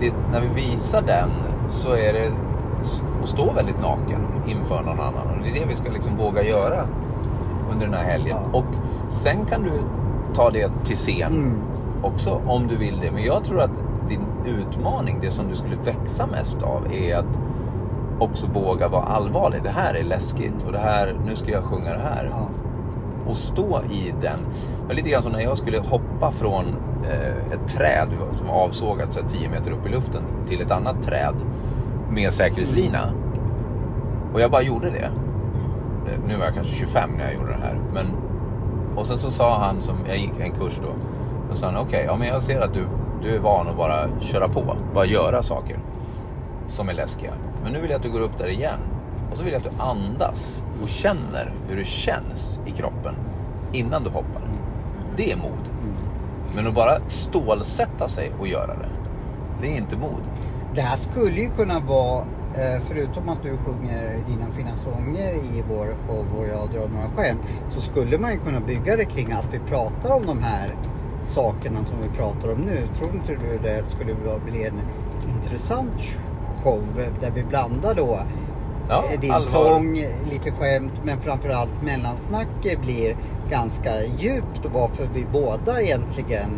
det, 0.00 0.12
när 0.32 0.40
vi 0.40 0.48
visar 0.62 1.02
den 1.02 1.30
så 1.70 1.90
är 1.92 2.12
det 2.12 2.30
att 3.22 3.28
stå 3.28 3.52
väldigt 3.52 3.80
naken 3.80 4.26
inför 4.46 4.82
någon 4.82 5.00
annan. 5.00 5.26
Och 5.36 5.42
det 5.44 5.50
är 5.50 5.54
det 5.60 5.66
vi 5.68 5.74
ska 5.76 5.90
liksom 5.92 6.16
våga 6.16 6.42
göra 6.42 6.84
under 7.72 7.86
den 7.86 7.94
här 7.94 8.04
helgen. 8.04 8.36
Ja. 8.52 8.58
Och 8.58 8.64
sen 9.08 9.44
kan 9.46 9.62
du 9.62 9.72
ta 10.36 10.50
det 10.50 10.70
till 10.84 10.96
scen 10.96 11.32
Mm. 11.32 11.60
också 12.02 12.40
om 12.46 12.66
du 12.66 12.76
vill 12.76 12.98
det. 13.02 13.10
Men 13.10 13.24
jag 13.24 13.44
tror 13.44 13.60
att 13.60 13.82
din 14.08 14.20
utmaning, 14.46 15.18
det 15.22 15.30
som 15.30 15.48
du 15.48 15.54
skulle 15.54 15.76
växa 15.76 16.26
mest 16.26 16.62
av 16.62 16.92
är 16.92 17.16
att 17.16 17.38
också 18.18 18.46
våga 18.46 18.88
vara 18.88 19.02
allvarlig. 19.02 19.62
Det 19.62 19.70
här 19.70 19.94
är 19.94 20.02
läskigt 20.04 20.64
och 20.66 20.72
det 20.72 20.78
här, 20.78 21.16
nu 21.26 21.36
ska 21.36 21.50
jag 21.52 21.64
sjunga 21.64 21.92
det 21.92 22.02
här. 22.02 22.28
Ja. 22.32 22.48
Och 23.26 23.36
stå 23.36 23.80
i 23.90 24.14
den. 24.20 24.38
Det 24.80 24.86
var 24.88 24.94
lite 24.94 25.10
grann 25.10 25.22
som 25.22 25.32
när 25.32 25.40
jag 25.40 25.58
skulle 25.58 25.78
hoppa 25.78 26.30
från 26.32 26.64
eh, 27.10 27.52
ett 27.52 27.68
träd 27.68 28.08
som 28.38 28.46
var 28.46 28.54
avsågat 28.54 29.14
så 29.14 29.20
här 29.20 29.28
10 29.28 29.48
meter 29.48 29.70
upp 29.70 29.86
i 29.86 29.88
luften 29.88 30.22
till 30.48 30.60
ett 30.62 30.70
annat 30.70 31.02
träd 31.02 31.34
med 32.10 32.32
säkerhetslina. 32.32 32.98
Och 34.34 34.40
jag 34.40 34.50
bara 34.50 34.62
gjorde 34.62 34.90
det. 34.90 35.10
Eh, 36.06 36.18
Nu 36.28 36.36
var 36.36 36.44
jag 36.44 36.54
kanske 36.54 36.74
25 36.74 37.10
när 37.18 37.24
jag 37.24 37.34
gjorde 37.34 37.48
det 37.48 37.62
här. 37.62 37.78
Men, 37.94 38.06
och 38.96 39.06
sen 39.06 39.18
så 39.18 39.30
sa 39.30 39.58
han, 39.58 39.82
som 39.82 39.96
jag 40.08 40.18
gick 40.18 40.40
en 40.40 40.52
kurs 40.52 40.78
då. 40.82 40.88
Då 41.50 41.54
sa 41.54 41.66
han, 41.66 41.76
okej, 41.76 42.04
ja, 42.06 42.16
men 42.16 42.28
jag 42.28 42.42
ser 42.42 42.60
att 42.60 42.74
du, 42.74 42.86
du 43.22 43.34
är 43.34 43.38
van 43.38 43.68
att 43.68 43.76
bara 43.76 44.20
köra 44.20 44.48
på. 44.48 44.76
Bara 44.94 45.06
göra 45.06 45.42
saker 45.42 45.78
som 46.68 46.88
är 46.88 46.94
läskiga. 46.94 47.32
Men 47.62 47.72
nu 47.72 47.80
vill 47.80 47.90
jag 47.90 47.96
att 47.96 48.02
du 48.02 48.10
går 48.10 48.20
upp 48.20 48.38
där 48.38 48.48
igen. 48.48 48.80
Och 49.30 49.36
så 49.36 49.44
vill 49.44 49.52
jag 49.52 49.66
att 49.66 49.76
du 49.76 49.82
andas 49.82 50.62
och 50.82 50.88
känner 50.88 51.52
hur 51.68 51.76
det 51.76 51.84
känns 51.84 52.60
i 52.66 52.70
kroppen 52.70 53.14
innan 53.72 54.02
du 54.02 54.10
hoppar. 54.10 54.42
Det 55.16 55.32
är 55.32 55.36
mod. 55.36 55.68
Men 56.54 56.66
att 56.66 56.74
bara 56.74 56.98
stålsätta 57.08 58.08
sig 58.08 58.32
och 58.40 58.46
göra 58.46 58.66
det, 58.66 58.88
det 59.60 59.66
är 59.72 59.76
inte 59.76 59.96
mod. 59.96 60.22
Det 60.74 60.80
här 60.80 60.96
skulle 60.96 61.40
ju 61.40 61.50
kunna 61.50 61.80
vara, 61.80 62.24
förutom 62.88 63.28
att 63.28 63.42
du 63.42 63.56
sjunger 63.56 64.18
dina 64.28 64.46
fina 64.56 64.76
sånger 64.76 65.32
i 65.32 65.64
vår 65.68 65.86
show 66.06 66.26
och 66.38 66.46
jag 66.46 66.70
drar 66.70 66.88
några 66.88 67.08
skämt, 67.16 67.40
så 67.70 67.80
skulle 67.80 68.18
man 68.18 68.32
ju 68.32 68.38
kunna 68.38 68.60
bygga 68.60 68.96
det 68.96 69.04
kring 69.04 69.32
att 69.32 69.54
vi 69.54 69.58
pratar 69.58 70.10
om 70.10 70.26
de 70.26 70.38
här 70.42 70.74
sakerna 71.22 71.84
som 71.84 71.96
vi 72.02 72.18
pratar 72.18 72.52
om 72.52 72.58
nu. 72.58 72.78
Tror 72.98 73.10
inte 73.14 73.32
du 73.32 73.58
det 73.62 73.86
skulle 73.86 74.14
bli 74.44 74.64
en 74.64 74.80
intressant 75.28 76.02
show 76.64 76.82
där 77.20 77.30
vi 77.30 77.44
blandar 77.44 77.94
då 77.94 78.18
Ja, 78.88 79.04
eh, 79.12 79.20
din 79.20 79.30
allvar. 79.30 79.42
sång, 79.42 79.94
lite 80.30 80.50
skämt, 80.50 80.92
men 81.04 81.20
framförallt 81.20 81.82
mellansnacket 81.82 82.80
blir 82.80 83.16
ganska 83.50 83.90
djupt 84.18 84.64
och 84.64 84.70
varför 84.72 85.08
vi 85.14 85.26
båda 85.32 85.82
egentligen 85.82 86.50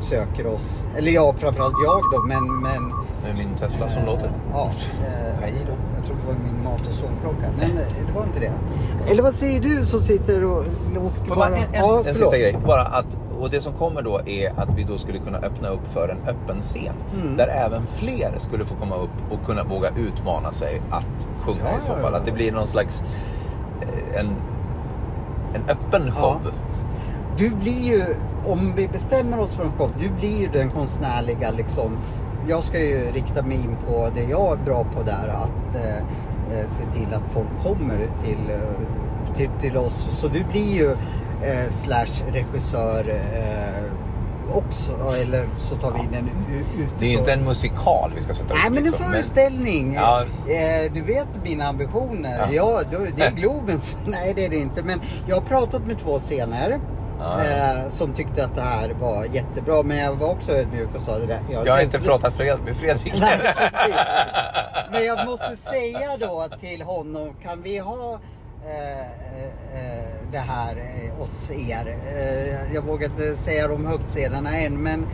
söker 0.00 0.46
oss, 0.46 0.82
eller 0.96 1.12
ja 1.12 1.32
framförallt 1.38 1.74
jag 1.84 2.02
då, 2.12 2.22
men, 2.28 2.60
men 2.62 2.92
Är 3.28 3.34
min 3.34 3.54
Tesla 3.58 3.88
som 3.88 4.04
låter. 4.06 4.30
Ja, 4.52 4.70
eh, 5.06 5.40
Hej 5.40 5.54
då. 5.66 5.72
jag 5.96 6.06
tror 6.06 6.16
det 6.16 6.26
var 6.26 6.34
min 6.44 6.64
mat 6.64 6.80
och 6.80 6.94
sovklocka. 6.94 7.50
Men 7.58 7.70
eh, 7.70 8.06
det 8.06 8.12
var 8.12 8.24
inte 8.24 8.40
det. 8.40 8.52
Eller 9.10 9.22
vad 9.22 9.34
säger 9.34 9.60
du 9.60 9.86
som 9.86 10.00
sitter 10.00 10.44
och... 10.44 10.58
och 11.28 11.36
bara 11.36 11.46
en, 11.48 11.54
en, 11.54 11.62
Ja, 11.72 12.02
en 12.06 12.14
sista 12.14 12.38
grej. 12.38 12.56
Bara 12.66 12.82
att, 12.82 13.06
och 13.40 13.50
det 13.50 13.60
som 13.60 13.72
kommer 13.72 14.02
då 14.02 14.20
är 14.26 14.60
att 14.60 14.68
vi 14.76 14.82
då 14.84 14.98
skulle 14.98 15.18
kunna 15.18 15.38
öppna 15.38 15.68
upp 15.68 15.86
för 15.92 16.08
en 16.08 16.28
öppen 16.28 16.62
scen. 16.62 16.94
Mm. 17.22 17.36
Där 17.36 17.48
även 17.48 17.86
fler 17.86 18.32
skulle 18.38 18.64
få 18.64 18.74
komma 18.74 18.96
upp 18.96 19.10
och 19.32 19.46
kunna 19.46 19.64
våga 19.64 19.88
utmana 19.96 20.52
sig 20.52 20.82
att 20.90 21.26
sjunga 21.40 21.58
Ja, 21.64 21.78
i 21.78 21.86
så 21.86 21.92
ja, 21.92 22.02
fall. 22.02 22.12
ja. 22.12 22.18
Att 22.18 22.24
det 22.24 22.32
blir 22.32 22.52
någon 22.52 22.66
slags 22.66 23.02
eh, 23.80 24.20
en, 24.20 24.26
en 25.54 25.62
öppen 25.68 26.02
Ja. 26.06 26.12
show. 26.12 26.52
Du 27.36 27.50
blir 27.50 27.82
ju, 27.84 28.04
om 28.46 28.72
vi 28.76 28.88
bestämmer 28.88 29.40
oss 29.40 29.50
för 29.50 29.64
en 29.64 29.72
show, 29.78 29.90
du 29.98 30.08
blir 30.08 30.38
ju 30.40 30.48
den 30.48 30.70
konstnärliga 30.70 31.50
liksom. 31.50 31.96
Jag 32.48 32.64
ska 32.64 32.78
ju 32.78 33.10
rikta 33.12 33.42
mig 33.42 33.56
in 33.56 33.76
på 33.88 34.08
det 34.14 34.22
jag 34.22 34.52
är 34.60 34.64
bra 34.64 34.84
på 34.96 35.02
där, 35.02 35.28
att 35.28 35.74
eh, 35.76 35.96
eh, 36.58 36.66
se 36.68 36.82
till 36.98 37.14
att 37.14 37.32
folk 37.32 37.48
kommer 37.62 37.98
till, 38.24 38.50
eh, 38.50 39.34
till, 39.36 39.48
till 39.60 39.76
oss. 39.76 40.06
Så 40.20 40.28
du 40.28 40.44
blir 40.44 40.74
ju 40.74 40.90
eh, 41.42 41.70
slash 41.70 42.30
regissör 42.32 43.08
eh, 43.10 44.56
också, 44.56 44.92
eller 45.22 45.48
så 45.58 45.76
tar 45.76 45.92
vi 45.92 45.98
in 45.98 46.14
en 46.14 46.30
u- 46.54 46.86
Det 46.98 47.04
är 47.06 47.10
ju 47.10 47.18
inte 47.18 47.32
en 47.32 47.44
musikal 47.44 48.12
vi 48.16 48.22
ska 48.22 48.34
sätta 48.34 48.54
upp. 48.54 48.60
Nej 48.62 48.70
men 48.70 48.78
en 48.78 48.84
liksom. 48.84 49.06
föreställning. 49.06 49.94
Ja. 49.94 50.20
Eh, 50.46 50.92
du 50.92 51.00
vet 51.00 51.28
mina 51.44 51.64
ambitioner. 51.64 52.38
Ja. 52.52 52.82
Ja, 52.92 52.98
det 53.16 53.22
är 53.24 53.30
Globens. 53.30 53.96
Nej 54.06 54.32
det 54.36 54.44
är 54.44 54.48
det 54.50 54.56
inte. 54.56 54.82
Men 54.82 55.00
jag 55.28 55.36
har 55.36 55.42
pratat 55.42 55.86
med 55.86 55.98
två 55.98 56.18
scener. 56.18 56.78
Eh, 57.26 57.88
som 57.88 58.12
tyckte 58.12 58.44
att 58.44 58.54
det 58.54 58.62
här 58.62 58.94
var 59.00 59.24
jättebra. 59.24 59.82
Men 59.82 59.98
jag 59.98 60.14
var 60.14 60.30
också 60.30 60.52
ödmjuk 60.52 60.88
och 60.94 61.02
sa 61.02 61.18
det 61.18 61.26
där. 61.26 61.40
Jag 61.64 61.72
har 61.72 61.82
inte 61.82 61.98
pratat 61.98 62.34
Fred, 62.34 62.58
med 62.64 62.76
Fredrik. 62.76 63.14
Nej, 63.20 63.38
precis. 63.38 63.96
Men 64.92 65.04
jag 65.04 65.26
måste 65.26 65.56
säga 65.56 66.16
då 66.20 66.48
till 66.60 66.82
honom, 66.82 67.30
kan 67.42 67.62
vi 67.62 67.78
ha 67.78 68.20
eh, 68.66 69.00
eh, 69.00 70.04
det 70.32 70.38
här 70.38 70.76
eh, 70.76 71.18
hos 71.18 71.50
er? 71.50 71.96
Eh, 72.16 72.74
jag 72.74 72.82
vågar 72.82 73.08
inte 73.08 73.36
säga 73.36 73.68
de 73.68 73.86
högtscenerna 73.86 74.56
än, 74.58 74.82
men 74.82 75.06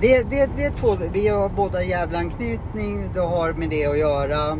det, 0.00 0.22
det, 0.22 0.50
det 0.56 0.64
är 0.64 0.70
två, 0.70 0.96
vi 1.12 1.28
har 1.28 1.48
båda 1.48 1.82
jävla 1.84 2.18
anknytning, 2.18 3.10
det 3.14 3.20
har 3.20 3.52
med 3.52 3.70
det 3.70 3.86
att 3.86 3.98
göra. 3.98 4.58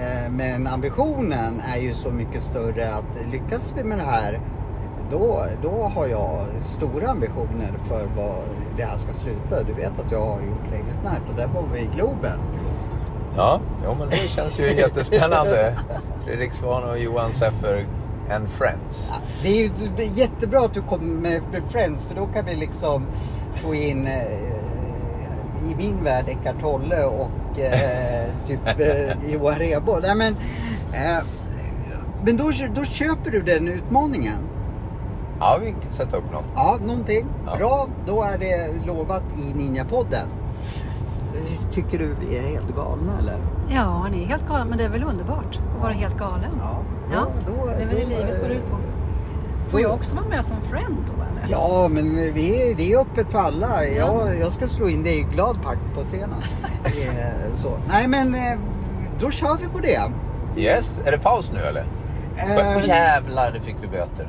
Eh, 0.00 0.30
men 0.30 0.66
ambitionen 0.66 1.62
är 1.74 1.80
ju 1.80 1.94
så 1.94 2.10
mycket 2.10 2.42
större 2.42 2.94
att 2.94 3.26
lyckas 3.32 3.72
vi 3.76 3.84
med 3.84 3.98
det 3.98 4.04
här 4.04 4.40
då, 5.10 5.46
då 5.62 5.90
har 5.94 6.06
jag 6.06 6.46
stora 6.62 7.08
ambitioner 7.08 7.72
för 7.88 8.06
vad 8.16 8.36
det 8.76 8.84
här 8.84 8.98
ska 8.98 9.12
sluta. 9.12 9.62
Du 9.62 9.72
vet 9.72 10.00
att 10.06 10.12
jag 10.12 10.26
har 10.26 10.40
gjort 10.40 10.64
Ladies 10.72 11.02
Night 11.02 11.22
och 11.28 11.34
där 11.36 11.46
var 11.46 11.64
vi 11.72 11.80
i 11.80 11.88
Globen. 11.94 12.38
Ja, 13.36 13.60
jo, 13.84 13.94
men 13.98 14.08
det 14.08 14.16
känns 14.16 14.60
ju 14.60 14.62
jättespännande. 14.76 15.78
Fredrik 16.24 16.52
Svahn 16.52 16.90
och 16.90 16.98
Johan 16.98 17.32
Seffer 17.32 17.86
and 18.30 18.48
Friends. 18.48 19.12
Det 19.42 19.48
är 19.48 19.62
ju 19.62 19.70
jättebra 20.14 20.60
att 20.60 20.74
du 20.74 20.82
kommer 20.82 21.20
med, 21.20 21.42
Friends 21.68 22.04
för 22.04 22.14
då 22.14 22.26
kan 22.26 22.44
vi 22.44 22.56
liksom 22.56 23.06
få 23.54 23.74
in 23.74 24.06
eh, 24.06 24.22
i 25.70 25.74
min 25.76 26.04
värld 26.04 26.24
Eckart 26.28 26.60
Tolle 26.60 27.04
och 27.04 27.58
eh, 27.58 28.26
typ 28.46 28.60
eh, 28.66 29.30
Johan 29.32 29.54
Rheborg. 29.54 30.14
Men 30.14 30.36
eh, 30.92 31.24
men 32.24 32.36
då, 32.36 32.52
då 32.74 32.84
köper 32.84 33.30
du 33.30 33.42
den 33.42 33.68
utmaningen. 33.68 34.38
Ja, 35.40 35.58
vi 35.62 35.70
kan 35.82 35.92
sätta 35.92 36.16
upp 36.16 36.32
något. 36.32 36.44
Ja, 36.54 36.78
någonting. 36.86 37.26
Ja. 37.46 37.56
Bra, 37.56 37.88
då 38.06 38.22
är 38.22 38.38
det 38.38 38.86
lovat 38.86 39.22
i 39.38 39.42
Ninja-podden. 39.58 40.26
Tycker 41.72 41.98
du 41.98 42.14
vi 42.20 42.36
är 42.36 42.42
helt 42.42 42.74
galna 42.76 43.18
eller? 43.18 43.36
Ja, 43.70 43.80
han 43.80 44.14
är 44.14 44.24
helt 44.26 44.48
galen. 44.48 44.68
Men 44.68 44.78
det 44.78 44.84
är 44.84 44.88
väl 44.88 45.04
underbart 45.04 45.58
att 45.76 45.82
vara 45.82 45.92
helt 45.92 46.18
galen. 46.18 46.50
Ja, 46.62 46.78
Ja, 47.12 47.26
då- 47.46 47.66
det 47.66 47.72
är 47.72 47.86
väl 47.86 47.96
det 47.96 48.06
livet 48.06 48.40
går 48.40 48.50
ut 48.50 48.70
på. 48.70 48.76
Får 49.70 49.80
jag 49.80 49.90
också 49.92 50.16
vara 50.16 50.28
med 50.28 50.44
som 50.44 50.56
friend 50.60 50.96
då 51.06 51.22
eller? 51.22 51.52
Ja, 51.52 51.88
men 51.90 52.14
vi, 52.34 52.74
det 52.78 52.92
är 52.92 52.98
öppet 53.00 53.26
för 53.32 53.38
alla. 53.38 53.86
Jag, 53.86 54.38
jag 54.40 54.52
ska 54.52 54.66
slå 54.68 54.88
in 54.88 55.02
dig 55.02 55.18
i 55.18 55.22
glad 55.22 55.62
pakt 55.62 55.80
på 55.94 56.02
scenen. 56.02 56.34
Eh, 56.86 57.54
så. 57.56 57.70
Nej, 57.88 58.08
men 58.08 58.34
eh, 58.34 58.58
då 59.20 59.30
kör 59.30 59.56
vi 59.60 59.66
på 59.68 59.78
det. 59.78 60.00
Yes, 60.56 60.94
är 61.04 61.10
det 61.12 61.18
paus 61.18 61.52
nu 61.52 61.58
eller? 61.60 61.84
Eh, 62.36 62.76
Åh 62.76 62.88
jävlar, 62.88 63.50
det 63.52 63.60
fick 63.60 63.76
vi 63.82 63.86
böter. 63.88 64.28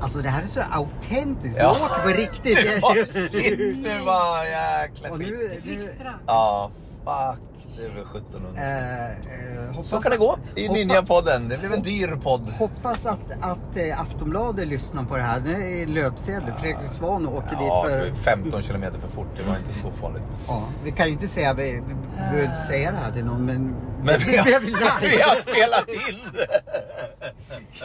Alltså 0.00 0.18
det 0.18 0.28
här 0.28 0.42
är 0.42 0.46
så 0.46 0.60
autentiskt. 0.72 1.58
Ja. 1.58 1.76
Vi 1.78 1.84
åker 1.84 2.02
på 2.02 2.08
riktigt. 2.20 2.82
Vad 2.82 2.96
shit, 3.30 3.58
nu 3.78 4.00
var 4.06 4.44
jäkla 4.44 5.10
Och 5.10 5.16
skit. 5.18 5.28
nu, 5.28 5.60
nu, 5.64 5.82
Extra. 5.82 6.14
Ja, 6.26 6.70
fuck. 7.04 7.40
Det 7.78 7.84
är 7.84 7.88
väl 7.88 8.02
1700. 8.02 8.62
eh, 8.62 9.10
eh, 9.10 9.82
Så 9.82 9.98
kan 9.98 10.10
det 10.10 10.16
gå 10.16 10.38
i 10.54 10.68
Ninja-podden. 10.68 11.48
Det 11.48 11.58
blev 11.58 11.72
en 11.72 11.82
dyr 11.82 12.16
podd. 12.22 12.48
Hoppas 12.58 13.06
att, 13.06 13.18
att 13.40 13.76
eh, 13.76 14.00
Aftonbladet 14.00 14.68
lyssnar 14.68 15.04
på 15.04 15.16
det 15.16 15.22
här. 15.22 15.40
Nu 15.40 15.52
är 15.82 15.86
det 15.86 15.92
löpsedel. 15.92 16.52
Fredrik 16.60 16.90
Svahn 16.90 17.26
åker 17.28 17.56
Ja, 17.60 17.82
dit 17.84 17.90
för 17.92 18.10
för... 18.10 18.14
15 18.22 18.62
kilometer 18.62 18.98
för 18.98 19.08
fort. 19.08 19.26
Det 19.36 19.42
var 19.42 19.56
inte 19.56 19.80
så 19.82 19.90
farligt. 19.90 20.22
Ja, 20.48 20.62
vi 20.84 20.90
kan 20.90 21.06
ju 21.06 21.12
inte 21.12 21.28
säga, 21.28 21.54
vi, 21.54 21.72
vi 21.88 21.94
behöver 22.16 22.44
inte 22.44 22.60
säga 22.60 22.90
det 22.92 22.98
här 22.98 23.12
till 23.12 23.24
någon 23.24 23.44
men... 23.44 23.74
Men 24.02 24.18
vi 24.26 24.36
har, 24.36 24.44
blev 24.60 24.60
vi 25.00 25.20
har 25.22 25.40
spelat 25.52 25.88
in 25.88 26.20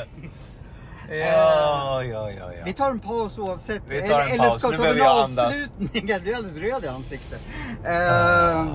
det. 1.10 1.18
Ja, 1.18 2.04
ja, 2.04 2.32
ja, 2.32 2.46
Vi 2.66 2.72
ja. 2.72 2.76
tar 2.78 2.92
en 2.92 3.00
paus 3.00 3.38
oavsett. 3.38 3.82
Vi 3.88 4.00
tar 4.02 4.06
en 4.06 4.12
eller, 4.12 4.34
eller 4.34 4.44
paus. 4.44 4.58
ska 4.60 4.70
Nu 4.70 4.78
ta 4.78 4.86
en 4.88 4.98
jag 4.98 5.08
avslutning. 5.24 6.08
Du 6.24 6.32
är 6.32 6.36
alldeles 6.36 6.58
röd 6.58 6.84
i 6.84 6.88
ansiktet. 6.88 7.42
Eh, 7.86 8.66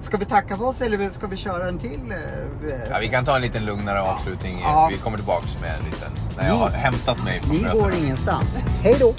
ska 0.00 0.16
vi 0.16 0.24
tacka 0.24 0.56
för 0.56 0.64
oss 0.64 0.80
eller 0.80 1.10
ska 1.10 1.26
vi 1.26 1.36
köra 1.36 1.68
en 1.68 1.78
till? 1.78 2.00
eh, 2.12 2.18
Ja, 2.90 2.98
vi 3.00 3.08
kan 3.08 3.24
ta 3.24 3.36
en 3.36 3.42
liten 3.42 3.64
lugnare 3.64 4.00
avslutning. 4.02 4.60
Ja. 4.62 4.88
Vi 4.92 4.98
kommer 4.98 5.16
tillbaks 5.16 5.48
med 5.60 5.70
en 5.70 5.84
liten... 5.90 6.10
När 6.38 6.48
jag 6.48 6.54
har 6.54 6.70
hämtat 6.70 7.24
mig 7.24 7.40
Ni 7.50 7.66
går 7.72 7.94
ingenstans. 7.94 8.64
Hej 8.82 8.96
då! 9.00 9.14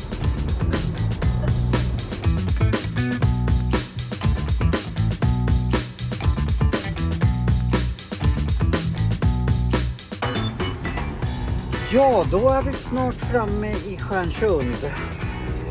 Ja, 11.93 12.23
då 12.31 12.49
är 12.49 12.61
vi 12.63 12.73
snart 12.73 13.13
framme 13.13 13.67
i 13.71 13.97
Stjärnsund. 13.97 14.75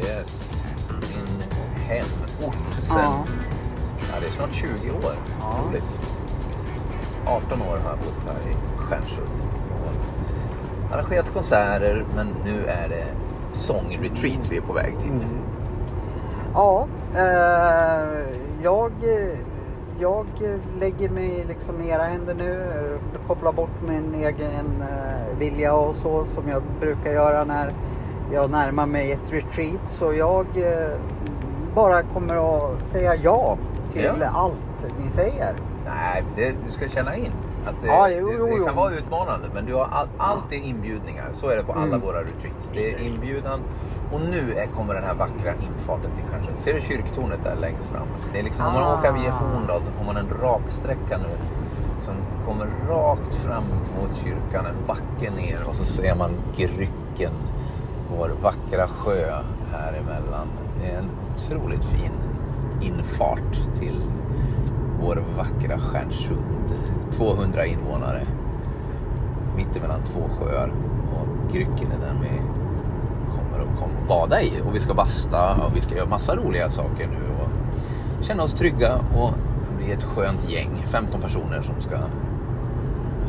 Yes. 0.02 0.50
Min 1.00 1.42
hemort 1.88 2.56
sen... 2.88 2.96
Ja. 2.98 3.24
Ja. 3.98 4.20
det 4.20 4.26
är 4.26 4.30
snart 4.30 4.54
20 4.54 4.90
år. 4.90 5.12
Ja. 5.40 5.54
Roligt. 5.68 5.98
18 7.26 7.62
år 7.62 7.66
har 7.66 7.90
jag 7.90 7.98
bott 7.98 8.26
här 8.26 8.50
i 8.50 8.54
Stjärnsund. 8.78 9.28
Och 9.84 10.94
Arrangerat 10.94 11.32
konserter, 11.32 12.04
men 12.14 12.28
nu 12.44 12.66
är 12.66 12.88
det 12.88 13.04
sångretreat 13.50 14.50
vi 14.50 14.56
är 14.56 14.60
på 14.62 14.72
väg 14.72 14.94
till. 15.00 15.10
Mm. 15.10 15.38
Ja, 16.54 16.86
eh, 17.16 18.26
jag, 18.62 18.92
jag 19.98 20.26
lägger 20.80 21.08
mig 21.08 21.44
liksom 21.48 21.82
i 21.82 21.88
era 21.88 22.02
händer 22.04 22.34
nu. 22.34 22.60
eh, 22.62 23.26
Kopplar 23.26 23.52
bort 23.52 23.82
min 23.88 24.14
egen 24.14 24.84
eh, 25.46 25.50
vilja 25.50 25.74
och 25.74 25.94
så 25.94 26.24
som 26.24 26.48
jag 26.48 26.62
brukar 26.80 27.12
göra 27.12 27.44
när 27.44 27.72
jag 28.32 28.50
närmar 28.50 28.86
mig 28.86 29.12
ett 29.12 29.32
retreat. 29.32 29.80
Så 29.90 30.12
jag 30.12 30.46
eh, 30.56 30.96
bara 31.74 32.02
kommer 32.02 32.36
att 32.74 32.80
säga 32.82 33.14
ja 33.16 33.56
till 33.92 34.02
Ja. 34.20 34.26
allt 34.34 34.86
ni 35.04 35.10
säger. 35.10 35.54
Nej, 35.86 36.24
det, 36.36 36.54
du 36.66 36.72
ska 36.72 36.88
känna 36.88 37.16
in 37.16 37.32
att 37.66 37.74
det, 37.82 37.88
Ja, 37.88 38.08
jo, 38.10 38.26
det, 38.28 38.34
jo, 38.38 38.46
det 38.46 38.52
jo. 38.58 38.66
kan 38.66 38.76
vara 38.76 38.90
utmanande. 38.94 39.46
Men 39.54 39.66
du 39.66 39.74
har 39.74 39.88
all, 39.92 40.08
allt 40.18 40.52
är 40.52 40.56
inbjudningar. 40.56 41.24
Så 41.34 41.48
är 41.48 41.56
det 41.56 41.62
på 41.64 41.72
alla 41.72 41.84
Mm. 41.86 42.00
våra 42.00 42.20
retreats. 42.20 42.70
Det 42.74 42.94
är 42.94 42.98
inbjudan. 42.98 43.60
Och 44.12 44.20
nu 44.20 44.54
är, 44.54 44.66
kommer 44.66 44.94
den 44.94 45.04
här 45.04 45.14
vackra 45.14 45.52
infarten 45.52 46.10
till 46.16 46.24
Stjärnsund. 46.30 46.58
Ser 46.58 46.74
du 46.74 46.80
kyrktornet 46.80 47.38
där 47.44 47.56
längst 47.60 47.88
fram? 47.88 48.06
Det 48.32 48.38
är 48.38 48.42
liksom, 48.42 48.66
Om 48.66 48.72
man 48.72 48.82
Ah. 48.82 48.98
åker 48.98 49.12
via 49.12 49.30
Horndal 49.30 49.82
så 49.84 49.90
får 49.92 50.04
man 50.04 50.16
en 50.16 50.28
raksträcka 50.42 51.18
nu. 51.18 51.28
Som 52.02 52.14
kommer 52.46 52.66
rakt 52.88 53.34
fram 53.34 53.64
mot 54.00 54.16
kyrkan. 54.16 54.66
En 54.66 54.86
backe 54.86 55.30
ner 55.36 55.64
och 55.68 55.74
så 55.74 55.84
ser 55.84 56.14
man 56.14 56.30
Grycken. 56.56 57.32
Vår 58.16 58.28
vackra 58.42 58.88
sjö 58.88 59.30
här 59.72 59.92
emellan. 59.92 60.48
Det 60.80 60.90
är 60.90 60.98
en 60.98 61.10
otroligt 61.34 61.84
fin 61.84 62.12
infart 62.80 63.78
till 63.78 64.00
vår 65.00 65.22
vackra 65.36 65.78
Stjärnsund. 65.78 66.74
200 67.10 67.66
invånare. 67.66 68.22
Mittemellan 69.56 70.00
två 70.04 70.20
sjöar. 70.20 70.72
Och 71.14 71.52
Grycken 71.52 71.92
är 71.92 72.06
den 72.06 72.20
vi 72.20 72.38
kommer 73.30 73.64
att 73.64 73.80
komma 73.80 74.00
och 74.00 74.08
bada 74.08 74.42
i. 74.42 74.52
Och 74.66 74.74
vi 74.74 74.80
ska 74.80 74.94
basta 74.94 75.54
och 75.54 75.76
vi 75.76 75.80
ska 75.80 75.96
göra 75.96 76.08
massa 76.08 76.36
roliga 76.36 76.70
saker 76.70 77.06
nu. 77.06 77.42
Och 77.42 77.48
känna 78.24 78.42
oss 78.42 78.54
trygga 78.54 78.94
och 78.96 79.30
bli 79.84 79.92
ett 79.92 80.02
skönt 80.02 80.50
gäng. 80.50 80.70
15 80.86 81.20
personer 81.20 81.62
som 81.62 81.80
ska 81.80 81.96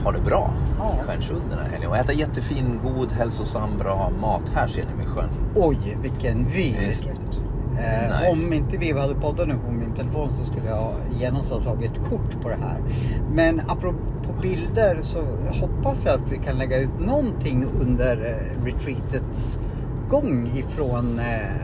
ha 0.03 0.11
det 0.11 0.21
bra 0.21 0.53
Ja. 0.79 0.95
i 1.03 1.07
Stjärnsund 1.07 1.41
den 1.49 1.59
här 1.59 1.69
helgen. 1.69 1.89
Och 1.89 1.97
äta 1.97 2.13
jättefin, 2.13 2.79
god, 2.83 3.11
hälsosam, 3.11 3.69
bra 3.79 4.11
mat. 4.21 4.41
Här 4.55 4.67
ser 4.67 4.85
ni 4.85 4.95
med 4.97 5.07
sjön. 5.07 5.29
Oj, 5.55 5.97
vilken 6.01 6.37
vy! 6.53 6.69
Eh, 6.69 8.07
Nice. 8.07 8.29
Om 8.31 8.53
inte 8.53 8.77
vi 8.77 8.99
hade 8.99 9.15
poddat 9.15 9.47
nu 9.47 9.55
på 9.65 9.71
min 9.71 9.91
telefon 9.93 10.29
så 10.37 10.45
skulle 10.45 10.67
jag 10.69 10.91
genast 11.19 11.49
ha 11.49 11.59
tagit 11.63 11.91
kort 12.09 12.41
på 12.41 12.49
det 12.49 12.57
här. 12.61 12.77
Men 13.33 13.59
apropå 13.67 13.97
bilder 14.41 14.97
så 15.01 15.19
hoppas 15.59 16.05
jag 16.05 16.13
att 16.13 16.31
vi 16.31 16.37
kan 16.37 16.57
lägga 16.57 16.77
ut 16.77 16.99
någonting 16.99 17.65
under 17.81 18.17
eh, 18.17 18.65
retreatets 18.65 19.59
gång 20.09 20.51
ifrån 20.55 21.19
eh, 21.19 21.62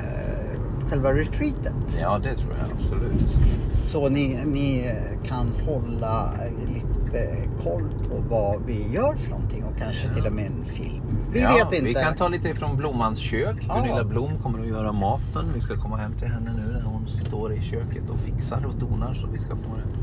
själva 0.89 1.13
retreatet. 1.13 1.97
Ja, 2.01 2.19
det 2.23 2.35
tror 2.35 2.53
jag 2.61 2.71
absolut. 2.77 3.37
Så 3.73 4.09
ni, 4.09 4.39
ni 4.45 4.95
kan 5.27 5.51
hålla 5.65 6.33
lite 6.73 7.37
koll 7.63 7.89
på 8.09 8.23
vad 8.29 8.65
vi 8.65 8.87
gör 8.91 9.15
för 9.15 9.29
någonting 9.29 9.63
och 9.63 9.77
kanske 9.79 10.13
till 10.13 10.25
och 10.25 10.33
med 10.33 10.45
en 10.45 10.65
film. 10.65 11.17
Vi 11.31 11.41
ja, 11.41 11.53
vet 11.53 11.73
inte. 11.73 11.85
Vi 11.85 11.93
kan 11.93 12.15
ta 12.15 12.27
lite 12.27 12.55
från 12.55 12.77
Blommans 12.77 13.19
kök. 13.19 13.55
Ja. 13.67 13.75
Gunilla 13.75 14.03
Blom 14.03 14.39
kommer 14.43 14.59
att 14.59 14.67
göra 14.67 14.91
maten. 14.91 15.51
Vi 15.53 15.61
ska 15.61 15.77
komma 15.77 15.97
hem 15.97 16.13
till 16.19 16.27
henne 16.27 16.51
nu 16.53 16.73
när 16.73 16.81
hon 16.81 17.07
står 17.07 17.53
i 17.53 17.61
köket 17.61 18.09
och 18.09 18.19
fixar 18.19 18.65
och 18.65 18.75
donar. 18.75 19.13
Så 19.13 19.27
vi 19.27 19.39
ska 19.39 19.49
få 19.55 19.71
en 19.71 19.97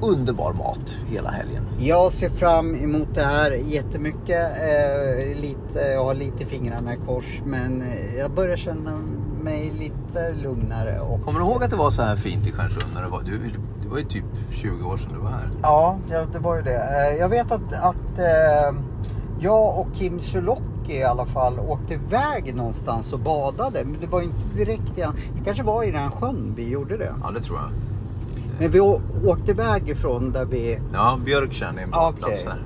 underbar 0.00 0.52
mat 0.52 0.98
hela 1.08 1.30
helgen. 1.30 1.62
Jag 1.78 2.12
ser 2.12 2.30
fram 2.30 2.74
emot 2.74 3.08
det 3.14 3.24
här 3.24 3.50
jättemycket. 3.50 4.50
Eh, 4.50 5.40
lite, 5.40 5.80
jag 5.92 6.04
har 6.04 6.14
lite 6.14 6.46
fingrarna 6.46 6.94
i 6.94 6.96
kors 7.06 7.40
men 7.44 7.84
jag 8.18 8.30
börjar 8.30 8.56
känna 8.56 9.02
mig 9.46 9.72
lite 9.78 10.32
lugnare. 10.42 11.00
Och, 11.00 11.24
Kommer 11.24 11.40
du 11.40 11.46
ihåg 11.46 11.64
att 11.64 11.70
det 11.70 11.76
var 11.76 11.90
så 11.90 12.02
här 12.02 12.16
fint 12.16 12.46
i 12.46 12.52
Stjärnsund? 12.52 12.94
När 12.94 13.02
det, 13.02 13.08
var, 13.08 13.22
du, 13.22 13.38
det 13.82 13.88
var 13.88 13.98
ju 13.98 14.04
typ 14.04 14.24
20 14.50 14.84
år 14.88 14.96
sedan 14.96 15.12
du 15.12 15.18
var 15.18 15.30
här. 15.30 15.50
Ja, 15.62 15.98
det 16.32 16.38
var 16.38 16.56
ju 16.56 16.62
det. 16.62 17.08
Eh, 17.10 17.16
jag 17.16 17.28
vet 17.28 17.52
att, 17.52 17.72
att 17.72 18.18
eh, 18.18 18.80
jag 19.40 19.78
och 19.78 19.86
Kim 19.94 20.20
Sulocki 20.20 20.92
i 20.96 21.02
alla 21.02 21.26
fall 21.26 21.58
åkte 21.58 21.94
iväg 21.94 22.54
någonstans 22.54 23.12
och 23.12 23.20
badade. 23.20 23.84
Men 23.84 23.96
det 24.00 24.06
var 24.06 24.20
ju 24.20 24.26
inte 24.26 24.56
direkt 24.56 24.98
i, 24.98 25.00
det 25.38 25.44
kanske 25.44 25.62
var 25.62 25.84
i 25.84 25.90
den 25.90 26.10
sjön 26.10 26.52
vi 26.56 26.68
gjorde 26.68 26.96
det. 26.96 27.14
Ja, 27.22 27.30
det 27.30 27.40
tror 27.40 27.58
jag. 27.58 27.70
Men 28.58 28.70
vi 28.70 28.80
åkte 29.30 29.50
iväg 29.50 29.88
ifrån 29.88 30.32
där 30.32 30.44
vi... 30.44 30.78
Ja, 30.92 31.18
Björktjärn 31.24 31.78
är 31.78 31.82
en 31.82 31.90
badplats 31.90 32.44
här. 32.44 32.62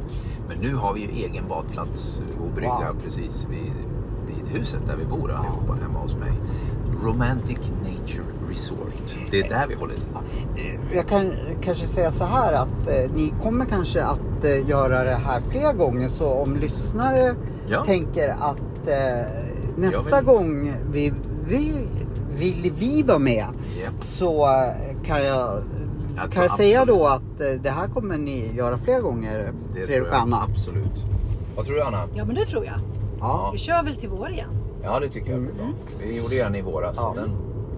Men 0.48 0.58
nu 0.58 0.74
har 0.74 0.94
vi 0.94 1.00
ju 1.00 1.08
egen 1.24 1.48
badplats 1.48 2.22
och 2.40 2.50
brygga 2.54 2.92
Wow. 2.92 3.02
precis 3.04 3.46
vid 3.50 3.72
huset 4.58 4.80
där 4.86 4.96
vi 4.96 5.04
bor 5.04 5.30
allihopa 5.32 5.72
hemma 5.82 5.98
hos 5.98 6.14
mig. 6.16 6.32
Romantic 7.04 7.58
Nature 7.82 8.24
Resort. 8.50 9.14
Det 9.30 9.40
är 9.40 9.48
där 9.48 9.66
vi 9.68 9.74
håller 9.74 9.94
till. 9.94 10.78
Jag 10.94 11.06
kan 11.08 11.32
kanske 11.62 11.86
säga 11.86 12.12
så 12.12 12.24
här 12.24 12.52
att 12.52 12.88
eh, 12.88 13.10
ni 13.14 13.32
kommer 13.42 13.64
kanske 13.64 14.02
att 14.04 14.44
eh, 14.44 14.68
göra 14.68 15.04
det 15.04 15.14
här 15.26 15.40
fler 15.50 15.72
gånger 15.72 16.08
så 16.08 16.26
om 16.28 16.56
lyssnare 16.56 17.34
Ja. 17.66 17.84
tänker 17.84 18.28
att 18.28 18.88
eh, 18.88 19.26
nästa 19.76 20.16
vill- 20.16 20.24
gång 20.26 20.72
vi 20.92 21.12
vill, 21.48 21.86
vill 22.38 22.72
vi 22.78 23.02
vara 23.02 23.18
med 23.18 23.44
Japp. 23.82 23.94
så 24.04 24.44
eh, 24.46 25.02
kan 25.04 25.24
jag, 25.24 25.62
Jag 26.16 26.32
kan 26.32 26.42
jag 26.42 26.52
säga 26.56 26.80
absolut. 26.80 27.00
då 27.00 27.06
att 27.06 27.40
eh, 27.40 27.62
det 27.62 27.70
här 27.70 27.88
kommer 27.88 28.18
ni 28.18 28.52
göra 28.56 28.78
fler 28.78 29.00
gånger, 29.00 29.52
Det 29.68 29.74
Fredrik 29.74 29.94
tror 29.96 30.06
och 30.08 30.14
jag 30.14 30.22
Anna. 30.22 30.46
absolut. 30.50 31.04
Vad 31.56 31.64
tror 31.66 31.74
du 31.76 31.82
Anna? 31.82 32.02
Ja 32.14 32.24
men 32.24 32.34
det 32.34 32.44
tror 32.44 32.64
jag. 32.64 32.74
Ja. 33.20 33.50
Vi 33.52 33.58
kör 33.58 33.82
väl 33.82 33.96
till 33.96 34.08
vår 34.08 34.30
igen. 34.30 34.50
Ja, 34.82 35.00
det 35.00 35.08
tycker 35.08 35.30
jag 35.32 35.40
blir 35.40 35.52
bra. 35.52 35.66
Vi 36.00 36.18
gjorde 36.18 36.40
en 36.42 36.54
i 36.54 36.62
våras. 36.62 36.94
Ja. 36.96 37.12
Den, 37.16 37.30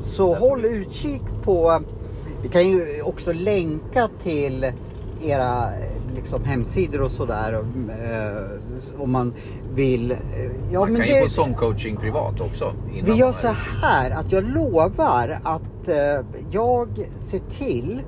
Så 0.02 0.34
håll 0.34 0.64
utkik 0.64 1.22
på, 1.44 1.80
vi 2.42 2.48
kan 2.48 2.68
ju 2.68 3.02
också 3.02 3.32
länka 3.32 4.08
till 4.22 4.72
era 5.24 5.64
liksom, 6.14 6.44
hemsidor 6.44 7.00
och 7.02 7.10
sådär 7.10 7.52
eh, 7.52 9.00
om 9.02 9.12
man 9.12 9.34
vill. 9.74 10.16
Ja, 10.70 10.80
man 10.80 10.92
men 10.92 11.00
kan 11.02 11.08
ju 11.10 11.14
det, 11.14 11.22
få 11.22 11.28
sångcoaching 11.30 11.96
privat 11.96 12.40
också. 12.40 12.72
innan 12.94 13.04
vi 13.04 13.12
gör 13.20 13.32
så 13.32 13.46
är- 13.46 13.52
här 13.82 14.10
att 14.10 14.32
jag 14.32 14.44
lovar 14.44 15.38
att 15.42 15.88
eh, 15.88 16.26
jag 16.50 16.88
ser 17.18 17.38
till 17.50 18.02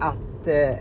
att 0.00 0.46
eh, 0.46 0.76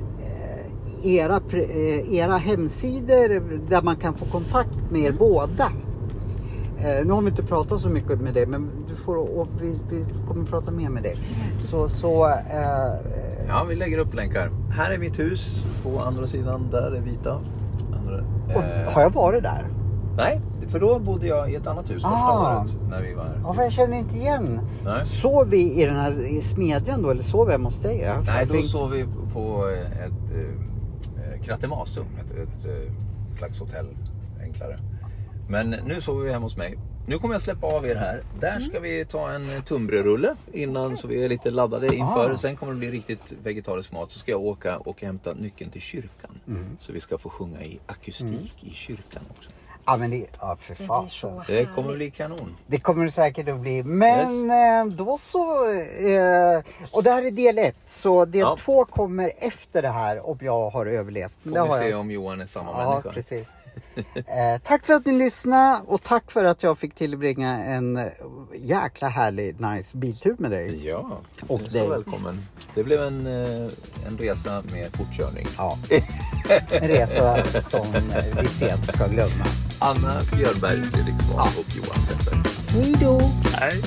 era, 1.04 1.39
eh, 1.54 2.14
era 2.16 2.38
hemsidor 2.38 3.43
där 3.70 3.82
man 3.82 3.95
kan 3.95 4.14
få 4.14 4.26
kontakt 4.26 4.91
med 4.91 5.02
er 5.02 5.12
båda 5.20 5.72
Eh, 6.84 7.05
nu 7.05 7.13
har 7.13 7.21
vi 7.21 7.29
inte 7.29 7.43
pratat 7.43 7.82
så 7.82 7.89
mycket 7.89 8.21
med 8.21 8.34
dig 8.34 8.45
men 8.45 8.69
du 8.89 8.95
får, 8.95 9.15
och 9.39 9.47
vi, 9.61 9.79
vi 9.89 10.05
kommer 10.27 10.45
prata 10.45 10.71
mer 10.71 10.89
med 10.89 11.03
dig. 11.03 11.17
Så, 11.59 11.89
så 11.89 12.27
eh, 12.27 12.93
Ja, 13.47 13.63
vi 13.69 13.75
lägger 13.75 13.97
upp 13.97 14.13
länkar. 14.13 14.51
Här 14.71 14.91
är 14.91 14.97
mitt 14.97 15.19
hus. 15.19 15.63
På 15.84 15.99
andra 15.99 16.27
sidan, 16.27 16.67
där 16.71 16.91
är 16.91 17.01
vita. 17.01 17.39
Andra, 17.99 18.23
och, 18.55 18.63
eh, 18.63 18.91
har 18.93 19.01
jag 19.01 19.09
varit 19.09 19.43
där? 19.43 19.65
Nej, 20.17 20.41
för 20.67 20.79
då 20.79 20.99
bodde 20.99 21.27
jag 21.27 21.51
i 21.51 21.55
ett 21.55 21.67
annat 21.67 21.86
hus 21.89 21.93
första 22.03 22.09
Ah. 22.09 22.61
året 22.61 22.75
när 22.89 23.01
vi 23.01 23.13
var 23.13 23.23
här. 23.23 23.39
Ja, 23.43 23.53
för 23.53 23.61
jag 23.63 23.71
känner 23.71 23.97
inte 23.97 24.15
igen. 24.17 24.59
Nej. 24.86 25.05
Sov 25.05 25.47
vi 25.49 25.82
i 25.82 25.86
den 25.86 25.95
här 25.95 26.38
i 26.38 26.41
smedjan 26.41 27.01
då 27.01 27.09
eller 27.09 27.23
sov 27.23 27.45
vi 27.47 27.51
hemma 27.51 27.69
hos 27.69 27.79
dig? 27.79 27.99
Jag 28.01 28.25
Nej, 28.25 28.45
då 28.47 28.53
tänkt- 28.53 28.69
sov 28.69 28.89
vi 28.91 29.05
på 29.34 29.65
ett 30.05 30.11
eh, 30.38 31.41
Kratemasum, 31.43 32.05
ett, 32.19 32.32
ett 32.32 32.65
eh, 32.65 32.93
slags 33.38 33.59
hotell, 33.59 33.88
enklare. 34.41 34.79
Men 35.52 35.70
nu 35.70 36.02
sover 36.02 36.24
vi 36.26 36.32
hemma 36.32 36.45
hos 36.45 36.58
mig. 36.58 36.78
Nu 37.08 37.20
kommer 37.20 37.36
jag 37.36 37.41
släppa 37.41 37.68
av 37.68 37.86
er 37.86 37.95
här. 37.95 38.24
Där 38.39 38.60
ska 38.60 38.80
vi 38.80 39.06
ta 39.06 39.30
en 39.32 39.62
tunnbrödsrulle 39.66 40.36
innan 40.54 40.97
så 40.97 41.08
vi 41.08 41.24
är 41.24 41.30
lite 41.30 41.52
laddade 41.52 41.95
inför. 41.95 42.30
Ah. 42.32 42.38
Sen 42.38 42.56
kommer 42.56 42.74
det 42.74 42.80
bli 42.80 42.91
riktigt 42.91 43.34
vegetarisk 43.43 43.91
mat. 43.91 44.12
Så 44.12 44.20
ska 44.20 44.32
jag 44.32 44.41
åka 44.41 44.78
och 44.78 45.02
hämta 45.02 45.34
nyckeln 45.34 45.72
till 45.72 45.82
kyrkan. 45.82 46.32
Mm. 46.47 46.78
Så 46.80 46.91
vi 46.93 46.99
ska 46.99 47.18
få 47.18 47.30
sjunga 47.30 47.62
i 47.62 47.80
akustik 47.86 48.54
i 48.64 48.74
kyrkan 48.74 49.22
också. 49.38 49.52
Ja, 49.86 49.97
men 49.97 50.12
det, 50.12 50.26
ja, 50.39 50.58
för 50.62 50.76
fasen. 50.76 51.41
Det 51.47 51.66
kommer 51.76 51.93
bli 51.95 52.12
kanon. 52.12 52.56
Det 52.68 52.80
kommer 52.80 53.06
det 53.06 53.12
säkert 53.12 53.47
att 53.49 53.60
bli. 53.60 53.84
Men 53.84 54.52
eh, 54.52 54.93
då 54.95 55.18
så. 55.18 55.72
Eh, 55.74 56.62
och 56.91 57.04
det 57.04 57.10
här 57.12 57.24
är 57.26 57.32
del 57.32 57.58
ett. 57.58 57.76
Så 57.88 58.26
del 58.26 58.39
Ja. 58.41 58.58
två 58.60 58.86
kommer 58.86 59.32
efter 59.38 59.82
det 59.82 59.89
här 59.89 60.30
om 60.30 60.38
jag 60.41 60.70
har 60.70 60.86
överlevt. 60.86 61.32
Får 61.43 61.52
det 61.52 61.64
vi 61.64 61.80
se 61.80 61.89
jag. 61.89 61.99
om 61.99 62.12
Johan 62.12 62.41
är 62.41 62.45
samma 62.45 62.72
Ja, 62.72 62.89
människa. 62.89 63.12
precis. 63.12 63.47
Eh, 64.15 64.61
tack 64.63 64.86
för 64.86 64.93
att 64.93 65.05
ni 65.05 65.11
lyssnade 65.11 65.82
och 65.88 66.03
tack 66.03 66.32
för 66.32 66.45
att 66.45 66.63
jag 66.63 66.78
fick 66.78 66.95
tillbringa 66.95 67.63
en 67.63 68.09
jäkla 68.55 69.07
härlig 69.07 69.59
nice 69.61 69.97
biltur 69.97 70.36
med 70.39 70.51
dig. 70.51 70.86
Ja, 70.88 71.22
Och 71.47 71.59
du 71.59 71.65
är 71.65 71.69
dig. 71.69 71.82
så 71.82 71.89
välkommen. 71.89 72.45
Det 72.76 72.84
blev 72.84 73.01
en, 73.03 73.28
eh, 73.28 73.72
en 74.07 74.17
resa 74.17 74.63
med 74.74 74.89
fortkörning. 74.97 75.47
Ja. 75.57 75.78
En 76.72 76.88
resa 76.88 77.43
som 77.61 77.88
vi 78.41 78.47
sent 78.47 78.88
ska 78.95 79.07
glömma. 79.07 79.45
Anna 79.80 80.22
Björnberg, 80.36 80.84
Fredrik 80.84 81.22
Svahn 81.32 81.51
och 81.59 81.76
Johan 81.76 81.97
Zetterberg. 82.07 82.84
Hej 82.84 82.95
då! 83.01 83.19
Hej! 83.53 83.82